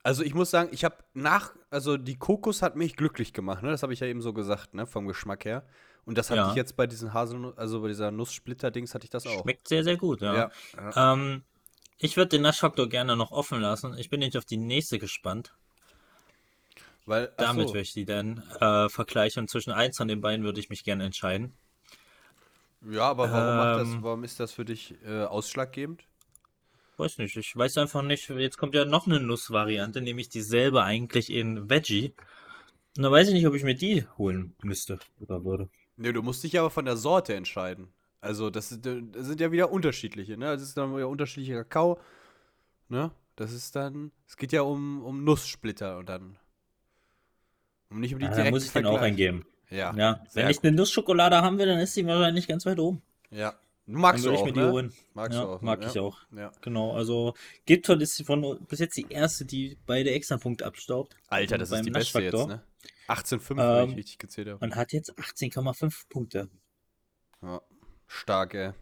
Also 0.03 0.23
ich 0.23 0.35
muss 0.35 0.51
sagen, 0.51 0.69
ich 0.71 0.85
habe 0.85 0.97
nach, 1.15 1.55
also 1.71 1.97
die 1.97 2.19
Kokos 2.19 2.61
hat 2.61 2.77
mich 2.77 2.95
glücklich 2.95 3.33
gemacht, 3.33 3.63
ne? 3.63 3.71
Das 3.71 3.83
habe 3.83 3.95
ich 3.95 4.01
ja 4.01 4.07
eben 4.07 4.21
so 4.21 4.35
gesagt, 4.35 4.75
ne? 4.75 4.87
Vom 4.87 5.09
Geschmack 5.09 5.47
her. 5.47 5.65
Und 6.07 6.19
das 6.19 6.31
hatte 6.31 6.41
Ja. 6.41 6.51
ich 6.51 6.57
jetzt 6.57 6.77
bei 6.77 6.87
diesen 6.87 7.15
Haselnuss, 7.15 7.57
also 7.57 7.81
bei 7.81 7.89
dieser 7.89 8.11
Nusssplitter-Dings 8.11 8.95
hatte 8.95 9.05
ich 9.05 9.11
das 9.11 9.27
auch. 9.27 9.43
Schmeckt 9.43 9.69
sehr, 9.69 9.85
sehr 9.85 9.97
gut, 9.97 10.21
ja. 10.21 10.51
Ja. 10.77 11.13
Ähm, 11.15 11.43
ich 11.99 12.17
würde 12.17 12.31
den 12.31 12.43
Naschfaktor 12.43 12.89
gerne 12.89 13.17
noch 13.17 13.31
offen 13.33 13.61
lassen. 13.61 13.97
Ich 13.97 14.11
bin 14.11 14.21
nicht 14.21 14.37
auf 14.37 14.45
die 14.45 14.57
nächste 14.59 14.99
gespannt. 14.99 15.55
Weil, 17.07 17.33
Damit 17.37 17.69
so. 17.69 17.75
würde 17.75 17.83
ich 17.83 17.93
die 17.93 18.05
dann 18.07 18.43
äh, 18.61 18.89
vergleichen 18.89 19.43
und 19.43 19.49
zwischen 19.49 19.73
eins 19.73 19.97
von 19.99 20.09
den 20.09 20.21
beiden 20.21 20.45
würde 20.45 20.59
ich 20.61 20.71
mich 20.71 20.85
gerne 20.85 21.05
entscheiden. 21.05 21.55
Ja, 22.87 23.03
aber 23.11 23.31
warum, 23.31 23.57
macht 23.57 23.81
das, 23.81 23.89
Ähm. 23.95 24.03
warum 24.03 24.25
ist 24.25 24.41
das 24.41 24.53
für 24.53 24.65
dich 24.65 24.95
äh, 25.05 25.25
ausschlaggebend? 25.25 26.03
Weiß 26.97 27.19
nicht, 27.19 27.37
ich 27.37 27.57
weiß 27.57 27.77
einfach 27.79 28.03
nicht. 28.03 28.29
Jetzt 28.29 28.57
kommt 28.57 28.75
ja 28.75 28.85
noch 28.85 29.07
eine 29.07 29.21
Nussvariante, 29.21 30.01
nämlich 30.01 30.29
dieselbe 30.29 30.83
eigentlich 30.83 31.31
in 31.31 31.69
Veggie. 31.69 32.15
Und 32.97 33.03
da 33.03 33.11
weiß 33.11 33.29
ich 33.29 33.35
nicht, 33.35 33.47
ob 33.47 33.55
ich 33.55 33.65
mir 33.65 33.75
die 33.75 34.07
holen 34.17 34.55
müsste 34.63 34.99
oder 35.21 35.45
würde. 35.45 35.69
Ne, 35.97 36.13
du 36.13 36.23
musst 36.23 36.43
dich 36.43 36.59
aber 36.59 36.71
von 36.71 36.85
der 36.85 36.97
Sorte 36.97 37.35
entscheiden. 37.35 37.89
Also, 38.21 38.51
das, 38.51 38.73
ist- 38.73 38.85
das 38.85 39.27
sind 39.27 39.41
ja 39.41 39.53
wieder 39.53 39.71
unterschiedliche, 39.71 40.37
ne? 40.37 40.47
Das 40.47 40.63
ist 40.63 40.77
dann 40.77 40.95
wieder 40.97 41.09
unterschiedlicher 41.09 41.59
Kakao, 41.65 41.99
ne? 42.89 43.11
Das 43.37 43.53
ist 43.53 43.77
dann, 43.77 44.13
es 44.29 44.37
geht 44.37 44.53
ja 44.53 44.63
um, 44.63 45.03
um 45.05 45.25
Nusssplitter 45.25 45.99
und 45.99 46.09
dann, 46.09 46.39
um 47.91 48.01
nicht 48.01 48.15
um 48.15 48.21
die 48.21 48.27
Ah, 48.27 48.31
da 48.31 48.35
direkten 48.37 48.55
muss 48.55 48.67
ich 48.67 48.73
den 48.73 48.87
auch 48.87 49.01
eingeben. 49.01 49.47
Ja, 49.71 49.95
Ja, 49.97 50.23
wenn 50.35 50.49
ich 50.49 50.63
eine 50.63 50.73
Nussschokolade 50.77 51.37
haben 51.43 51.59
will, 51.59 51.67
dann 51.67 51.79
ist 51.79 51.97
die 51.97 52.07
wahrscheinlich 52.07 52.47
ganz 52.47 52.67
weit 52.67 52.79
oben. 52.79 53.03
ja. 53.31 53.55
Du 53.87 53.93
Dann 53.93 54.01
magst 54.01 54.25
du 54.25 54.31
würde 54.31 54.37
ich 54.37 54.41
auch, 54.41 54.47
mir 54.47 54.53
die 54.55 54.61
ne? 54.61 54.73
holen. 54.73 54.93
Magst 55.13 55.37
ja, 55.39 55.45
du 55.45 55.49
auch, 55.51 55.61
mag 55.61 55.83
ja. 55.83 55.91
ich 55.91 55.99
auch. 55.99 56.19
Ja. 56.35 56.51
Genau, 56.63 56.93
also 56.95 57.35
Gipton 57.67 58.01
ist 58.01 58.23
von 58.25 58.65
bis 58.67 58.79
jetzt 58.79 58.97
die 58.97 59.07
erste, 59.11 59.45
die 59.45 59.77
beide 59.85 60.11
Extrapunkte 60.11 60.65
abstaubt. 60.65 61.15
Alter, 61.29 61.59
das 61.59 61.71
ist 61.71 61.85
die 61.85 61.91
beste 61.91 62.23
jetzt, 62.23 62.47
ne? 62.47 62.63
18,5, 63.09 63.57
wenn 63.57 63.85
Ähm, 63.85 63.91
ich 63.91 63.97
richtig 63.97 64.19
gezählt 64.19 64.49
habe. 64.49 64.65
Und 64.65 64.77
hat 64.77 64.93
jetzt 64.93 65.13
18,5 65.19 66.09
Punkte. 66.09 66.49
Ja. 67.43 67.61
Stark, 68.07 68.55
ey. 68.55 68.73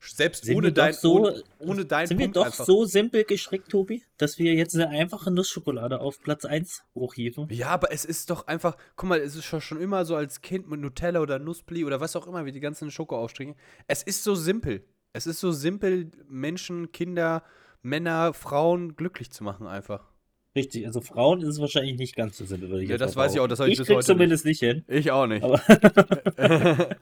Selbst 0.00 0.44
Sind 0.44 0.56
ohne 0.56 0.68
wir 0.68 0.74
dein, 0.74 0.92
so- 0.92 1.20
ohne, 1.20 1.42
ohne 1.58 1.84
deinen 1.84 2.06
Sind 2.06 2.18
wir 2.18 2.26
Punkt 2.26 2.36
doch 2.36 2.44
einfach. 2.46 2.64
so 2.64 2.84
simpel 2.84 3.24
gestrickt, 3.24 3.70
Tobi, 3.70 4.04
dass 4.18 4.38
wir 4.38 4.54
jetzt 4.54 4.74
eine 4.76 4.88
einfache 4.90 5.30
Nussschokolade 5.32 6.00
auf 6.00 6.20
Platz 6.20 6.44
1 6.44 6.84
hochhieven? 6.94 7.48
Ja, 7.50 7.68
aber 7.70 7.90
es 7.90 8.04
ist 8.04 8.30
doch 8.30 8.46
einfach, 8.46 8.76
guck 8.94 9.08
mal, 9.08 9.18
es 9.18 9.34
ist 9.34 9.44
schon- 9.46 9.80
immer 9.80 10.04
so 10.04 10.14
als 10.14 10.42
Kind 10.42 10.68
mit 10.68 10.80
Nutella 10.80 11.20
oder 11.20 11.38
Nussbli 11.40 11.84
oder 11.84 11.98
was 12.00 12.14
auch 12.14 12.26
immer, 12.28 12.44
wie 12.44 12.52
die 12.52 12.60
ganzen 12.60 12.90
Schokoaufstriche. 12.90 13.56
Es 13.88 14.02
ist 14.02 14.22
so 14.22 14.34
simpel. 14.36 14.84
Es 15.12 15.26
ist 15.26 15.40
so 15.40 15.50
simpel, 15.50 16.10
Menschen, 16.28 16.92
Kinder, 16.92 17.42
Männer, 17.82 18.32
Frauen 18.34 18.94
glücklich 18.96 19.30
zu 19.32 19.42
machen 19.44 19.66
einfach. 19.66 20.12
Richtig, 20.56 20.86
also 20.86 21.00
Frauen 21.02 21.42
ist 21.42 21.48
es 21.48 21.60
wahrscheinlich 21.60 21.98
nicht 21.98 22.16
ganz 22.16 22.38
so 22.38 22.44
simpel, 22.46 22.82
Ja, 22.82 22.96
das 22.96 23.14
weiß 23.14 23.34
ich 23.34 23.40
auch, 23.40 23.46
das 23.46 23.60
ich 23.60 23.72
Ich 23.72 23.78
bis 23.78 23.88
heute 23.90 24.06
zumindest 24.06 24.44
nicht 24.46 24.58
hin. 24.60 24.84
Ich 24.88 25.10
auch 25.10 25.26
nicht. 25.26 25.44
Aber, 25.44 25.56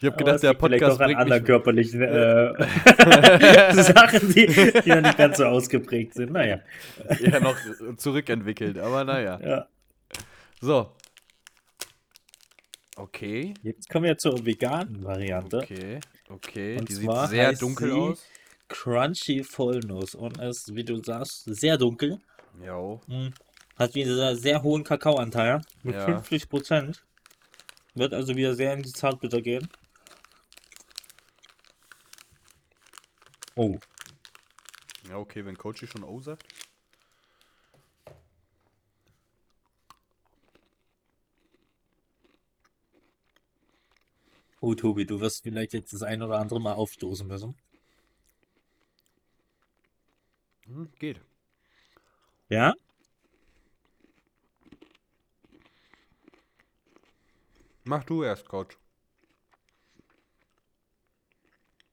ich 0.00 0.04
habe 0.04 0.16
gedacht, 0.16 0.42
der 0.42 0.52
liegt 0.52 0.62
vielleicht 0.62 0.80
Podcast 0.82 0.96
auch 1.00 1.04
an 1.04 1.14
anderen 1.14 1.42
mich. 1.42 1.46
körperlichen 1.46 2.02
äh, 2.02 2.54
Sachen, 3.82 4.32
die, 4.32 4.46
die 4.46 4.88
noch 4.90 5.02
nicht 5.02 5.18
ganz 5.18 5.36
so 5.36 5.44
ausgeprägt 5.44 6.14
sind. 6.14 6.32
Naja, 6.32 6.60
Ja, 7.20 7.38
noch 7.40 7.56
zurückentwickelt, 7.98 8.78
aber 8.78 9.04
naja. 9.04 9.38
ja. 9.44 9.66
So. 10.60 10.90
Okay, 12.96 13.54
Jetzt 13.62 13.88
kommen 13.90 14.06
wir 14.06 14.18
zur 14.18 14.44
veganen 14.44 15.04
Variante. 15.04 15.58
okay, 15.58 16.00
okay. 16.30 16.78
Und 16.78 16.88
Die 16.88 16.94
sieht 16.94 17.10
sehr 17.28 17.48
heißt 17.48 17.62
dunkel 17.62 17.90
sie- 17.90 17.94
aus. 17.96 18.24
Crunchy 18.70 19.44
Vollnuss 19.44 20.14
und 20.14 20.38
ist, 20.42 20.74
wie 20.74 20.84
du 20.84 21.02
sagst, 21.02 21.44
sehr 21.46 21.78
dunkel. 21.78 22.18
Jo. 22.64 23.00
Hm. 23.06 23.32
Hat 23.78 23.94
wieder 23.94 24.36
sehr 24.36 24.62
hohen 24.62 24.84
Kakaoanteil 24.84 25.62
mit 25.82 25.94
Ja. 25.94 26.06
50 26.06 26.48
Prozent. 26.48 27.04
Wird 27.94 28.12
also 28.14 28.34
wieder 28.36 28.54
sehr 28.54 28.74
in 28.74 28.82
die 28.82 28.92
Zartbitter 28.92 29.40
gehen. 29.40 29.68
Oh, 33.56 33.78
Ja, 35.08 35.16
okay, 35.16 35.44
wenn 35.44 35.56
Coachy 35.56 35.86
schon 35.86 36.04
O 36.04 36.20
sagt. 36.20 36.44
oh 44.60 44.74
Tobi, 44.74 45.06
du 45.06 45.20
wirst 45.20 45.42
vielleicht 45.42 45.72
jetzt 45.72 45.92
das 45.92 46.02
ein 46.02 46.22
oder 46.22 46.38
andere 46.38 46.60
Mal 46.60 46.74
aufstoßen 46.74 47.26
müssen. 47.26 47.56
Hm, 50.66 50.88
geht. 50.98 51.20
Ja? 52.48 52.74
Mach 57.84 58.04
du 58.04 58.22
erst, 58.22 58.48
Coach. 58.48 58.76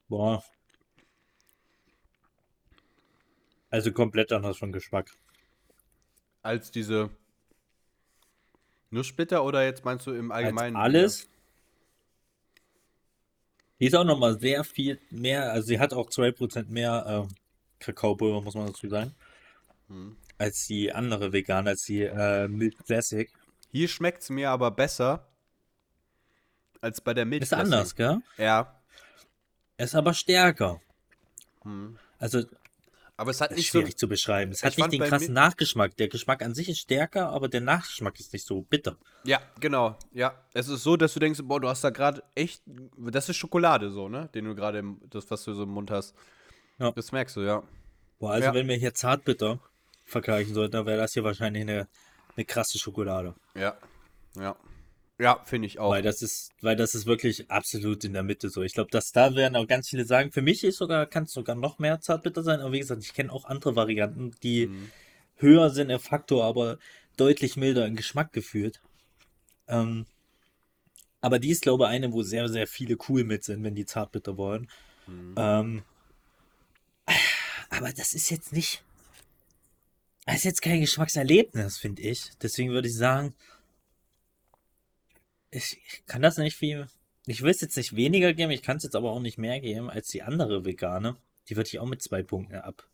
Boah. 0.07 0.43
Also 3.69 3.91
komplett 3.91 4.31
anders 4.31 4.57
von 4.57 4.71
Geschmack. 4.71 5.11
Als 6.41 6.71
diese 6.71 7.09
Nusssplitter 8.91 9.43
oder 9.43 9.65
jetzt 9.65 9.83
meinst 9.83 10.05
du 10.07 10.11
im 10.13 10.31
Als 10.31 10.45
Allgemeinen? 10.45 10.75
alles. 10.75 11.29
Die 13.79 13.87
ist 13.87 13.95
auch 13.95 14.05
nochmal 14.05 14.39
sehr 14.39 14.63
viel 14.63 15.01
mehr, 15.09 15.51
also 15.51 15.67
sie 15.67 15.79
hat 15.79 15.93
auch 15.93 16.09
2% 16.09 16.69
mehr 16.69 17.05
ähm, 17.07 17.35
Kakaopulver, 17.79 18.41
muss 18.41 18.53
man 18.55 18.67
dazu 18.67 18.87
sagen, 18.87 19.13
Hm. 19.87 20.15
Als 20.37 20.65
die 20.67 20.91
andere 20.93 21.31
vegane, 21.33 21.71
als 21.71 21.83
die 21.83 22.01
äh, 22.03 22.47
Milk 22.47 22.77
Classic. 22.85 23.29
Hier 23.71 23.87
schmeckt 23.87 24.23
es 24.23 24.29
mir 24.29 24.49
aber 24.51 24.71
besser 24.71 25.27
als 26.81 27.01
bei 27.01 27.13
der 27.13 27.25
Milch. 27.25 27.43
Ist 27.43 27.53
anders, 27.53 27.95
gell? 27.95 28.19
Ja. 28.37 28.75
Ist 29.77 29.95
aber 29.95 30.13
stärker. 30.13 30.79
Hm. 31.63 31.97
Also, 32.19 32.43
Aber 33.17 33.31
es 33.31 33.41
hat 33.41 33.51
ist 33.51 33.57
nicht 33.57 33.71
so. 33.71 33.79
schwierig 33.79 33.97
zu 33.97 34.07
beschreiben. 34.07 34.51
Es 34.51 34.63
hat 34.63 34.77
nicht 34.77 34.91
den 34.93 35.01
krassen 35.01 35.27
Mil- 35.27 35.33
Nachgeschmack. 35.33 35.97
Der 35.97 36.07
Geschmack 36.07 36.41
an 36.43 36.53
sich 36.53 36.69
ist 36.69 36.79
stärker, 36.79 37.29
aber 37.29 37.49
der 37.49 37.61
Nachgeschmack 37.61 38.19
ist 38.19 38.31
nicht 38.33 38.45
so 38.45 38.61
bitter. 38.61 38.97
Ja, 39.23 39.41
genau. 39.59 39.97
Ja. 40.13 40.39
Es 40.53 40.67
ist 40.69 40.83
so, 40.83 40.95
dass 40.95 41.13
du 41.13 41.19
denkst, 41.19 41.39
boah, 41.43 41.59
du 41.59 41.67
hast 41.67 41.83
da 41.83 41.89
gerade 41.89 42.23
echt. 42.35 42.61
Das 42.97 43.27
ist 43.29 43.35
Schokolade 43.37 43.89
so, 43.89 44.07
ne? 44.07 44.29
Den 44.33 44.45
du 44.45 44.55
gerade, 44.55 44.79
im- 44.79 45.01
das, 45.09 45.29
was 45.31 45.43
du 45.43 45.53
so 45.53 45.63
im 45.63 45.69
Mund 45.69 45.91
hast. 45.91 46.13
Ja. 46.77 46.91
Das 46.91 47.11
merkst 47.11 47.35
du, 47.37 47.41
ja. 47.41 47.63
Boah, 48.19 48.31
also 48.33 48.47
Ja. 48.47 48.53
wenn 48.53 48.67
wir 48.67 48.75
hier 48.75 48.93
Zartbitter 48.93 49.59
vergleichen 50.05 50.53
sollten, 50.53 50.73
dann 50.73 50.85
wäre 50.85 50.97
das 50.97 51.13
hier 51.13 51.23
wahrscheinlich 51.23 51.63
eine, 51.63 51.87
eine 52.35 52.45
krasse 52.45 52.77
Schokolade. 52.79 53.35
Ja. 53.55 53.77
Ja. 54.35 54.55
Ja, 55.17 55.41
finde 55.45 55.67
ich 55.67 55.79
auch. 55.79 55.91
Weil 55.91 56.01
das 56.01 56.21
ist, 56.21 56.51
weil 56.61 56.75
das 56.75 56.93
ist 56.93 57.05
wirklich 57.05 57.49
absolut 57.49 58.03
in 58.03 58.11
der 58.11 58.23
Mitte 58.23 58.49
so. 58.49 58.61
Ich 58.63 58.73
glaube, 58.73 58.91
dass 58.91 59.13
da 59.13 59.33
werden 59.33 59.55
auch 59.55 59.65
ganz 59.65 59.87
viele 59.87 60.03
sagen, 60.05 60.31
für 60.33 60.41
mich 60.41 60.63
ist 60.65 60.77
sogar, 60.77 61.05
kann 61.05 61.23
es 61.23 61.31
sogar 61.31 61.55
noch 61.55 61.79
mehr 61.79 62.01
Zartbitter 62.01 62.43
sein, 62.43 62.59
aber 62.59 62.73
wie 62.73 62.79
gesagt, 62.79 63.01
ich 63.01 63.13
kenne 63.13 63.31
auch 63.31 63.45
andere 63.45 63.75
Varianten, 63.77 64.31
die 64.43 64.67
Mhm. 64.67 64.91
höher 65.37 65.69
sind 65.69 65.89
im 65.89 65.99
Faktor, 65.99 66.43
aber 66.43 66.79
deutlich 67.15 67.55
milder 67.55 67.85
im 67.85 67.95
Geschmack 67.95 68.33
gefühlt. 68.33 68.81
Ähm, 69.69 70.05
aber 71.21 71.39
die 71.39 71.49
ist, 71.49 71.61
glaube 71.61 71.85
ich, 71.85 71.89
eine, 71.91 72.11
wo 72.11 72.21
sehr, 72.21 72.49
sehr 72.49 72.67
viele 72.67 72.97
cool 73.07 73.23
mit 73.23 73.45
sind, 73.45 73.63
wenn 73.63 73.73
die 73.73 73.85
Zartbitter 73.85 74.35
wollen. 74.37 74.69
Mhm. 75.07 75.35
Ähm, 75.37 75.83
aber 77.69 77.93
das 77.93 78.13
ist 78.13 78.29
jetzt 78.29 78.51
nicht. 78.51 78.83
Das 80.25 80.37
ist 80.37 80.43
jetzt 80.43 80.61
kein 80.61 80.81
Geschmackserlebnis, 80.81 81.77
finde 81.77 82.01
ich. 82.01 82.31
Deswegen 82.41 82.71
würde 82.71 82.87
ich 82.87 82.95
sagen, 82.95 83.35
ich, 85.51 85.79
ich 85.87 86.05
kann 86.05 86.21
das 86.21 86.37
nicht 86.37 86.55
viel. 86.55 86.87
Ich 87.27 87.41
will 87.41 87.51
es 87.51 87.61
jetzt 87.61 87.77
nicht 87.77 87.95
weniger 87.95 88.33
geben, 88.33 88.51
ich 88.51 88.61
kann 88.61 88.77
es 88.77 88.83
jetzt 88.83 88.95
aber 88.95 89.11
auch 89.11 89.19
nicht 89.19 89.37
mehr 89.37 89.59
geben 89.59 89.89
als 89.89 90.09
die 90.09 90.23
andere 90.23 90.65
vegane. 90.65 91.17
Die 91.47 91.55
würde 91.55 91.67
ich 91.67 91.79
auch 91.79 91.85
mit 91.85 92.01
zwei 92.01 92.23
Punkten 92.23 92.55
ab. 92.55 92.87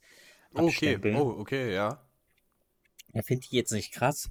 okay. 0.53 0.67
abstempeln. 0.67 1.15
Oh, 1.15 1.39
okay, 1.39 1.73
ja. 1.73 2.05
Ja, 3.13 3.21
finde 3.23 3.45
ich 3.45 3.51
jetzt 3.51 3.71
nicht 3.71 3.91
krass. 3.91 4.29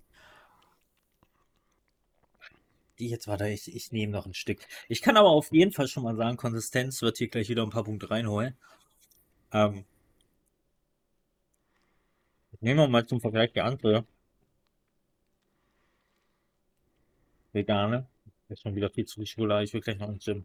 Die 2.98 3.08
jetzt, 3.08 3.28
warte, 3.28 3.48
ich, 3.48 3.74
ich 3.74 3.92
nehme 3.92 4.12
noch 4.12 4.26
ein 4.26 4.34
Stück. 4.34 4.60
Ich 4.88 5.00
kann 5.00 5.16
aber 5.16 5.30
auf 5.30 5.52
jeden 5.52 5.72
Fall 5.72 5.88
schon 5.88 6.02
mal 6.02 6.16
sagen, 6.16 6.36
Konsistenz 6.36 7.00
wird 7.00 7.18
hier 7.18 7.28
gleich 7.28 7.48
wieder 7.48 7.62
ein 7.62 7.70
paar 7.70 7.84
Punkte 7.84 8.10
reinholen. 8.10 8.56
Ähm, 9.52 9.84
nehmen 12.60 12.80
wir 12.80 12.88
mal 12.88 13.06
zum 13.06 13.20
Vergleich 13.20 13.52
die 13.52 13.60
andere. 13.60 14.04
Vegane. 17.52 18.08
Das 18.48 18.58
ist 18.58 18.62
schon 18.62 18.74
wieder 18.74 18.90
viel 18.90 19.04
zu 19.06 19.14
viel 19.20 19.26
Schokolade. 19.26 19.62
Ich 19.64 19.72
will 19.72 19.80
gleich 19.80 19.98
noch 19.98 20.08
ins 20.08 20.24
Gym. 20.24 20.44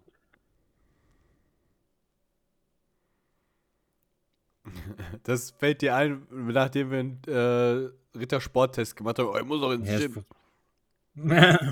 Das 5.23 5.51
fällt 5.51 5.81
dir 5.81 5.95
ein, 5.95 6.25
nachdem 6.29 6.91
wir 6.91 6.99
einen 6.99 7.21
äh, 7.27 8.17
Rittersporttest 8.17 8.95
gemacht 8.95 9.19
haben. 9.19 9.29
Oh, 9.29 9.37
ich 9.37 9.45
muss 9.45 9.61
noch 9.61 9.71
ins 9.71 9.87
Ja, 9.89 9.99
Gym. 9.99 10.25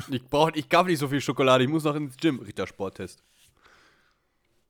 Ich 0.10 0.24
brauche, 0.30 0.52
ich 0.58 0.68
darf 0.68 0.88
nicht 0.88 1.00
so 1.00 1.08
viel 1.08 1.22
Schokolade, 1.22 1.64
ich 1.64 1.70
muss 1.70 1.84
noch 1.84 1.96
ins 1.96 2.18
Gym. 2.18 2.40
Rittersporttest. 2.40 3.24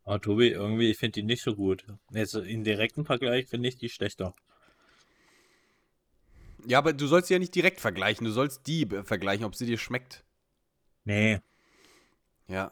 Aber 0.06 0.22
Tobi, 0.22 0.48
irgendwie, 0.48 0.92
ich 0.92 0.98
finde 0.98 1.20
die 1.20 1.24
nicht 1.24 1.42
so 1.44 1.56
gut. 1.56 1.86
Jetzt 2.12 2.36
im 2.36 2.64
direkten 2.64 3.04
Vergleich 3.04 3.48
finde 3.48 3.68
ich 3.68 3.76
die 3.78 3.90
schlechter. 3.90 4.34
Ja, 6.66 6.78
aber 6.78 6.94
du 6.94 7.08
sollst 7.08 7.28
sie 7.28 7.34
ja 7.34 7.40
nicht 7.40 7.54
direkt 7.56 7.80
vergleichen. 7.80 8.26
Du 8.26 8.32
sollst 8.32 8.68
die 8.68 8.86
vergleichen, 9.04 9.46
ob 9.46 9.56
sie 9.56 9.66
dir 9.66 9.78
schmeckt. 9.78 10.24
Nee, 11.06 11.40
Ja. 12.48 12.72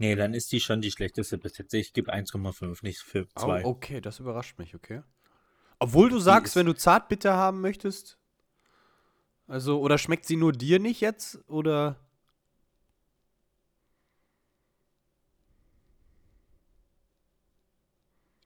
Nee, 0.00 0.14
dann 0.14 0.32
ist 0.32 0.52
die 0.52 0.60
schon 0.60 0.80
die 0.80 0.92
schlechteste 0.92 1.38
bis 1.38 1.58
jetzt. 1.58 1.74
Ich 1.74 1.92
gebe 1.92 2.12
1,5, 2.12 2.82
nicht 2.84 3.00
für 3.00 3.26
Oh, 3.36 3.40
2. 3.40 3.64
okay, 3.64 4.00
das 4.00 4.20
überrascht 4.20 4.56
mich, 4.58 4.76
okay. 4.76 5.02
Obwohl 5.80 6.08
du 6.08 6.20
sagst, 6.20 6.54
wenn 6.54 6.66
du 6.66 6.72
Zartbitter 6.74 7.34
haben 7.34 7.60
möchtest. 7.60 8.16
Also, 9.48 9.80
oder 9.80 9.98
schmeckt 9.98 10.24
sie 10.26 10.36
nur 10.36 10.52
dir 10.52 10.78
nicht 10.78 11.00
jetzt? 11.00 11.40
Oder. 11.48 11.96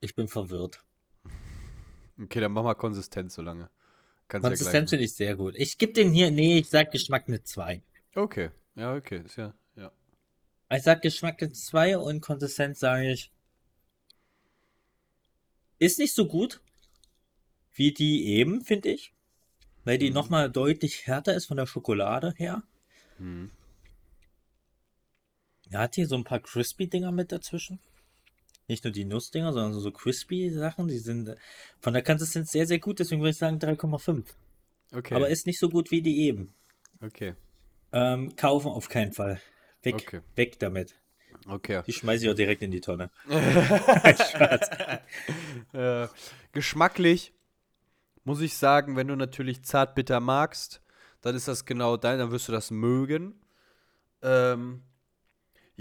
Ich 0.01 0.15
bin 0.15 0.29
verwirrt. 0.29 0.85
Okay, 2.23 2.41
dann 2.41 2.53
mach 2.53 2.63
mal 2.63 2.75
Konsistenz 2.75 3.35
so 3.35 3.43
lange. 3.43 3.71
Kannst 4.29 4.47
Konsistenz 4.47 4.91
ja 4.91 4.97
finde 4.97 5.05
ich 5.05 5.15
sehr 5.15 5.37
gut. 5.37 5.55
Ich 5.57 5.79
gebe 5.79 5.93
den 5.93 6.13
hier, 6.13 6.31
nee, 6.31 6.59
ich 6.59 6.69
sag 6.69 6.91
Geschmack 6.91 7.25
eine 7.27 7.43
2. 7.43 7.83
gleich. 8.13 8.25
Okay, 8.25 8.51
ja, 8.75 8.95
okay, 8.95 9.23
ist 9.25 9.37
ja, 9.37 9.55
ja. 9.77 9.93
Ich 10.71 10.83
sag 10.83 11.03
Geschmack 11.03 11.43
eine 11.43 11.53
2 11.53 11.99
und 11.99 12.21
Konsistenz 12.21 12.81
sage 12.81 13.13
ich. 13.13 13.33
Ist 15.79 15.99
nicht 15.99 16.15
so 16.15 16.27
gut 16.27 16.61
wie 17.75 17.93
die 17.93 18.27
eben, 18.27 18.63
finde 18.63 18.91
ich. 18.91 19.13
Weil 19.85 19.99
die 19.99 20.11
Mhm. 20.11 20.15
nochmal 20.15 20.51
deutlich 20.51 21.07
härter 21.07 21.35
ist 21.35 21.47
von 21.47 21.57
der 21.57 21.67
Schokolade 21.67 22.35
her. 22.37 22.63
Hm. 23.17 23.51
Er 25.71 25.81
hat 25.81 25.95
hier 25.95 26.07
so 26.07 26.17
ein 26.17 26.25
paar 26.25 26.41
Crispy-Dinger 26.41 27.11
mit 27.13 27.33
dazwischen. 27.33 27.81
Nicht 28.73 28.85
nur 28.85 28.93
die 28.95 29.05
Nussdinger, 29.05 29.53
sondern 29.53 29.79
so 29.79 29.91
Crispy-Sachen. 29.91 30.89
Die 30.89 30.97
sind 30.99 31.37
von 31.79 31.93
der 31.93 32.03
Konsistenz 32.03 32.53
sehr, 32.53 32.67
sehr 32.67 32.79
gut. 32.79 33.01
Deswegen 33.01 33.21
würde 33.21 33.33
ich 33.33 33.37
sagen 33.37 33.59
3,5. 33.59 34.25
Okay. 34.95 35.15
Aber 35.15 35.29
ist 35.29 35.47
nicht 35.47 35.59
so 35.59 35.69
gut 35.69 35.91
wie 35.91 36.01
die 36.01 36.23
eben. 36.23 36.55
okay. 37.03 37.35
Ähm, 37.93 38.35
kaufen 38.37 38.69
auf 38.69 38.89
keinen 38.89 39.13
Fall. 39.13 39.39
Weg, 39.83 39.97
Okay. 39.97 40.21
weg 40.37 40.59
damit. 40.59 40.95
Okay. 41.47 41.83
Die 41.87 41.93
schmeiße 41.93 42.25
ich 42.25 42.31
auch 42.31 42.35
direkt 42.35 42.63
in 42.63 42.71
die 42.71 42.81
Tonne. 42.81 43.11
Äh, 45.75 46.09
geschmacklich 46.53 47.35
muss 48.25 48.41
ich 48.41 48.57
sagen, 48.57 48.97
wenn 48.97 49.09
du 49.09 49.17
natürlich 49.17 49.63
zartbitter 49.65 50.21
magst, 50.21 50.81
dann 51.21 51.37
ist 51.37 51.47
das 51.49 51.67
genau 51.67 51.99
dein, 51.99 52.19
dann 52.19 52.31
wirst 52.31 52.49
du 52.49 52.53
das 52.53 52.71
mögen. 52.71 53.35
Ähm, 54.23 54.83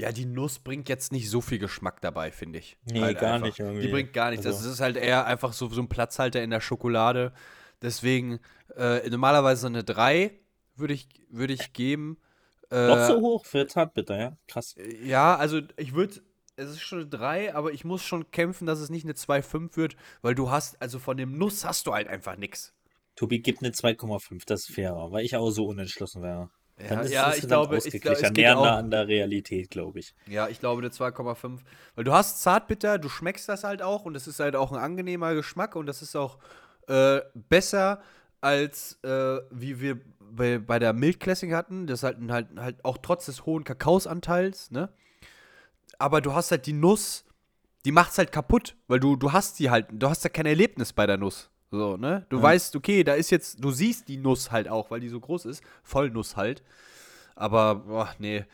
ja, 0.01 0.11
die 0.11 0.25
Nuss 0.25 0.59
bringt 0.59 0.89
jetzt 0.89 1.11
nicht 1.11 1.29
so 1.29 1.41
viel 1.41 1.59
Geschmack 1.59 2.01
dabei, 2.01 2.31
finde 2.31 2.59
ich. 2.59 2.77
Nee, 2.85 3.01
Halt 3.01 3.19
gar 3.19 3.33
einfach. 3.35 3.47
nicht 3.47 3.59
irgendwie. 3.59 3.81
Die 3.83 3.87
bringt 3.91 4.13
gar 4.13 4.31
nichts. 4.31 4.45
Also- 4.45 4.63
Das 4.63 4.73
ist 4.73 4.79
halt 4.81 4.97
eher 4.97 5.25
einfach 5.25 5.53
so, 5.53 5.69
so 5.69 5.81
ein 5.81 5.87
Platzhalter 5.89 6.41
in 6.43 6.49
der 6.49 6.61
Schokolade. 6.61 7.33
Deswegen 7.81 8.39
äh, 8.75 9.09
normalerweise 9.09 9.67
eine 9.67 9.83
3 9.83 10.37
würde 10.75 10.93
ich, 10.93 11.07
würde 11.29 11.53
ich 11.53 11.73
geben. 11.73 12.17
Äh, 12.69 12.87
Doch 12.87 13.07
so 13.07 13.19
hoch 13.21 13.45
für 13.45 13.67
Zartbitter, 13.67 14.17
ja? 14.19 14.37
Krass. 14.47 14.75
ja, 15.03 15.35
also 15.35 15.59
ich 15.77 15.93
würde, 15.93 16.21
es 16.55 16.69
ist 16.69 16.81
schon 16.81 16.99
eine 16.99 17.07
3, 17.07 17.53
aber 17.55 17.71
ich 17.73 17.83
muss 17.83 18.03
schon 18.03 18.31
kämpfen, 18.31 18.65
dass 18.65 18.79
es 18.79 18.89
nicht 18.89 19.03
eine 19.05 19.13
2,5 19.13 19.75
wird, 19.77 19.95
weil 20.21 20.35
du 20.35 20.49
hast, 20.51 20.81
also 20.81 20.97
von 20.99 21.17
dem 21.17 21.37
Nuss 21.37 21.65
hast 21.65 21.85
du 21.87 21.93
halt 21.93 22.07
einfach 22.07 22.37
nichts. 22.37 22.73
Tobi 23.15 23.39
gibt 23.39 23.61
eine 23.61 23.71
2,5, 23.73 24.43
das 24.45 24.61
ist 24.69 24.75
fairer, 24.75 25.11
weil 25.11 25.25
ich 25.25 25.35
auch 25.35 25.49
so 25.51 25.65
unentschlossen 25.65 26.21
wäre. 26.23 26.49
Ja, 26.89 27.01
ist 27.01 27.11
ja, 27.11 27.33
ich 27.33 27.47
glaube, 27.47 27.77
ich 27.77 28.01
glaube, 28.01 28.21
geht 28.21 28.37
näher 28.37 28.57
auch- 28.57 28.65
an 28.65 28.91
der 28.91 29.07
Realität, 29.07 29.69
glaube 29.69 29.99
ich. 29.99 30.13
Ja, 30.27 30.47
ich 30.47 30.59
glaube 30.59 30.81
eine 30.81 30.89
2,5. 30.91 31.61
Weil 31.95 32.03
du 32.03 32.13
hast 32.13 32.41
Zartbitter, 32.41 32.97
du 32.99 33.09
schmeckst 33.09 33.47
das 33.49 33.63
halt 33.63 33.81
auch 33.81 34.05
und 34.05 34.15
es 34.15 34.27
ist 34.27 34.39
halt 34.39 34.55
auch 34.55 34.71
ein 34.71 34.77
angenehmer 34.79 35.33
Geschmack 35.35 35.75
und 35.75 35.85
das 35.85 36.01
ist 36.01 36.15
auch 36.15 36.37
äh, 36.87 37.21
besser 37.33 38.01
als 38.41 38.97
äh, 39.03 39.37
wie 39.51 39.79
wir 39.79 39.99
bei, 40.19 40.57
bei 40.57 40.79
der 40.79 40.93
Milk 40.93 41.19
Classic 41.19 41.51
hatten. 41.53 41.85
Das 41.87 42.01
halt, 42.03 42.17
halt, 42.29 42.47
halt 42.57 42.83
auch 42.83 42.97
trotz 42.97 43.27
des 43.27 43.45
hohen 43.45 43.63
Kakaosanteils, 43.63 44.71
ne? 44.71 44.89
Aber 45.99 46.21
du 46.21 46.33
hast 46.33 46.49
halt 46.49 46.65
die 46.65 46.73
Nuss, 46.73 47.25
die 47.85 47.91
macht's 47.91 48.17
halt 48.17 48.31
kaputt, 48.31 48.75
weil 48.87 48.99
du, 48.99 49.15
du 49.15 49.31
hast 49.33 49.59
die 49.59 49.69
halt, 49.69 49.85
du 49.91 50.09
hast 50.09 50.23
ja 50.23 50.31
kein 50.31 50.47
Erlebnis 50.47 50.93
bei 50.93 51.05
der 51.05 51.17
Nuss. 51.17 51.50
So, 51.71 51.95
ne? 51.95 52.25
Du 52.29 52.37
Ja. 52.37 52.43
weißt, 52.43 52.75
okay, 52.75 53.03
da 53.03 53.13
ist 53.13 53.29
jetzt, 53.31 53.63
du 53.63 53.71
siehst 53.71 54.09
die 54.09 54.17
Nuss 54.17 54.51
halt 54.51 54.67
auch, 54.67 54.91
weil 54.91 54.99
die 54.99 55.09
so 55.09 55.19
groß 55.19 55.45
ist. 55.45 55.63
Vollnuss 55.83 56.35
halt. 56.35 56.63
Aber, 57.35 57.75
boah, 57.75 58.13
nee. 58.19 58.45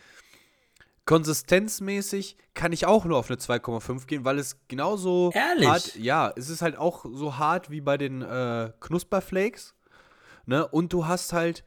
Konsistenzmäßig 1.05 2.37
kann 2.53 2.73
ich 2.73 2.85
auch 2.85 3.05
nur 3.05 3.17
auf 3.17 3.29
eine 3.29 3.39
2,5 3.39 4.05
gehen, 4.07 4.23
weil 4.25 4.37
es 4.37 4.57
genauso 4.67 5.31
Ehrlich? 5.33 5.67
hart, 5.67 5.95
ja, 5.95 6.31
es 6.35 6.49
ist 6.49 6.61
halt 6.61 6.77
auch 6.77 7.05
so 7.11 7.37
hart 7.37 7.71
wie 7.71 7.81
bei 7.81 7.97
den 7.97 8.21
äh, 8.21 8.71
Knusperflakes, 8.81 9.73
ne? 10.45 10.67
Und 10.67 10.93
du 10.93 11.07
hast 11.07 11.33
halt 11.33 11.63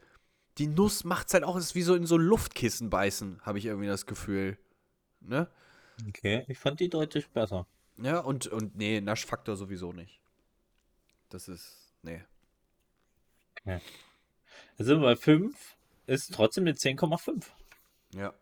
die 0.58 0.66
Nuss 0.66 1.04
macht's 1.04 1.32
halt 1.32 1.44
auch, 1.44 1.56
es 1.56 1.66
ist 1.66 1.74
wie 1.74 1.82
so 1.82 1.94
in 1.94 2.04
so 2.06 2.18
Luftkissen 2.18 2.90
beißen, 2.90 3.40
habe 3.42 3.58
ich 3.58 3.64
irgendwie 3.64 3.86
das 3.88 4.04
Gefühl, 4.04 4.58
ne? 5.20 5.48
Okay, 6.06 6.44
ich 6.48 6.58
fand 6.58 6.80
die 6.80 6.90
deutlich 6.90 7.30
besser. 7.30 7.66
Ja, 7.96 8.20
und 8.20 8.46
und 8.46 8.76
nee, 8.76 9.00
Naschfaktor 9.00 9.56
sowieso 9.56 9.92
nicht. 9.92 10.20
Das 11.30 11.48
ist 11.48 11.92
nee. 12.02 12.20
Sind 14.78 15.00
wir 15.00 15.08
bei 15.08 15.16
5, 15.16 15.76
ist 16.06 16.34
trotzdem 16.34 16.64
eine 16.64 16.72
10,5. 16.72 17.44
Ja. 18.14 18.34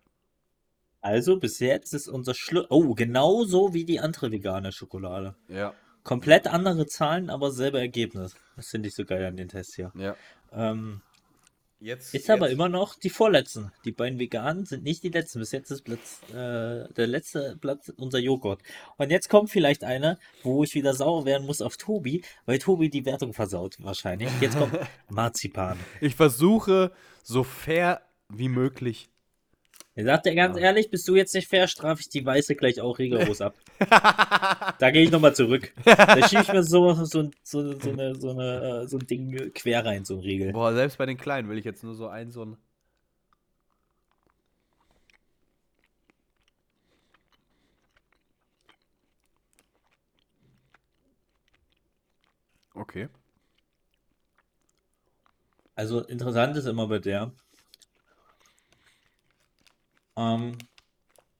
Also 1.00 1.38
bis 1.38 1.58
jetzt 1.60 1.94
ist 1.94 2.08
unser 2.08 2.34
Schluss. 2.34 2.66
Oh, 2.70 2.94
genauso 2.94 3.74
wie 3.74 3.84
die 3.84 4.00
andere 4.00 4.32
vegane 4.32 4.72
Schokolade. 4.72 5.36
Ja. 5.48 5.74
Komplett 6.02 6.46
andere 6.46 6.86
Zahlen, 6.86 7.30
aber 7.30 7.52
selber 7.52 7.80
Ergebnis. 7.80 8.34
Das 8.56 8.68
finde 8.68 8.88
ich 8.88 8.94
so 8.94 9.04
geil 9.04 9.24
an 9.24 9.36
den 9.36 9.48
Tests 9.48 9.76
hier. 9.76 9.92
Ja. 9.94 10.16
Ähm, 10.52 11.02
Jetzt 11.80 12.12
ist 12.14 12.28
aber 12.28 12.46
jetzt- 12.46 12.54
immer 12.54 12.68
noch 12.68 12.96
die 12.96 13.10
vorletzten. 13.10 13.70
Die 13.84 13.92
beiden 13.92 14.18
veganen 14.18 14.64
sind 14.66 14.82
nicht 14.82 15.02
die 15.04 15.10
letzten. 15.10 15.38
Bis 15.38 15.52
jetzt 15.52 15.70
ist 15.70 15.82
Platz, 15.82 16.20
äh, 16.30 16.92
der 16.92 17.06
letzte 17.06 17.56
Platz 17.60 17.92
unser 17.96 18.18
Joghurt. 18.18 18.60
Und 18.96 19.10
jetzt 19.10 19.28
kommt 19.28 19.50
vielleicht 19.50 19.84
einer, 19.84 20.18
wo 20.42 20.64
ich 20.64 20.74
wieder 20.74 20.92
sauer 20.94 21.24
werden 21.24 21.46
muss 21.46 21.62
auf 21.62 21.76
Tobi, 21.76 22.22
weil 22.46 22.58
Tobi 22.58 22.90
die 22.90 23.04
Wertung 23.06 23.32
versaut 23.32 23.76
wahrscheinlich. 23.78 24.28
Jetzt 24.40 24.58
kommt 24.58 24.72
Marzipan. 25.08 25.78
Ich 26.00 26.16
versuche 26.16 26.90
so 27.22 27.44
fair 27.44 28.02
wie 28.28 28.48
möglich. 28.48 29.08
Er 29.98 30.04
sagt 30.04 30.26
dir 30.26 30.34
ganz 30.36 30.56
ehrlich, 30.56 30.90
bist 30.90 31.08
du 31.08 31.16
jetzt 31.16 31.34
nicht 31.34 31.48
fair, 31.48 31.66
strafe 31.66 32.02
ich 32.02 32.08
die 32.08 32.24
Weiße 32.24 32.54
gleich 32.54 32.80
auch 32.80 33.00
rigoros 33.00 33.40
ab. 33.40 33.56
da 34.78 34.92
gehe 34.92 35.02
ich 35.02 35.10
nochmal 35.10 35.34
zurück. 35.34 35.72
Da 35.84 36.28
schiebe 36.28 36.42
ich 36.42 36.52
mir 36.52 36.62
so, 36.62 36.92
so, 37.04 37.32
so, 37.42 37.72
so, 37.80 37.90
eine, 37.90 38.14
so, 38.14 38.30
eine, 38.30 38.82
äh, 38.84 38.86
so 38.86 38.96
ein 38.96 39.06
Ding 39.08 39.52
quer 39.54 39.84
rein, 39.84 40.04
so 40.04 40.14
ein 40.14 40.20
Riegel. 40.20 40.52
Boah, 40.52 40.72
selbst 40.72 40.98
bei 40.98 41.06
den 41.06 41.16
Kleinen 41.16 41.48
will 41.48 41.58
ich 41.58 41.64
jetzt 41.64 41.82
nur 41.82 41.96
so 41.96 42.06
ein 42.06 42.30
so 42.30 42.44
ein 42.44 42.56
Okay. 52.72 53.08
Also 55.74 56.04
interessant 56.04 56.56
ist 56.56 56.66
immer 56.66 56.86
bei 56.86 57.00
der. 57.00 57.32
Ähm, 60.18 60.58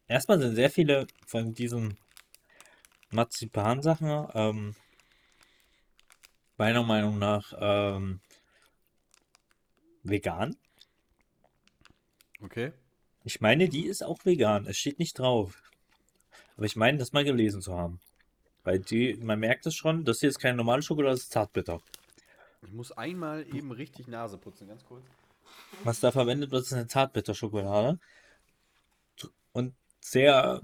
erstmal 0.07 0.39
sind 0.39 0.55
sehr 0.55 0.71
viele 0.71 1.09
von 1.27 1.53
diesen 1.53 1.99
Marzipan-Sachen 3.11 4.29
ähm, 4.35 4.77
meiner 6.57 6.85
Meinung 6.85 7.19
nach 7.19 7.53
ähm, 7.59 8.21
vegan. 10.05 10.57
Okay. 12.41 12.73
Ich 13.25 13.41
meine, 13.41 13.69
die 13.69 13.87
ist 13.87 14.05
auch 14.05 14.25
vegan. 14.25 14.67
Es 14.67 14.79
steht 14.79 15.01
nicht 15.01 15.19
drauf. 15.19 15.61
Aber 16.57 16.67
ich 16.67 16.77
meine, 16.77 16.99
das 16.99 17.13
mal 17.13 17.25
gelesen 17.25 17.61
zu 17.61 17.77
haben. 17.77 17.99
Weil 18.63 18.79
die, 18.79 19.15
man 19.17 19.41
merkt 19.41 19.67
es 19.67 19.75
schon, 19.75 20.05
das 20.05 20.21
hier 20.21 20.29
ist 20.29 20.39
keine 20.39 20.57
normale 20.57 20.83
Schokolade, 20.83 21.15
das 21.15 21.25
ist 21.25 21.33
Zartbitter. 21.33 21.81
Ich 22.63 22.73
muss 22.73 22.93
einmal 22.93 23.45
eben 23.55 23.73
richtig 23.73 24.07
Nase 24.07 24.39
putzen, 24.39 24.69
ganz 24.69 24.85
kurz. 24.85 25.05
Was 25.83 26.01
da 26.01 26.13
verwendet 26.13 26.53
wird, 26.53 26.63
ist 26.63 26.73
eine 26.73 26.87
Zartbitterschokolade. 26.87 27.99
Und 29.53 29.75
sehr 30.01 30.63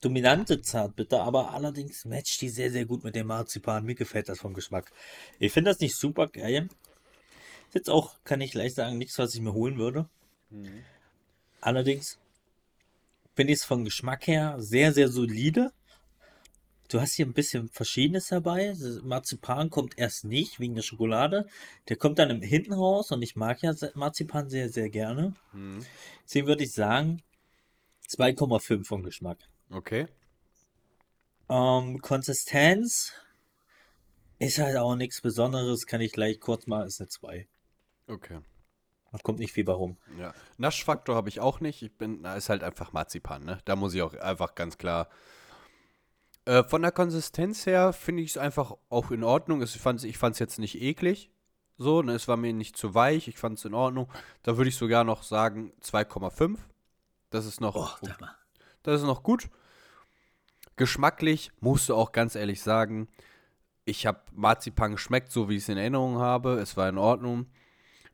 dominante 0.00 0.60
Zartbitter, 0.60 1.22
aber 1.22 1.52
allerdings 1.52 2.04
matcht 2.04 2.40
die 2.40 2.48
sehr, 2.48 2.70
sehr 2.70 2.84
gut 2.84 3.04
mit 3.04 3.14
dem 3.14 3.28
Marzipan. 3.28 3.84
Mir 3.84 3.94
gefällt 3.94 4.28
das 4.28 4.40
vom 4.40 4.52
Geschmack. 4.52 4.92
Ich 5.38 5.52
finde 5.52 5.70
das 5.70 5.80
nicht 5.80 5.96
super 5.96 6.28
geil. 6.28 6.68
Ist 7.68 7.74
jetzt 7.74 7.90
auch, 7.90 8.16
kann 8.24 8.40
ich 8.40 8.50
gleich 8.50 8.74
sagen, 8.74 8.98
nichts, 8.98 9.18
was 9.18 9.34
ich 9.34 9.40
mir 9.40 9.52
holen 9.52 9.78
würde. 9.78 10.08
Allerdings 11.60 12.18
finde 13.34 13.52
ich 13.52 13.60
es 13.60 13.64
vom 13.64 13.84
Geschmack 13.84 14.26
her 14.26 14.56
sehr, 14.58 14.92
sehr 14.92 15.08
solide. 15.08 15.72
Du 16.92 17.00
hast 17.00 17.14
hier 17.14 17.24
ein 17.24 17.32
bisschen 17.32 17.70
Verschiedenes 17.70 18.28
dabei. 18.28 18.76
Marzipan 19.02 19.70
kommt 19.70 19.96
erst 19.96 20.24
nicht 20.26 20.60
wegen 20.60 20.74
der 20.74 20.82
Schokolade. 20.82 21.46
Der 21.88 21.96
kommt 21.96 22.18
dann 22.18 22.28
im 22.28 22.42
hinten 22.42 22.74
raus 22.74 23.12
und 23.12 23.22
ich 23.22 23.34
mag 23.34 23.62
ja 23.62 23.72
Marzipan 23.94 24.50
sehr, 24.50 24.68
sehr 24.68 24.90
gerne. 24.90 25.32
Mhm. 25.54 25.86
Deswegen 26.24 26.46
würde 26.46 26.64
ich 26.64 26.72
sagen 26.72 27.22
2,5 28.10 28.84
vom 28.84 29.04
Geschmack. 29.04 29.38
Okay. 29.70 30.06
Ähm, 31.48 32.02
Konsistenz 32.02 33.14
ist 34.38 34.58
halt 34.58 34.76
auch 34.76 34.94
nichts 34.94 35.22
Besonderes. 35.22 35.86
Kann 35.86 36.02
ich 36.02 36.12
gleich 36.12 36.40
kurz 36.40 36.66
mal, 36.66 36.86
ist 36.86 37.00
eine 37.00 37.08
2. 37.08 37.48
Okay. 38.06 38.40
Da 39.12 39.18
kommt 39.22 39.38
nicht 39.38 39.52
viel 39.52 39.64
bei 39.64 39.72
rum. 39.72 39.96
Ja. 40.18 40.34
Naschfaktor 40.58 41.16
habe 41.16 41.30
ich 41.30 41.40
auch 41.40 41.60
nicht. 41.60 41.80
Ich 41.80 41.96
bin, 41.96 42.18
na, 42.20 42.34
ist 42.34 42.50
halt 42.50 42.62
einfach 42.62 42.92
Marzipan, 42.92 43.46
ne? 43.46 43.60
Da 43.64 43.76
muss 43.76 43.94
ich 43.94 44.02
auch 44.02 44.12
einfach 44.12 44.54
ganz 44.54 44.76
klar. 44.76 45.08
Äh, 46.44 46.64
von 46.64 46.82
der 46.82 46.92
Konsistenz 46.92 47.66
her 47.66 47.92
finde 47.92 48.22
ich 48.22 48.30
es 48.30 48.38
einfach 48.38 48.74
auch 48.88 49.10
in 49.10 49.22
Ordnung. 49.22 49.62
Ich 49.62 49.78
fand 49.78 50.00
es 50.00 50.04
ich 50.04 50.18
fand's 50.18 50.38
jetzt 50.38 50.58
nicht 50.58 50.80
eklig. 50.80 51.30
So, 51.78 52.02
ne, 52.02 52.12
es 52.12 52.28
war 52.28 52.36
mir 52.36 52.52
nicht 52.52 52.76
zu 52.76 52.94
weich, 52.94 53.28
ich 53.28 53.38
fand 53.38 53.58
es 53.58 53.64
in 53.64 53.74
Ordnung. 53.74 54.08
Da 54.42 54.56
würde 54.56 54.68
ich 54.68 54.76
sogar 54.76 55.04
noch 55.04 55.22
sagen 55.22 55.72
2,5. 55.82 56.58
Das 57.30 57.46
ist 57.46 57.60
noch, 57.60 57.74
Oh, 57.76 58.06
mal. 58.20 58.36
das 58.82 59.00
ist 59.00 59.06
noch 59.06 59.22
gut. 59.22 59.48
Geschmacklich 60.76 61.50
musst 61.60 61.88
du 61.88 61.94
auch 61.94 62.12
ganz 62.12 62.34
ehrlich 62.34 62.62
sagen, 62.62 63.08
ich 63.84 64.06
habe 64.06 64.20
Marzipan 64.32 64.92
geschmeckt, 64.92 65.32
so 65.32 65.48
wie 65.48 65.56
ich 65.56 65.62
es 65.62 65.68
in 65.68 65.78
Erinnerung 65.78 66.18
habe. 66.18 66.58
Es 66.60 66.76
war 66.76 66.88
in 66.88 66.98
Ordnung. 66.98 67.46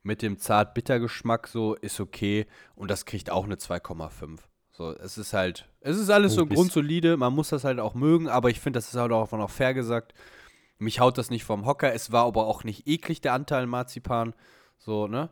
Mit 0.02 0.22
dem 0.22 0.38
zart-bitter-Geschmack 0.38 1.48
so 1.48 1.74
ist 1.74 2.00
okay. 2.00 2.46
Und 2.74 2.90
das 2.90 3.04
kriegt 3.04 3.30
auch 3.30 3.44
eine 3.44 3.56
2,5. 3.56 4.38
So, 4.70 4.92
es 4.92 5.18
ist 5.18 5.32
halt, 5.34 5.68
es 5.80 5.96
ist 5.98 6.10
alles 6.10 6.32
Oh, 6.32 6.36
so 6.36 6.46
grundsolide. 6.46 7.16
Man 7.16 7.34
muss 7.34 7.48
das 7.50 7.64
halt 7.64 7.80
auch 7.80 7.94
mögen, 7.94 8.28
aber 8.28 8.50
ich 8.50 8.60
finde, 8.60 8.78
das 8.78 8.88
ist 8.88 8.96
halt 8.96 9.12
auch 9.12 9.30
noch 9.32 9.50
fair 9.50 9.74
gesagt. 9.74 10.14
Mich 10.78 11.00
haut 11.00 11.18
das 11.18 11.30
nicht 11.30 11.44
vom 11.44 11.66
Hocker. 11.66 11.92
Es 11.92 12.12
war 12.12 12.24
aber 12.26 12.46
auch 12.46 12.64
nicht 12.64 12.86
eklig, 12.86 13.20
der 13.20 13.32
Anteil 13.32 13.66
Marzipan. 13.66 14.34
So, 14.76 15.08
ne? 15.08 15.30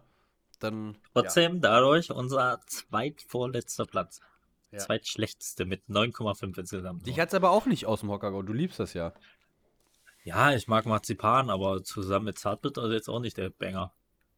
Dann. 0.58 0.98
Trotzdem 1.12 1.60
dadurch 1.60 2.10
unser 2.10 2.60
zweitvorletzter 2.66 3.86
Platz. 3.86 4.20
Ja. 4.72 4.78
Zweitschlechteste 4.80 5.64
mit 5.64 5.84
9,5 5.88 6.58
insgesamt. 6.58 7.06
Dich 7.06 7.16
nur. 7.16 7.22
hat's 7.22 7.34
aber 7.34 7.50
auch 7.50 7.66
nicht 7.66 7.86
aus 7.86 8.00
dem 8.00 8.10
Hocker 8.10 8.30
gehauen. 8.30 8.46
Du 8.46 8.52
liebst 8.52 8.80
das 8.80 8.94
ja. 8.94 9.12
Ja, 10.24 10.52
ich 10.52 10.66
mag 10.66 10.86
Marzipan, 10.86 11.50
aber 11.50 11.84
zusammen 11.84 12.24
mit 12.24 12.38
Zartbitter 12.38 12.84
ist 12.86 12.92
jetzt 12.92 13.08
auch 13.08 13.20
nicht 13.20 13.36
der 13.36 13.50
Banger. 13.50 13.92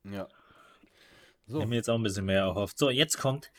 Ja. 0.04 0.28
Ich 1.46 1.52
So. 1.52 1.60
habe 1.60 1.68
mir 1.70 1.76
jetzt 1.76 1.88
auch 1.88 1.94
ein 1.94 2.02
bisschen 2.02 2.26
mehr 2.26 2.42
erhofft. 2.42 2.78
So, 2.78 2.90
jetzt 2.90 3.18
kommt 3.18 3.50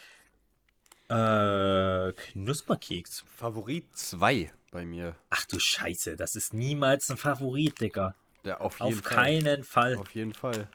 äh, 1.09 2.13
Knusperkeks. 2.13 3.25
Favorit 3.35 3.85
2 3.97 4.51
bei 4.71 4.85
mir. 4.85 5.15
Ach 5.29 5.45
du 5.45 5.59
Scheiße, 5.59 6.15
das 6.15 6.35
ist 6.35 6.53
niemals 6.53 7.09
ein 7.09 7.17
Favorit, 7.17 7.79
Digga. 7.81 8.15
Ja, 8.43 8.59
auf 8.59 8.79
jeden 8.79 8.99
Auf 8.99 9.03
Fall. 9.03 9.15
keinen 9.15 9.63
Fall. 9.63 9.97
Auf 9.97 10.15
jeden 10.15 10.33
Fall. 10.33 10.69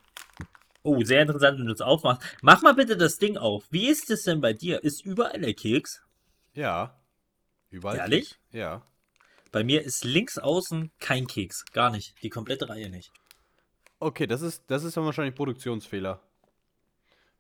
Oh, 0.83 1.03
sehr 1.03 1.23
interessant, 1.23 1.59
wenn 1.59 1.67
du 1.67 1.73
es 1.73 1.81
aufmachst. 1.81 2.23
Mach 2.43 2.61
mal 2.61 2.75
bitte 2.75 2.97
das 2.97 3.17
Ding 3.17 3.39
auf. 3.39 3.65
Wie 3.71 3.89
ist 3.89 4.11
es 4.11 4.25
denn 4.25 4.41
bei 4.41 4.53
dir? 4.53 4.85
Ist 4.85 5.05
überall 5.07 5.41
der 5.41 5.55
Keks? 5.55 6.03
Ja. 6.53 7.01
Überall. 7.71 7.97
Ehrlich? 7.97 8.31
Keks. 8.31 8.41
Ja. 8.53 8.83
Bei 9.51 9.65
mir 9.65 9.83
ist 9.83 10.05
links 10.05 10.37
außen 10.37 10.91
kein 10.99 11.27
Keks. 11.27 11.65
Gar 11.73 11.91
nicht. 11.91 12.15
Die 12.23 12.29
komplette 12.29 12.69
Reihe 12.69 12.91
nicht. 12.91 13.13
Okay, 13.99 14.27
das 14.27 14.43
ist, 14.43 14.65
das 14.67 14.85
ist 14.85 14.97
dann 14.97 15.05
wahrscheinlich 15.07 15.35
Produktionsfehler. 15.35 16.21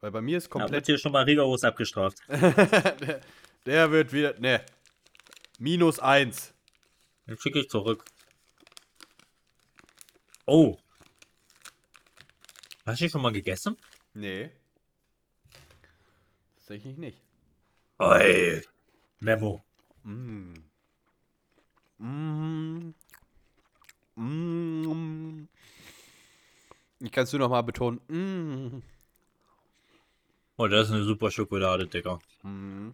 Weil 0.04 0.10
bei 0.10 0.20
mir 0.20 0.36
ist 0.36 0.48
Ja, 0.48 0.54
wird 0.56 0.60
komplett. 0.64 0.84
hier 0.84 0.98
schon 0.98 1.12
mal 1.12 1.24
rigoros 1.24 1.64
abgestraft. 1.64 2.18
der, 2.28 3.22
der 3.64 3.90
wird 3.90 4.12
wieder. 4.12 4.38
Ne. 4.38 4.62
Minus 5.58 5.98
1. 5.98 6.52
Den 7.26 7.38
schicke 7.38 7.60
ich 7.60 7.70
zurück. 7.70 8.04
Oh. 10.44 10.76
Hast 12.84 13.00
du 13.00 13.08
schon 13.08 13.22
mal 13.22 13.32
gegessen? 13.32 13.78
Nee. 14.12 14.50
Tatsächlich 16.56 16.98
nicht. 16.98 17.22
Oi. 17.98 18.60
Memo. 19.20 19.64
Mm. 20.02 20.52
Mm. 21.96 22.94
Mm. 24.16 25.48
Ich 27.00 27.10
kann 27.10 27.24
es 27.24 27.32
nur 27.32 27.40
noch 27.40 27.48
mal 27.48 27.62
betonen. 27.62 28.02
Mm. 28.08 28.82
Oh, 30.56 30.68
das 30.68 30.88
ist 30.88 30.94
eine 30.94 31.04
super 31.04 31.30
Schokolade, 31.30 31.86
Digga. 31.86 32.18
Mm. 32.42 32.90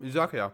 Ich 0.00 0.12
sag 0.12 0.32
ja. 0.32 0.52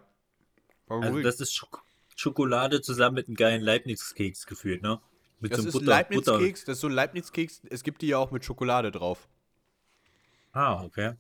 Also 0.89 1.03
Favorit. 1.03 1.25
das 1.25 1.41
ist 1.41 1.55
Schok 1.55 1.83
Schokolade 2.15 2.83
zusammen 2.83 3.15
mit 3.15 3.27
einem 3.27 3.37
geilen 3.37 3.63
Leibniz-Keks 3.63 4.47
gefühlt, 4.47 4.83
ne? 4.83 5.01
Mit 5.41 5.53
Das 5.53 5.63
so 5.63 5.69
ist 5.69 5.73
Butter, 5.73 5.87
Leibniz-Keks, 5.87 6.65
das 6.65 6.77
ist 6.77 6.81
so 6.83 6.89
ein 6.89 6.93
Leibniz-Keks. 6.93 7.63
Es 7.71 7.83
gibt 7.83 8.03
die 8.03 8.09
ja 8.09 8.19
auch 8.19 8.31
mit 8.31 8.45
Schokolade 8.45 8.93
drauf. 8.93 9.29
Ah, 10.53 10.85
okay. 10.85 11.15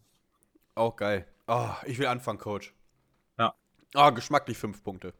Auch 0.74 0.94
geil. 0.94 1.26
Oh, 1.46 1.70
ich 1.86 1.98
will 1.98 2.06
anfangen, 2.06 2.38
Coach. 2.38 2.74
Ja. 3.38 3.54
Ah, 3.94 4.10
geschmacklich 4.10 4.58
fünf 4.58 4.84
Punkte. 4.84 5.14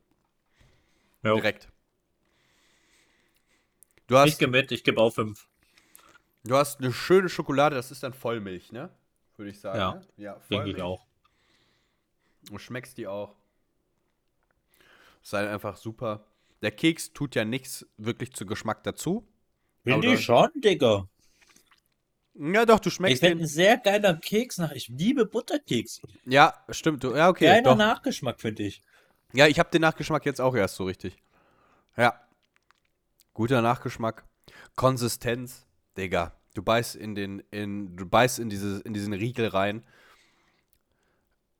Ja, 1.23 1.35
Direkt. 1.35 1.69
Du 4.07 4.15
ich 4.17 4.21
hast, 4.21 4.39
gehe 4.39 4.49
mit, 4.49 4.71
ich 4.71 4.85
gebe 4.85 5.01
auch 5.01 5.11
fünf. 5.11 5.49
du 6.45 6.57
hast 6.57 6.81
eine 6.81 6.93
schöne 6.93 7.29
Schokolade, 7.29 7.75
das 7.75 7.91
ist 7.91 8.03
dann 8.03 8.13
Vollmilch, 8.13 8.73
ne? 8.73 8.91
Würde 9.43 9.51
ich 9.51 9.59
sagen. 9.61 9.77
Ja, 9.77 9.95
ne? 9.95 10.07
ja 10.19 10.41
Denke 10.49 10.71
ich 10.71 10.81
auch. 10.81 11.05
Du 12.49 12.59
schmeckst 12.59 12.97
die 12.97 13.09
auch. 13.09 13.35
Ist 15.21 15.33
halt 15.33 15.49
einfach 15.49 15.77
super. 15.77 16.25
Der 16.63 16.71
Keks 16.71 17.13
tut 17.13 17.35
ja 17.35 17.45
nichts 17.45 17.85
wirklich 17.97 18.33
zu 18.35 18.47
Geschmack 18.47 18.85
dazu. 18.85 19.27
Finde 19.83 20.15
ich 20.15 20.25
schon, 20.25 20.49
Digga. 20.55 21.09
Ja, 22.35 22.65
doch, 22.65 22.79
du 22.79 22.89
Ich 22.89 22.95
schmeckst 22.95 23.19
finde 23.19 23.39
den. 23.39 23.45
ein 23.45 23.49
sehr 23.49 23.79
geiler 23.79 24.15
Keks 24.15 24.59
nach. 24.59 24.71
Ich 24.71 24.87
liebe 24.87 25.27
Butterkeks. 25.27 26.03
Ja, 26.25 26.55
stimmt. 26.69 27.03
Du, 27.03 27.17
ja, 27.17 27.29
okay. 27.29 27.47
Geiler 27.47 27.63
Doch. 27.63 27.77
Nachgeschmack, 27.77 28.41
finde 28.41 28.63
ich. 28.63 28.81
Ja, 29.33 29.49
ich 29.49 29.59
habe 29.59 29.71
den 29.71 29.81
Nachgeschmack 29.81 30.25
jetzt 30.25 30.41
auch 30.41 30.55
erst 30.55 30.77
so 30.77 30.85
richtig. 30.85 31.17
Ja. 31.97 32.15
Guter 33.35 33.61
Nachgeschmack. 33.61 34.25
Konsistenz, 34.77 35.67
Digga. 35.97 36.33
Du 36.55 36.63
beißt 36.63 36.97
in 36.97 37.15
den, 37.15 37.43
in, 37.51 37.97
du 37.97 38.07
beißt 38.07 38.39
in, 38.39 38.51
dieses, 38.51 38.81
in 38.83 38.93
diesen 38.93 39.13
Riegel 39.13 39.49
rein. 39.49 39.85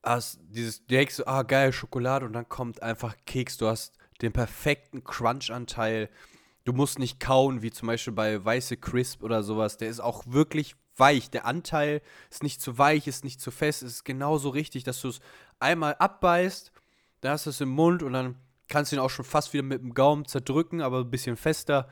Hast 0.03 0.41
dieses, 0.43 0.81
du 0.81 0.95
denkst 0.95 1.15
so, 1.15 1.27
ah, 1.27 1.43
geil, 1.43 1.73
Schokolade 1.73 2.27
und 2.27 2.33
dann 2.33 2.49
kommt 2.49 2.83
einfach 2.83 3.17
Keks. 3.25 3.57
Du 3.57 3.67
hast 3.67 3.97
den 4.21 4.33
perfekten 4.33 5.05
Crunch-Anteil. 5.05 6.11
Du 6.65 6.73
musst 6.73 6.99
nicht 6.99 7.21
kauen, 7.21 7.63
wie 7.63 7.71
zum 7.71 7.87
Beispiel 7.89 8.13
bei 8.13 8.45
Weiße 8.45 8.77
Crisp 8.77 9.23
oder 9.23 9.43
sowas. 9.43 9.77
Der 9.77 9.89
ist 9.89 10.01
auch 10.01 10.25
wirklich 10.27 10.77
weich. 10.97 11.31
Der 11.31 11.47
Anteil 11.47 12.03
ist 12.31 12.43
nicht 12.43 12.61
zu 12.61 12.79
weich, 12.79 13.07
ist 13.07 13.25
nicht 13.25 13.41
zu 13.41 13.51
fest. 13.51 13.83
Es 13.83 13.93
ist 13.93 14.05
genauso 14.05 14.51
richtig, 14.51 14.85
dass 14.85 15.01
du 15.01 15.09
es 15.09 15.21
einmal 15.59 15.95
abbeißt, 15.99 16.73
dann 17.21 17.33
hast 17.33 17.47
du 17.47 17.51
es 17.51 17.61
im 17.61 17.71
Mund 17.71 18.03
und 18.03 18.13
dann 18.13 18.37
kannst 18.69 18.91
du 18.91 18.97
ihn 18.97 19.01
auch 19.01 19.11
schon 19.11 19.25
fast 19.25 19.53
wieder 19.53 19.63
mit 19.63 19.81
dem 19.81 19.95
Gaumen 19.95 20.25
zerdrücken, 20.25 20.81
aber 20.81 21.01
ein 21.01 21.11
bisschen 21.11 21.37
fester. 21.37 21.89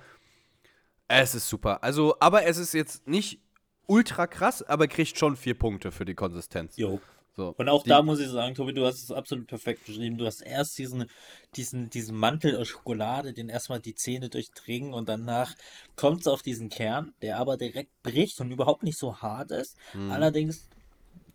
Es 1.13 1.35
ist 1.35 1.49
super. 1.49 1.83
Also, 1.83 2.17
aber 2.21 2.45
es 2.47 2.57
ist 2.57 2.73
jetzt 2.73 3.07
nicht 3.09 3.41
ultra 3.87 4.27
krass, 4.29 4.63
aber 4.63 4.87
kriegt 4.87 5.19
schon 5.19 5.37
vier 5.37 5.59
Punkte 5.59 5.91
für 5.91 6.05
die 6.05 6.15
Konsistenz. 6.15 6.77
Jo. 6.77 7.01
So. 7.37 7.55
Und 7.57 7.69
auch 7.69 7.83
Die- 7.83 7.89
da 7.89 8.03
muss 8.03 8.21
ich 8.21 8.29
sagen, 8.29 8.55
Tobi, 8.55 8.73
du 8.75 8.85
hast 8.87 9.03
es 9.03 9.11
absolut 9.11 9.47
perfekt 9.49 9.87
beschrieben. 9.87 10.19
Du 10.19 10.27
hast 10.27 10.41
erst 10.41 10.79
diesen, 10.79 11.07
diesen, 11.57 11.91
diesen 11.91 12.17
Mantel 12.17 12.57
aus 12.57 12.69
Schokolade, 12.69 13.33
den 13.33 13.49
erstmal 13.49 13.81
die 13.81 13.95
Zähne 13.95 14.29
durchdringen 14.29 14.93
und 14.95 15.09
danach 15.09 15.55
kommt 15.97 16.21
es 16.21 16.27
auf 16.29 16.43
diesen 16.43 16.69
Kern, 16.69 17.13
der 17.23 17.39
aber 17.39 17.57
direkt 17.57 17.91
bricht 18.03 18.41
und 18.41 18.51
überhaupt 18.53 18.83
nicht 18.85 18.99
so 18.99 19.17
hart 19.23 19.51
ist. 19.53 19.77
Mhm. 19.95 20.11
Allerdings, 20.13 20.69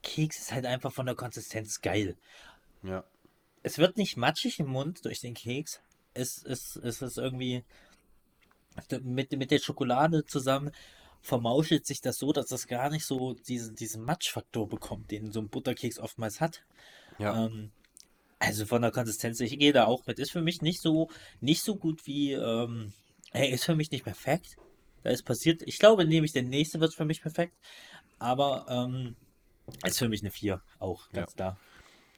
Keks 0.04 0.40
ist 0.40 0.52
halt 0.54 0.66
einfach 0.66 0.92
von 0.94 1.06
der 1.06 1.16
Konsistenz 1.16 1.82
geil. 1.82 2.16
Ja. 2.84 3.04
Es 3.64 3.78
wird 3.78 3.98
nicht 3.98 4.16
matschig 4.16 4.60
im 4.60 4.68
Mund 4.68 5.04
durch 5.04 5.20
den 5.22 5.34
Keks. 5.34 5.82
Es, 6.14 6.44
es, 6.44 6.76
es 6.78 7.02
ist 7.02 7.18
irgendwie 7.18 7.64
mit, 9.02 9.32
mit 9.32 9.52
der 9.52 9.60
Schokolade 9.60 10.26
zusammen 10.26 10.72
vermauschelt 11.22 11.88
sich 11.88 12.02
das 12.02 12.20
so, 12.20 12.32
dass 12.32 12.48
das 12.48 12.68
gar 12.68 12.90
nicht 12.90 13.06
so 13.06 13.34
diesen, 13.34 13.76
diesen 13.76 14.04
Matschfaktor 14.04 14.70
bekommt, 14.70 15.10
den 15.10 15.32
so 15.32 15.40
ein 15.40 15.50
Butterkeks 15.50 16.00
oftmals 16.00 16.40
hat. 16.40 16.64
Ja. 17.18 17.46
Ähm, 17.46 17.72
also 18.38 18.66
von 18.66 18.82
der 18.84 18.92
Konsistenz, 18.92 19.40
ich 19.40 19.58
gehe 19.58 19.74
da 19.74 19.86
auch 19.86 20.06
mit. 20.06 20.20
Ist 20.20 20.32
für 20.32 20.42
mich 20.42 20.62
nicht 20.62 20.82
so, 20.82 21.10
nicht 21.42 21.64
so 21.64 21.76
gut 21.78 22.06
wie, 22.06 22.34
ähm, 22.34 22.94
ist 23.34 23.66
für 23.66 23.76
mich 23.76 23.90
nicht 23.90 24.04
perfekt. 24.04 24.58
Da 25.04 25.10
ist 25.10 25.24
passiert, 25.24 25.64
ich 25.64 25.80
glaube, 25.80 26.06
nämlich 26.06 26.32
der 26.32 26.44
nächste 26.44 26.80
wird 26.80 26.94
für 26.94 27.06
mich 27.06 27.22
perfekt. 27.22 27.56
Aber 28.20 28.66
ähm, 28.70 29.16
ist 29.84 29.98
für 29.98 30.10
mich 30.10 30.22
eine 30.22 30.32
4 30.32 30.62
auch, 30.80 31.10
ganz 31.12 31.36
klar. 31.36 31.58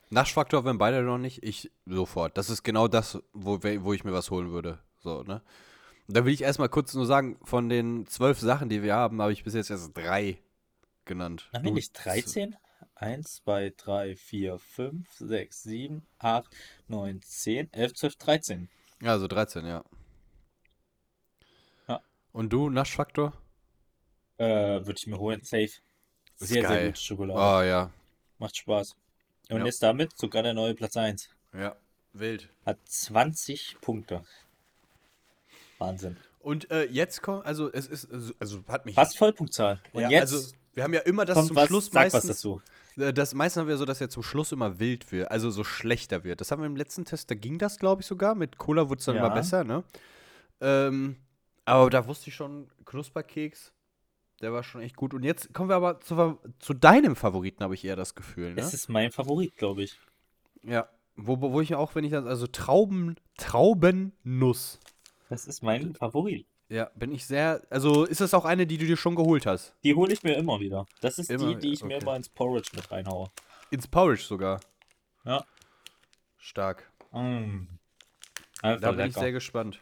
Naschfaktor, 0.10 0.66
wenn 0.66 0.78
beide 0.78 1.02
noch 1.02 1.18
nicht, 1.18 1.44
ich 1.44 1.72
sofort. 1.86 2.38
Das 2.38 2.50
ist 2.50 2.64
genau 2.64 2.88
das, 2.88 3.20
wo, 3.34 3.62
wo 3.62 3.94
ich 3.94 4.04
mir 4.04 4.14
was 4.14 4.32
holen 4.32 4.52
würde. 4.52 4.80
So, 5.00 5.24
ne? 5.24 5.42
Da 6.08 6.24
will 6.26 6.34
ich 6.34 6.42
erstmal 6.42 6.70
kurz 6.70 6.94
nur 6.94 7.06
sagen, 7.06 7.38
von 7.44 7.68
den 7.70 8.08
zwölf 8.08 8.40
Sachen, 8.40 8.70
die 8.70 8.82
wir 8.82 8.96
haben, 8.96 9.22
habe 9.22 9.34
ich 9.34 9.44
bis 9.44 9.54
jetzt 9.54 9.70
erst 9.70 9.96
drei 9.96 10.40
genannt. 11.06 11.50
Haben 11.54 11.66
wir 11.66 11.72
nicht 11.74 11.92
13? 11.94 12.56
1, 12.96 13.44
2, 13.44 13.74
3, 13.78 14.16
4, 14.16 14.58
5, 14.58 15.08
6, 15.12 15.64
7, 15.64 16.08
8, 16.20 16.56
9, 16.88 17.22
10, 17.22 17.74
11, 17.74 17.94
12, 17.94 18.16
13. 18.16 18.70
Ja, 19.02 19.12
also 19.12 19.28
13, 19.28 19.66
ja. 19.66 19.84
Ja. 21.88 22.02
Und 22.32 22.52
du, 22.52 22.70
Naschfaktor? 22.70 23.34
Äh, 24.38 24.46
würde 24.48 24.96
ich 24.98 25.08
mir 25.08 25.20
holen, 25.20 25.42
safe. 25.44 25.64
Ist 25.66 25.82
Sehr, 26.40 26.62
sehr 26.62 26.64
geil. 26.64 26.88
gute 26.88 27.02
Schokolade. 27.02 27.40
Oh 27.40 27.68
ja. 27.68 27.92
Macht 28.40 28.58
Spaß. 28.58 28.96
Und 29.50 29.60
Ja. 29.60 29.66
jetzt 29.66 29.84
damit 29.84 30.18
sogar 30.18 30.44
der 30.44 30.54
neue 30.54 30.74
Platz 30.74 30.96
1. 30.98 31.30
Ja. 31.54 31.76
Wild. 32.14 32.50
Hat 32.66 32.78
20 32.86 33.78
Punkte. 33.82 34.24
Wahnsinn. 35.80 36.18
Und 36.40 36.72
äh, 36.72 36.86
jetzt 36.86 37.22
kommt, 37.22 37.46
also 37.46 37.72
es 37.72 37.88
ist, 37.88 38.08
also, 38.40 38.64
hat 38.68 38.86
mich. 38.86 38.96
Fast 38.96 39.18
Vollpunktzahl. 39.18 39.82
Und 39.94 40.04
ja, 40.04 40.10
jetzt 40.10 40.34
also 40.34 40.54
wir 40.74 40.84
haben 40.84 40.94
ja 40.94 41.02
immer 41.02 41.26
das 41.26 41.48
zum 41.48 41.56
was, 41.56 41.68
Schluss 41.68 41.86
sag 41.88 42.06
was 42.06 42.14
meistens. 42.14 42.32
dazu. 42.38 42.62
Äh, 42.98 43.12
Das 43.14 43.34
meistens 43.34 43.62
haben 43.62 43.68
wir 43.68 43.78
so, 43.78 43.86
dass 43.86 44.00
er 44.00 44.10
zum 44.10 44.24
Schluss 44.24 44.52
immer 44.52 44.80
wild 44.80 45.12
wird, 45.12 45.30
also 45.32 45.50
so 45.50 45.64
schlechter 45.64 46.24
wird. 46.24 46.40
Das 46.40 46.52
haben 46.52 46.62
wir 46.62 46.68
im 46.68 46.76
letzten 46.76 47.04
Test, 47.06 47.30
da 47.32 47.36
ging 47.36 47.58
das, 47.58 47.80
glaube 47.80 48.02
ich, 48.02 48.08
sogar. 48.08 48.36
Mit 48.36 48.58
Cola 48.58 48.88
wurde 48.90 49.00
es 49.00 49.06
dann 49.06 49.16
Ja. 49.16 49.26
immer 49.26 49.34
besser, 49.34 49.64
ne? 49.64 49.84
Ähm, 50.62 51.18
aber 51.66 51.90
da 51.90 52.08
wusste 52.08 52.30
ich 52.30 52.36
schon, 52.36 52.70
Knusperkeks 52.86 53.74
Der 54.42 54.54
war 54.54 54.64
schon 54.64 54.82
echt 54.82 54.96
gut. 54.96 55.14
Und 55.16 55.24
jetzt 55.24 55.52
kommen 55.54 55.70
wir 55.70 55.76
aber 55.76 56.00
zu, 56.00 56.40
zu 56.60 56.74
deinem 56.76 57.16
Favoriten, 57.16 57.64
habe 57.64 57.74
ich 57.74 57.84
eher 57.84 57.96
das 57.96 58.14
Gefühl. 58.16 58.50
Ne? 58.50 58.56
Das 58.56 58.74
ist 58.74 58.88
mein 58.88 59.12
Favorit, 59.12 59.58
glaube 59.58 59.84
ich. 59.84 60.00
Ja. 60.64 60.88
Wo, 61.16 61.42
wo 61.42 61.60
ich 61.60 61.74
auch, 61.74 61.96
wenn 61.96 62.04
ich 62.06 62.12
das, 62.12 62.26
also 62.26 62.46
Trauben, 62.48 63.16
Traubennuss. 63.38 64.80
Das 65.30 65.46
ist 65.46 65.62
mein 65.62 65.94
Favorit. 65.96 66.48
Ja, 66.70 66.92
bin 66.96 67.12
ich 67.12 67.26
sehr, 67.26 67.62
also 67.70 68.04
ist 68.06 68.22
das 68.22 68.34
auch 68.34 68.46
eine, 68.46 68.68
die 68.68 68.78
du 68.78 68.86
dir 68.86 68.98
schon 68.98 69.16
geholt 69.16 69.46
hast? 69.46 69.74
Die 69.84 69.94
hole 69.96 70.12
ich 70.14 70.24
mir 70.24 70.36
immer 70.36 70.60
wieder. 70.60 70.86
Das 71.02 71.18
ist 71.18 71.30
Immer, 71.30 71.48
die, 71.56 71.56
die 71.60 71.74
ich 71.74 71.84
mir 71.84 71.96
okay. 71.96 72.04
immer 72.04 72.16
ins 72.16 72.30
Porridge 72.30 72.72
mit 72.76 72.90
reinhaue. 72.92 73.30
Ins 73.72 73.88
Porridge 73.88 74.24
sogar. 74.24 74.60
Ja. 75.24 75.46
Stark. 76.38 76.90
Mm. 77.12 77.68
Da 78.62 78.70
Einfach 78.70 78.90
bin 78.92 79.00
ich 79.02 79.06
lecker. 79.08 79.20
sehr 79.20 79.32
gespannt. 79.32 79.80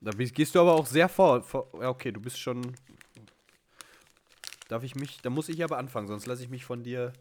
Da 0.00 0.10
bist- 0.12 0.34
gehst 0.34 0.54
du 0.54 0.60
aber 0.60 0.74
auch 0.74 0.86
sehr 0.86 1.08
vor. 1.08 1.42
vor 1.42 1.68
ja, 1.80 1.88
okay, 1.88 2.10
du 2.12 2.20
bist 2.20 2.38
schon. 2.38 2.74
Darf 4.68 4.82
ich 4.82 4.94
mich. 4.94 5.20
Da 5.22 5.30
muss 5.30 5.48
ich 5.48 5.62
aber 5.62 5.78
anfangen, 5.78 6.08
sonst 6.08 6.26
lasse 6.26 6.42
ich 6.42 6.48
mich 6.48 6.64
von 6.64 6.82
dir, 6.82 7.12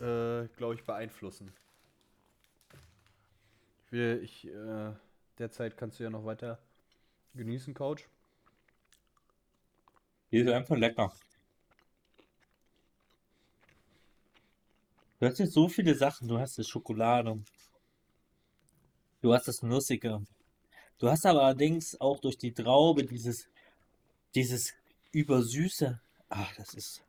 äh, 0.00 0.46
glaube 0.56 0.74
ich, 0.74 0.84
beeinflussen. 0.84 1.52
Ich 3.86 3.92
will, 3.92 4.20
ich, 4.22 4.46
äh, 4.46 4.92
derzeit 5.38 5.76
kannst 5.76 5.98
du 5.98 6.04
ja 6.04 6.10
noch 6.10 6.24
weiter 6.24 6.58
genießen, 7.34 7.74
Coach. 7.74 8.08
Die 10.30 10.38
ist 10.38 10.48
einfach 10.48 10.76
lecker. 10.76 11.12
Du 15.20 15.26
hast 15.26 15.38
jetzt 15.38 15.52
so 15.52 15.68
viele 15.68 15.94
Sachen. 15.94 16.26
Du 16.26 16.38
hast 16.38 16.58
die 16.58 16.64
Schokolade. 16.64 17.40
Du 19.20 19.32
hast 19.32 19.46
das 19.46 19.62
Nussige. 19.62 20.20
Du 20.98 21.08
hast 21.08 21.24
aber 21.26 21.42
allerdings 21.42 22.00
auch 22.00 22.18
durch 22.18 22.38
die 22.38 22.52
Traube 22.52 23.04
dieses, 23.04 23.48
dieses 24.34 24.74
Übersüße. 25.12 26.00
Ach, 26.28 26.54
das 26.56 26.74
ist. 26.74 27.04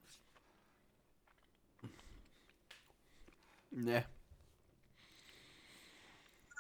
Ne. 3.72 4.06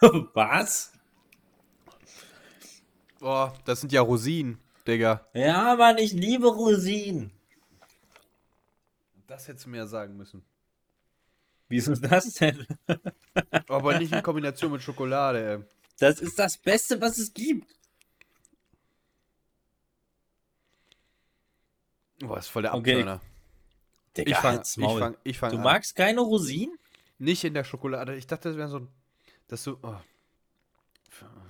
Was? 0.34 0.91
Boah, 3.24 3.53
das 3.63 3.80
sind 3.80 3.93
ja 3.93 4.01
Rosinen, 4.01 4.59
Digga. 4.86 5.26
Ja, 5.34 5.78
Mann, 5.78 5.97
ich 5.97 6.11
liebe 6.11 6.45
Rosinen. 6.45 7.32
Das 9.28 9.47
hättest 9.47 9.65
du 9.65 9.69
mir 9.69 9.78
ja 9.78 9.88
sagen 9.88 10.17
müssen. 10.17 10.43
Wieso 11.69 11.95
das 11.95 12.34
denn? 12.34 12.67
Aber 13.69 13.97
nicht 13.97 14.11
in 14.11 14.21
Kombination 14.21 14.74
mit 14.74 14.82
Schokolade, 14.82 15.51
ey. 15.59 15.63
Das 15.99 16.19
ist 16.19 16.38
das 16.38 16.57
Beste, 16.57 16.99
was 16.99 17.17
es 17.17 17.34
gibt. 17.34 17.74
Boah, 22.19 22.39
ist 22.39 22.49
voll 22.49 22.63
der 22.63 22.74
Okay, 22.74 22.91
Abturner. 22.95 23.21
Digga, 24.17 24.32
Ich 24.32 24.38
fang, 24.38 24.61
ich 24.61 24.99
fang, 24.99 25.17
ich 25.24 25.39
fang 25.39 25.51
Du 25.51 25.57
an. 25.59 25.63
magst 25.63 25.95
keine 25.95 26.19
Rosinen? 26.19 26.78
Nicht 27.19 27.45
in 27.45 27.53
der 27.53 27.63
Schokolade. 27.63 28.17
Ich 28.17 28.28
dachte, 28.28 28.49
das 28.49 28.57
wäre 28.57 28.67
so 28.67 28.80
ein. 28.80 28.89
Das 29.47 29.63
so. 29.63 29.80
Oh. 29.82 29.95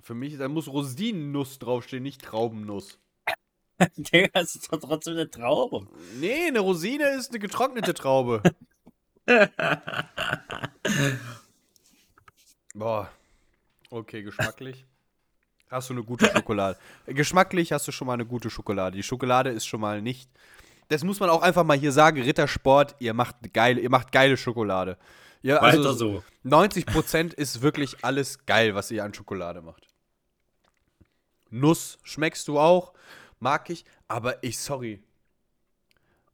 Für, 0.03 0.13
mich, 0.13 0.37
da 0.37 0.49
muss 0.49 0.67
Rosinennuss 0.67 1.59
draufstehen, 1.59 2.03
nicht 2.03 2.21
Traubennuss. 2.21 2.99
Digga, 3.95 4.27
das 4.33 4.55
ist 4.55 4.71
doch 4.71 4.81
trotzdem 4.81 5.13
eine 5.13 5.31
Traube. 5.31 5.87
Nee, 6.19 6.47
eine 6.47 6.59
Rosine 6.59 7.09
ist 7.11 7.29
eine 7.29 7.39
getrocknete 7.39 7.93
Traube. 7.93 8.43
Boah. 12.75 13.09
Okay, 13.89 14.23
geschmacklich. 14.23 14.85
Hast 15.69 15.89
du 15.89 15.93
eine 15.93 16.03
gute 16.03 16.25
Schokolade. 16.25 16.77
Geschmacklich 17.05 17.71
hast 17.71 17.87
du 17.87 17.93
schon 17.93 18.07
mal 18.07 18.15
eine 18.15 18.25
gute 18.25 18.49
Schokolade. 18.49 18.97
Die 18.97 19.03
Schokolade 19.03 19.51
ist 19.51 19.65
schon 19.65 19.79
mal 19.79 20.01
nicht. 20.01 20.29
Das 20.89 21.05
muss 21.05 21.21
man 21.21 21.29
auch 21.29 21.41
einfach 21.41 21.63
mal 21.63 21.77
hier 21.77 21.93
sagen, 21.93 22.21
Rittersport, 22.21 22.95
ihr 22.99 23.13
macht 23.13 23.53
geile, 23.53 23.79
ihr 23.79 23.89
macht 23.89 24.11
geile 24.11 24.35
Schokolade. 24.35 24.97
Ja, 25.41 25.59
also 25.59 25.79
Weiter 25.79 25.93
so. 25.93 26.23
90% 26.43 27.33
ist 27.33 27.61
wirklich 27.61 28.03
alles 28.03 28.45
geil, 28.45 28.75
was 28.75 28.91
ihr 28.91 29.05
an 29.05 29.13
Schokolade 29.13 29.61
macht. 29.61 29.92
Nuss 31.53 31.99
schmeckst 32.03 32.47
du 32.47 32.59
auch, 32.59 32.93
mag 33.39 33.69
ich, 33.69 33.85
aber 34.07 34.43
ich, 34.43 34.57
sorry. 34.57 35.03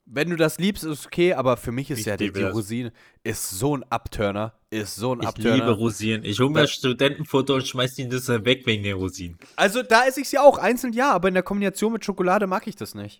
Wenn 0.05 0.29
du 0.31 0.37
das 0.37 0.57
liebst, 0.57 0.83
ist 0.85 1.05
okay, 1.05 1.33
aber 1.33 1.55
für 1.57 1.71
mich 1.71 1.91
ist 1.91 1.99
Ich 1.99 2.05
ja 2.07 2.17
die, 2.17 2.31
die 2.31 2.41
das. 2.41 2.55
Rosine 2.55 2.91
ist 3.23 3.49
so 3.51 3.75
ein 3.75 3.83
Abturner, 3.91 4.53
ist 4.71 4.95
so 4.95 5.13
ein 5.13 5.19
Ich 5.21 5.27
Abturner. 5.27 5.55
liebe 5.57 5.71
Rosinen. 5.71 6.23
Ich 6.23 6.39
hole 6.39 6.49
mir 6.49 6.61
das 6.61 6.71
Studentenfoto 6.71 7.53
und 7.55 7.67
schmeiß 7.67 7.93
die 7.93 8.05
Nüsse 8.05 8.43
weg 8.45 8.65
wegen 8.65 8.81
den 8.81 8.95
Rosinen. 8.95 9.37
Also 9.55 9.83
da 9.83 10.05
esse 10.07 10.21
ich 10.21 10.29
sie 10.29 10.39
auch 10.39 10.57
einzeln 10.57 10.93
ja, 10.93 11.11
aber 11.11 11.27
in 11.27 11.35
der 11.35 11.43
Kombination 11.43 11.93
mit 11.93 12.03
Schokolade 12.05 12.47
mag 12.47 12.65
ich 12.65 12.75
das 12.75 12.95
nicht. 12.95 13.19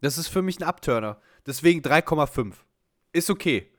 Das 0.00 0.16
ist 0.16 0.28
für 0.28 0.40
mich 0.42 0.58
ein 0.58 0.62
Abturner. 0.64 1.20
Deswegen 1.46 1.80
3,5. 1.82 2.54
Ist 3.12 3.28
okay. 3.28 3.70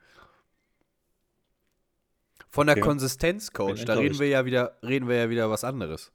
Von 2.50 2.68
der 2.68 2.76
Okay. 2.76 2.82
Konsistenz, 2.86 3.52
Coach, 3.52 3.84
da 3.86 3.96
reden 3.96 4.20
wir 4.20 4.28
ja 4.28 4.46
wieder, 4.46 4.78
reden 4.84 5.08
wir 5.08 5.16
ja 5.16 5.30
wieder 5.30 5.50
was 5.50 5.64
anderes. 5.64 6.12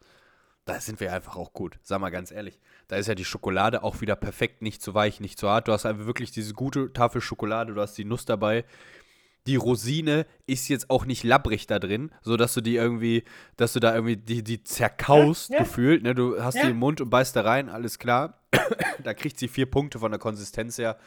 Da 0.65 0.81
sind 0.81 1.01
wir 1.01 1.13
einfach 1.13 1.37
auch 1.37 1.53
gut. 1.53 1.79
Sag 1.83 2.01
mal 2.01 2.11
ganz 2.11 2.31
ehrlich. 2.31 2.61
Da 2.89 2.97
ist 2.97 3.07
ja 3.07 3.15
die 3.15 3.25
Schokolade 3.25 3.83
auch 3.83 4.01
wieder 4.01 4.17
perfekt, 4.17 4.63
nicht 4.63 4.83
zu 4.83 4.95
weich, 4.95 5.21
nicht 5.21 5.39
zu 5.39 5.49
hart. 5.49 5.69
Du 5.69 5.73
hast 5.73 5.87
einfach 5.87 6.07
wirklich 6.07 6.31
diese 6.31 6.55
gute 6.55 6.93
Tafel 6.93 7.21
Schokolade, 7.21 7.75
du 7.75 7.81
hast 7.81 7.97
die 7.99 8.05
Nuss 8.05 8.25
dabei. 8.25 8.65
Die 9.47 9.57
Rosine 9.57 10.27
ist 10.47 10.69
jetzt 10.69 10.91
auch 10.91 11.07
nicht 11.07 11.25
labbrig 11.25 11.67
da 11.67 11.79
drin, 11.79 12.13
so 12.21 12.37
dass 12.37 12.53
du 12.53 12.61
die 12.61 12.77
irgendwie, 12.77 13.25
dass 13.57 13.73
du 13.73 13.81
da 13.81 13.95
irgendwie 13.95 14.19
die, 14.19 14.45
die 14.45 14.63
zerkaust 14.63 15.51
gefühlt. 15.57 16.03
Ne? 16.03 16.15
Du 16.15 16.43
hast 16.43 16.57
die 16.57 16.69
im 16.69 16.77
Mund 16.77 17.01
und 17.01 17.09
beißt 17.09 17.35
da 17.35 17.41
rein, 17.41 17.71
alles 17.71 17.99
klar. 17.99 18.39
da 19.03 19.15
kriegt 19.15 19.39
sie 19.39 19.49
vier 19.49 19.67
Punkte 19.67 19.99
von 19.99 20.11
der 20.11 20.21
Konsistenz 20.21 20.77
her. 20.77 20.99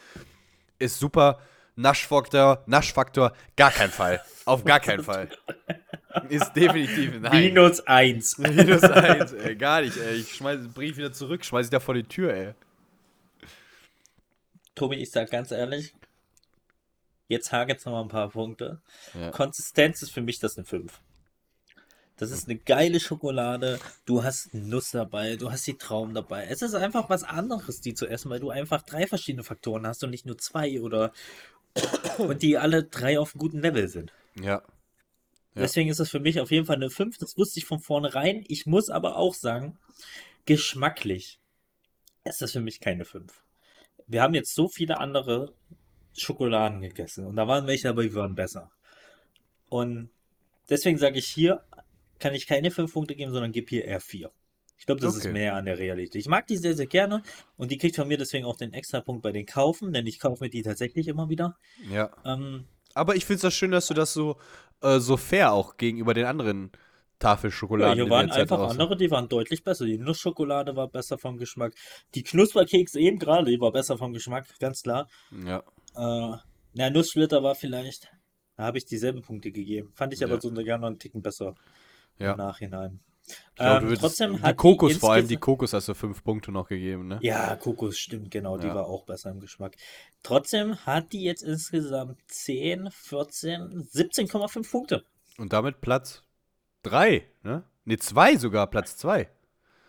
Ist 0.78 0.98
super. 0.98 1.38
Naschfaktor, 1.76 2.62
Naschfaktor, 2.66 3.32
gar 3.56 3.70
kein 3.70 3.90
Fall. 3.90 4.22
Auf 4.44 4.64
gar 4.64 4.80
keinen 4.80 5.02
Fall. 5.04 5.28
Ist 6.28 6.52
definitiv 6.52 7.20
nein. 7.20 7.46
Minus 7.46 7.80
eins. 7.86 8.38
Minus 8.38 8.84
eins, 8.84 9.32
ey, 9.32 9.56
gar 9.56 9.80
nicht, 9.80 9.96
ey. 9.96 10.16
Ich 10.16 10.34
schmeiß 10.34 10.60
den 10.60 10.72
Brief 10.72 10.96
wieder 10.96 11.12
zurück, 11.12 11.44
schmeiß 11.44 11.66
ich 11.66 11.70
da 11.70 11.80
vor 11.80 11.94
die 11.94 12.04
Tür, 12.04 12.32
ey. 12.32 12.54
Tobi, 14.74 14.96
ich 14.96 15.10
sag 15.10 15.30
ganz 15.30 15.50
ehrlich, 15.50 15.94
jetzt 17.28 17.52
hagelt's 17.52 17.84
noch 17.84 17.92
mal 17.92 18.02
ein 18.02 18.08
paar 18.08 18.30
Punkte. 18.30 18.80
Ja. 19.14 19.30
Konsistenz 19.30 20.02
ist 20.02 20.10
für 20.10 20.22
mich 20.22 20.38
das 20.38 20.56
eine 20.56 20.64
5. 20.64 21.00
Das 22.16 22.30
ist 22.30 22.48
eine 22.48 22.56
geile 22.58 23.00
Schokolade. 23.00 23.80
Du 24.04 24.22
hast 24.22 24.54
Nuss 24.54 24.92
dabei, 24.92 25.34
du 25.34 25.50
hast 25.50 25.66
die 25.66 25.76
Trauben 25.76 26.14
dabei. 26.14 26.46
Es 26.48 26.62
ist 26.62 26.74
einfach 26.74 27.10
was 27.10 27.24
anderes, 27.24 27.80
die 27.80 27.94
zu 27.94 28.06
essen, 28.06 28.30
weil 28.30 28.38
du 28.38 28.50
einfach 28.50 28.82
drei 28.82 29.08
verschiedene 29.08 29.42
Faktoren 29.42 29.84
hast 29.86 30.04
und 30.04 30.10
nicht 30.10 30.24
nur 30.24 30.38
zwei 30.38 30.80
oder 30.80 31.12
und 32.18 32.42
die 32.42 32.58
alle 32.58 32.84
drei 32.84 33.18
auf 33.18 33.34
einem 33.34 33.40
guten 33.40 33.60
Level 33.60 33.88
sind. 33.88 34.12
Ja. 34.36 34.62
Ja. 35.54 35.62
Deswegen 35.62 35.88
ist 35.88 36.00
es 36.00 36.10
für 36.10 36.20
mich 36.20 36.40
auf 36.40 36.50
jeden 36.50 36.66
Fall 36.66 36.76
eine 36.76 36.90
5. 36.90 37.18
Das 37.18 37.36
wusste 37.38 37.60
ich 37.60 37.64
von 37.64 37.78
vornherein. 37.78 38.44
Ich 38.48 38.66
muss 38.66 38.90
aber 38.90 39.16
auch 39.16 39.34
sagen, 39.34 39.78
geschmacklich 40.46 41.38
ist 42.24 42.42
das 42.42 42.52
für 42.52 42.60
mich 42.60 42.80
keine 42.80 43.04
5. 43.04 43.32
Wir 44.06 44.22
haben 44.22 44.34
jetzt 44.34 44.54
so 44.54 44.68
viele 44.68 44.98
andere 44.98 45.54
Schokoladen 46.16 46.80
gegessen 46.80 47.26
und 47.26 47.36
da 47.36 47.46
waren 47.48 47.66
welche 47.66 47.88
dabei, 47.88 48.04
die 48.04 48.14
waren 48.14 48.34
besser. 48.34 48.70
Und 49.68 50.10
deswegen 50.68 50.98
sage 50.98 51.18
ich 51.18 51.26
hier, 51.26 51.64
kann 52.18 52.34
ich 52.34 52.46
keine 52.46 52.70
5 52.70 52.92
Punkte 52.92 53.14
geben, 53.14 53.32
sondern 53.32 53.52
gebe 53.52 53.68
hier 53.68 53.84
eher 53.84 54.00
4. 54.00 54.30
Ich 54.76 54.86
glaube, 54.86 55.00
das 55.00 55.16
Okay. 55.16 55.28
ist 55.28 55.32
mehr 55.32 55.54
an 55.54 55.64
der 55.64 55.78
Realität. 55.78 56.16
Ich 56.20 56.28
mag 56.28 56.46
die 56.46 56.56
sehr, 56.56 56.74
sehr 56.74 56.86
gerne 56.86 57.22
und 57.56 57.70
die 57.70 57.78
kriegt 57.78 57.96
von 57.96 58.08
mir 58.08 58.18
deswegen 58.18 58.44
auch 58.44 58.56
den 58.56 58.72
extra 58.72 59.00
Punkt 59.00 59.22
bei 59.22 59.32
den 59.32 59.46
Kaufen, 59.46 59.92
denn 59.92 60.06
ich 60.06 60.18
kaufe 60.18 60.44
mir 60.44 60.50
die 60.50 60.62
tatsächlich 60.62 61.08
immer 61.08 61.28
wieder. 61.28 61.56
Ja. 61.90 62.10
Ähm, 62.24 62.64
Aber 62.94 63.16
ich 63.16 63.24
finde 63.24 63.36
es 63.36 63.42
das 63.42 63.54
schön, 63.54 63.70
dass 63.70 63.86
du 63.86 63.94
das 63.94 64.12
so, 64.12 64.36
äh, 64.82 64.98
so 64.98 65.16
fair 65.16 65.52
auch 65.52 65.76
gegenüber 65.76 66.12
den 66.14 66.26
anderen 66.26 66.70
Tafelschokoladen. 67.18 67.96
Ja, 67.98 68.04
hier 68.04 68.10
waren 68.10 68.30
einfach 68.30 68.58
raus- 68.58 68.72
andere, 68.72 68.96
die 68.96 69.10
waren 69.10 69.28
deutlich 69.28 69.62
besser. 69.64 69.84
Die 69.86 69.98
Nussschokolade 69.98 70.76
war 70.76 70.88
besser 70.88 71.16
vom 71.18 71.36
Geschmack. 71.38 71.72
Die 72.14 72.22
Knusperkeks 72.22 72.94
eben 72.96 73.18
gerade, 73.18 73.50
die 73.50 73.60
war 73.60 73.72
besser 73.72 73.96
vom 73.96 74.12
Geschmack, 74.12 74.46
ganz 74.58 74.82
klar. 74.82 75.08
Ja. 75.46 75.58
Äh, 75.96 76.36
na, 76.74 76.90
Nusssplitter 76.90 77.42
war 77.42 77.54
vielleicht, 77.54 78.10
da 78.56 78.64
habe 78.64 78.78
ich 78.78 78.84
dieselben 78.84 79.22
Punkte 79.22 79.52
gegeben. 79.52 79.92
Fand 79.94 80.12
ich 80.12 80.22
aber 80.24 80.34
Ja. 80.34 80.40
so 80.40 80.50
gerne 80.52 80.86
einen 80.88 80.98
Ticken 80.98 81.22
besser 81.22 81.54
Ja. 82.18 82.32
im 82.32 82.38
Nachhinein. 82.38 83.00
Glaub, 83.56 83.82
Ähm, 83.82 83.94
trotzdem 83.98 84.36
die 84.36 84.42
hat 84.42 84.56
Kokos, 84.56 84.92
die 84.92 84.98
vor 84.98 85.12
allem 85.12 85.28
die 85.28 85.36
Kokos 85.36 85.72
hast 85.72 85.88
du 85.88 85.94
fünf 85.94 86.22
Punkte 86.24 86.50
noch 86.52 86.68
gegeben, 86.68 87.06
ne? 87.06 87.18
Ja, 87.22 87.54
Kokos, 87.56 87.96
stimmt, 87.98 88.30
genau, 88.30 88.58
die 88.58 88.66
Ja. 88.66 88.74
war 88.74 88.86
auch 88.86 89.04
besser 89.04 89.30
im 89.30 89.40
Geschmack. 89.40 89.76
Trotzdem 90.22 90.76
hat 90.84 91.12
die 91.12 91.22
jetzt 91.22 91.42
insgesamt 91.42 92.18
10, 92.26 92.90
14, 92.90 93.88
17,5 93.92 94.70
Punkte. 94.70 95.04
Und 95.38 95.52
damit 95.52 95.80
Platz 95.80 96.22
drei, 96.82 97.26
ne? 97.42 97.64
Ne, 97.84 97.96
zwei 97.98 98.36
sogar, 98.36 98.66
Platz 98.68 98.96
zwei. 98.96 99.28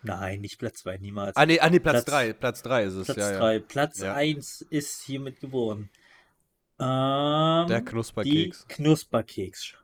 Nein, 0.02 0.40
nicht 0.40 0.58
Platz 0.58 0.80
2, 0.82 0.98
niemals. 0.98 1.34
Ah, 1.36 1.46
nee, 1.46 1.58
ah, 1.58 1.68
nee 1.68 1.80
Platz, 1.80 1.94
Platz- 1.94 2.04
drei. 2.04 2.32
Platz 2.32 2.62
drei 2.62 2.84
ist 2.84 2.94
es, 2.94 3.06
Platz 3.06 3.18
ja, 3.18 3.32
ja. 3.32 3.38
3. 3.38 3.58
Platz 3.58 3.98
Ja. 3.98 4.14
1 4.14 4.60
ist 4.70 5.02
hiermit 5.02 5.40
geboren. 5.40 5.90
Ähm, 6.78 7.66
Der 7.68 7.80
die 7.80 8.50
Knusperkeks. 8.68 9.74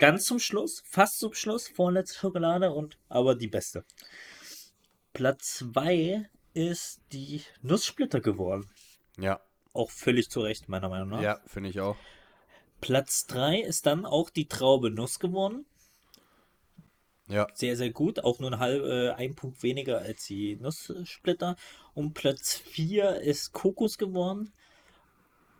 Ganz 0.00 0.24
zum 0.24 0.38
Schluss, 0.38 0.82
fast 0.86 1.18
zum 1.18 1.34
Schluss, 1.34 1.68
vorletzte 1.68 2.18
Schokolade 2.18 2.72
und 2.72 2.98
aber 3.10 3.34
die 3.34 3.48
beste. 3.48 3.84
Platz 5.12 5.58
2 5.58 6.28
ist 6.54 7.02
die 7.12 7.42
Nusssplitter 7.60 8.20
geworden. 8.20 8.70
Ja, 9.18 9.40
Auch 9.74 9.90
völlig 9.90 10.30
zu 10.30 10.40
Recht, 10.40 10.70
meiner 10.70 10.88
Meinung 10.88 11.10
nach. 11.10 11.20
ja, 11.20 11.40
finde 11.46 11.68
ich 11.68 11.80
auch. 11.80 11.96
Platz 12.80 13.26
3 13.26 13.60
ist 13.60 13.84
dann 13.84 14.06
auch 14.06 14.30
die 14.30 14.48
Traube 14.48 14.90
Nuss 14.90 15.18
geworden. 15.18 15.66
Ja, 17.28 17.46
Sehr, 17.52 17.76
sehr 17.76 17.90
gut. 17.90 18.24
Auch 18.24 18.38
nur 18.38 18.52
ein, 18.52 18.58
halb, 18.58 18.82
äh, 18.82 19.10
ein 19.10 19.34
Punkt 19.34 19.62
weniger 19.62 19.98
als 19.98 20.24
die 20.24 20.56
Nusssplitter. 20.56 21.56
Und 21.92 22.14
Platz 22.14 22.54
4 22.56 23.20
ist 23.20 23.52
Kokos 23.52 23.98
geworden. 23.98 24.52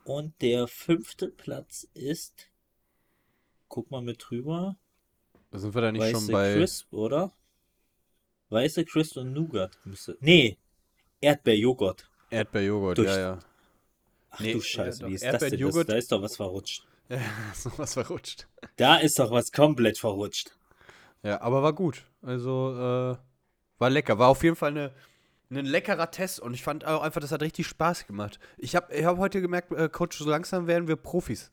Und 0.05 0.41
der 0.41 0.67
fünfte 0.67 1.29
Platz 1.29 1.87
ist. 1.93 2.49
Guck 3.71 3.89
mal 3.91 4.03
mit 4.03 4.23
drüber. 4.29 4.77
sind 5.53 5.73
wir 5.75 5.81
da 5.81 5.93
nicht 5.93 6.03
Weiße 6.03 6.13
schon 6.13 6.27
bei. 6.27 6.55
Crisp, 6.55 6.93
oder? 6.93 7.33
Weiße 8.49 8.85
Crisp 8.85 9.17
und 9.17 9.33
Nougat 9.33 9.79
müsste. 9.85 10.19
Nee, 10.21 10.59
Erdbeerjoghurt. 11.21 12.11
Erdbeerjoghurt, 12.31 12.99
Durch- 12.99 13.09
ja, 13.09 13.19
ja. 13.19 13.39
Ach 14.31 14.41
Nee, 14.41 14.53
du 14.53 14.59
äh, 14.59 14.63
Scheiße, 14.63 15.07
wie 15.07 15.15
ist 15.15 15.25
das 15.25 15.39
denn? 15.51 15.61
Das, 15.61 15.87
da 15.87 15.95
ist 15.95 16.11
doch 16.13 16.21
was 16.21 16.37
verrutscht. 16.37 16.85
so 17.55 17.71
was 17.77 17.95
verrutscht. 17.95 18.49
Da 18.77 18.97
ist 18.97 19.19
doch 19.21 19.31
was 19.31 19.53
komplett 19.53 19.99
verrutscht. 19.99 20.51
Ja, 21.23 21.41
aber 21.41 21.63
war 21.63 21.73
gut. 21.73 22.05
Also, 22.23 22.73
äh, 22.73 23.17
war 23.79 23.91
lecker. 23.91 24.19
War 24.19 24.29
auf 24.29 24.43
jeden 24.43 24.57
Fall 24.57 24.71
eine, 24.71 24.93
ein 25.51 25.65
leckerer 25.65 26.11
Test 26.11 26.41
und 26.41 26.55
ich 26.55 26.63
fand 26.65 26.85
auch 26.85 27.03
einfach, 27.03 27.21
das 27.21 27.31
hat 27.31 27.43
richtig 27.43 27.69
Spaß 27.69 28.09
gemacht. 28.09 28.41
Ich 28.59 28.75
habe 28.75 28.93
ich 28.93 29.05
hab 29.05 29.19
heute 29.19 29.41
gemerkt, 29.41 29.71
äh, 29.73 29.89
Coach, 29.89 30.19
so 30.19 30.29
langsam 30.29 30.67
werden 30.67 30.89
wir 30.89 30.97
Profis 30.97 31.51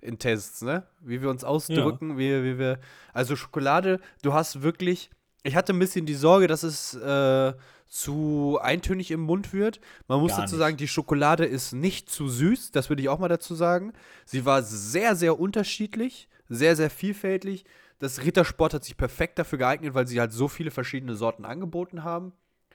in 0.00 0.18
Tests, 0.18 0.62
ne? 0.62 0.86
Wie 1.00 1.22
wir 1.22 1.30
uns 1.30 1.44
ausdrücken, 1.44 2.18
wie, 2.18 2.42
wie 2.44 2.58
wir. 2.58 2.78
Also 3.12 3.36
Schokolade, 3.36 4.00
du 4.22 4.32
hast 4.32 4.62
wirklich. 4.62 5.10
Ich 5.42 5.56
hatte 5.56 5.72
ein 5.72 5.78
bisschen 5.78 6.04
die 6.04 6.14
Sorge, 6.14 6.46
dass 6.46 6.62
es 6.62 6.94
äh, 6.94 7.54
zu 7.90 8.58
eintönig 8.62 9.10
im 9.10 9.20
Mund 9.20 9.52
wird. 9.52 9.80
Man 10.06 10.20
muss 10.20 10.32
Gar 10.32 10.42
dazu 10.42 10.54
nicht. 10.54 10.60
sagen, 10.60 10.76
die 10.76 10.88
Schokolade 10.88 11.44
ist 11.44 11.72
nicht 11.72 12.08
zu 12.08 12.28
süß, 12.28 12.70
das 12.70 12.88
würde 12.88 13.02
ich 13.02 13.08
auch 13.08 13.18
mal 13.18 13.28
dazu 13.28 13.54
sagen. 13.54 13.92
Sie 14.24 14.44
war 14.44 14.62
sehr, 14.62 15.16
sehr 15.16 15.40
unterschiedlich, 15.40 16.28
sehr, 16.48 16.76
sehr 16.76 16.90
vielfältig. 16.90 17.64
Das 17.98 18.22
Rittersport 18.22 18.74
hat 18.74 18.84
sich 18.84 18.96
perfekt 18.96 19.38
dafür 19.38 19.58
geeignet, 19.58 19.94
weil 19.94 20.06
sie 20.06 20.20
halt 20.20 20.32
so 20.32 20.46
viele 20.48 20.70
verschiedene 20.70 21.14
Sorten 21.16 21.44
angeboten 21.44 22.04
haben. 22.04 22.32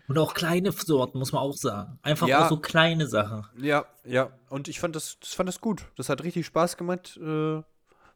Und 0.07 0.17
auch 0.19 0.33
kleine 0.33 0.71
Sorten, 0.71 1.17
muss 1.19 1.31
man 1.31 1.41
auch 1.41 1.53
sagen. 1.55 1.97
Einfach 2.03 2.27
Ja. 2.27 2.45
auch 2.45 2.49
so 2.49 2.57
kleine 2.57 3.07
Sachen. 3.07 3.45
Ja, 3.61 3.85
ja. 4.03 4.31
Und 4.49 4.67
ich 4.67 4.79
fand 4.79 4.95
das, 4.95 5.17
das 5.19 5.33
fand 5.33 5.47
das 5.49 5.61
gut. 5.61 5.85
Das 5.95 6.09
hat 6.09 6.23
richtig 6.23 6.45
Spaß 6.45 6.77
gemacht. 6.77 7.17
Äh, 7.17 7.63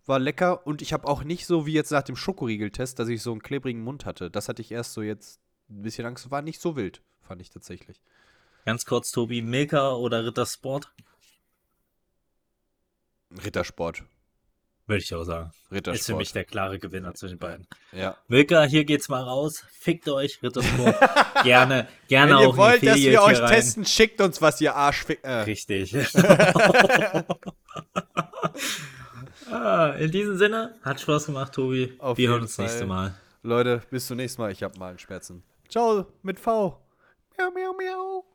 war 0.06 0.20
lecker. 0.20 0.66
Und 0.68 0.82
ich 0.82 0.94
habe 0.94 1.08
auch 1.08 1.24
nicht 1.24 1.46
so 1.48 1.66
wie 1.66 1.74
jetzt 1.74 1.92
nach 1.92 2.04
dem 2.04 2.16
Schokoriegeltest, 2.16 3.00
dass 3.00 3.08
ich 3.10 3.22
so 3.22 3.32
einen 3.32 3.42
klebrigen 3.42 3.84
Mund 3.84 4.06
hatte. 4.06 4.30
Das 4.30 4.50
hatte 4.50 4.62
ich 4.62 4.72
erst 4.72 4.94
so 4.94 5.02
jetzt 5.02 5.40
ein 5.70 5.82
bisschen 5.82 6.06
Angst. 6.06 6.30
War 6.32 6.42
nicht 6.42 6.62
so 6.62 6.76
wild, 6.76 7.02
fand 7.22 7.42
ich 7.42 7.50
tatsächlich. 7.50 8.02
Ganz 8.66 8.86
kurz, 8.86 9.12
Tobi, 9.12 9.42
Milka 9.42 9.94
oder 9.94 10.26
Rittersport? 10.26 10.92
Rittersport. 13.44 14.04
Würde 14.90 15.04
ich 15.04 15.14
auch 15.14 15.24
sagen. 15.24 15.52
Rittersport. 15.72 16.00
Ist 16.00 16.06
für 16.08 16.16
mich 16.16 16.34
der 16.34 16.46
klare 16.46 16.80
Gewinner 16.80 17.14
zwischen 17.14 17.38
beiden. 17.38 17.68
ja. 17.92 18.18
Milka, 18.28 18.64
hier 18.64 18.86
geht's 18.86 19.08
mal 19.08 19.22
raus. 19.22 19.64
Fickt 19.72 20.10
euch, 20.10 20.42
Rittersport. 20.42 20.96
gerne, 21.44 21.88
gerne 22.08 22.32
Wenn 22.32 22.38
auch 22.38 22.42
ihr 22.42 22.50
ein 22.50 22.58
wollt, 22.58 22.84
dass 22.88 22.98
wir 22.98 23.22
euch 23.22 23.40
rein. 23.40 23.52
testen, 23.52 23.86
schickt 23.86 24.20
uns 24.20 24.42
was, 24.42 24.60
ihr 24.62 24.76
Arschfick. 24.76 25.20
Äh. 25.22 25.42
Richtig. 25.42 25.96
ah, 29.52 29.90
in 30.00 30.10
diesem 30.10 30.40
Sinne, 30.40 30.74
hat 30.82 31.00
Spaß 31.00 31.28
gemacht, 31.28 31.54
Tobi. 31.54 31.94
Auf 32.00 32.18
Wir 32.18 32.30
hören 32.30 32.42
uns 32.42 32.56
das 32.56 32.64
nächste 32.64 32.80
Fall. 32.80 32.88
Mal. 32.88 33.14
Leute, 33.44 33.84
bis 33.92 34.08
zum 34.08 34.18
nächsten 34.18 34.42
Mal. 34.42 34.52
Ich 34.52 34.64
hab 34.64 34.76
Magenschmerzen. 34.76 35.44
Ciao 35.70 36.08
mit 36.24 36.40
V. 36.40 36.82
Miau, 37.38 37.52
miau, 37.52 37.74
miau. 37.74 38.26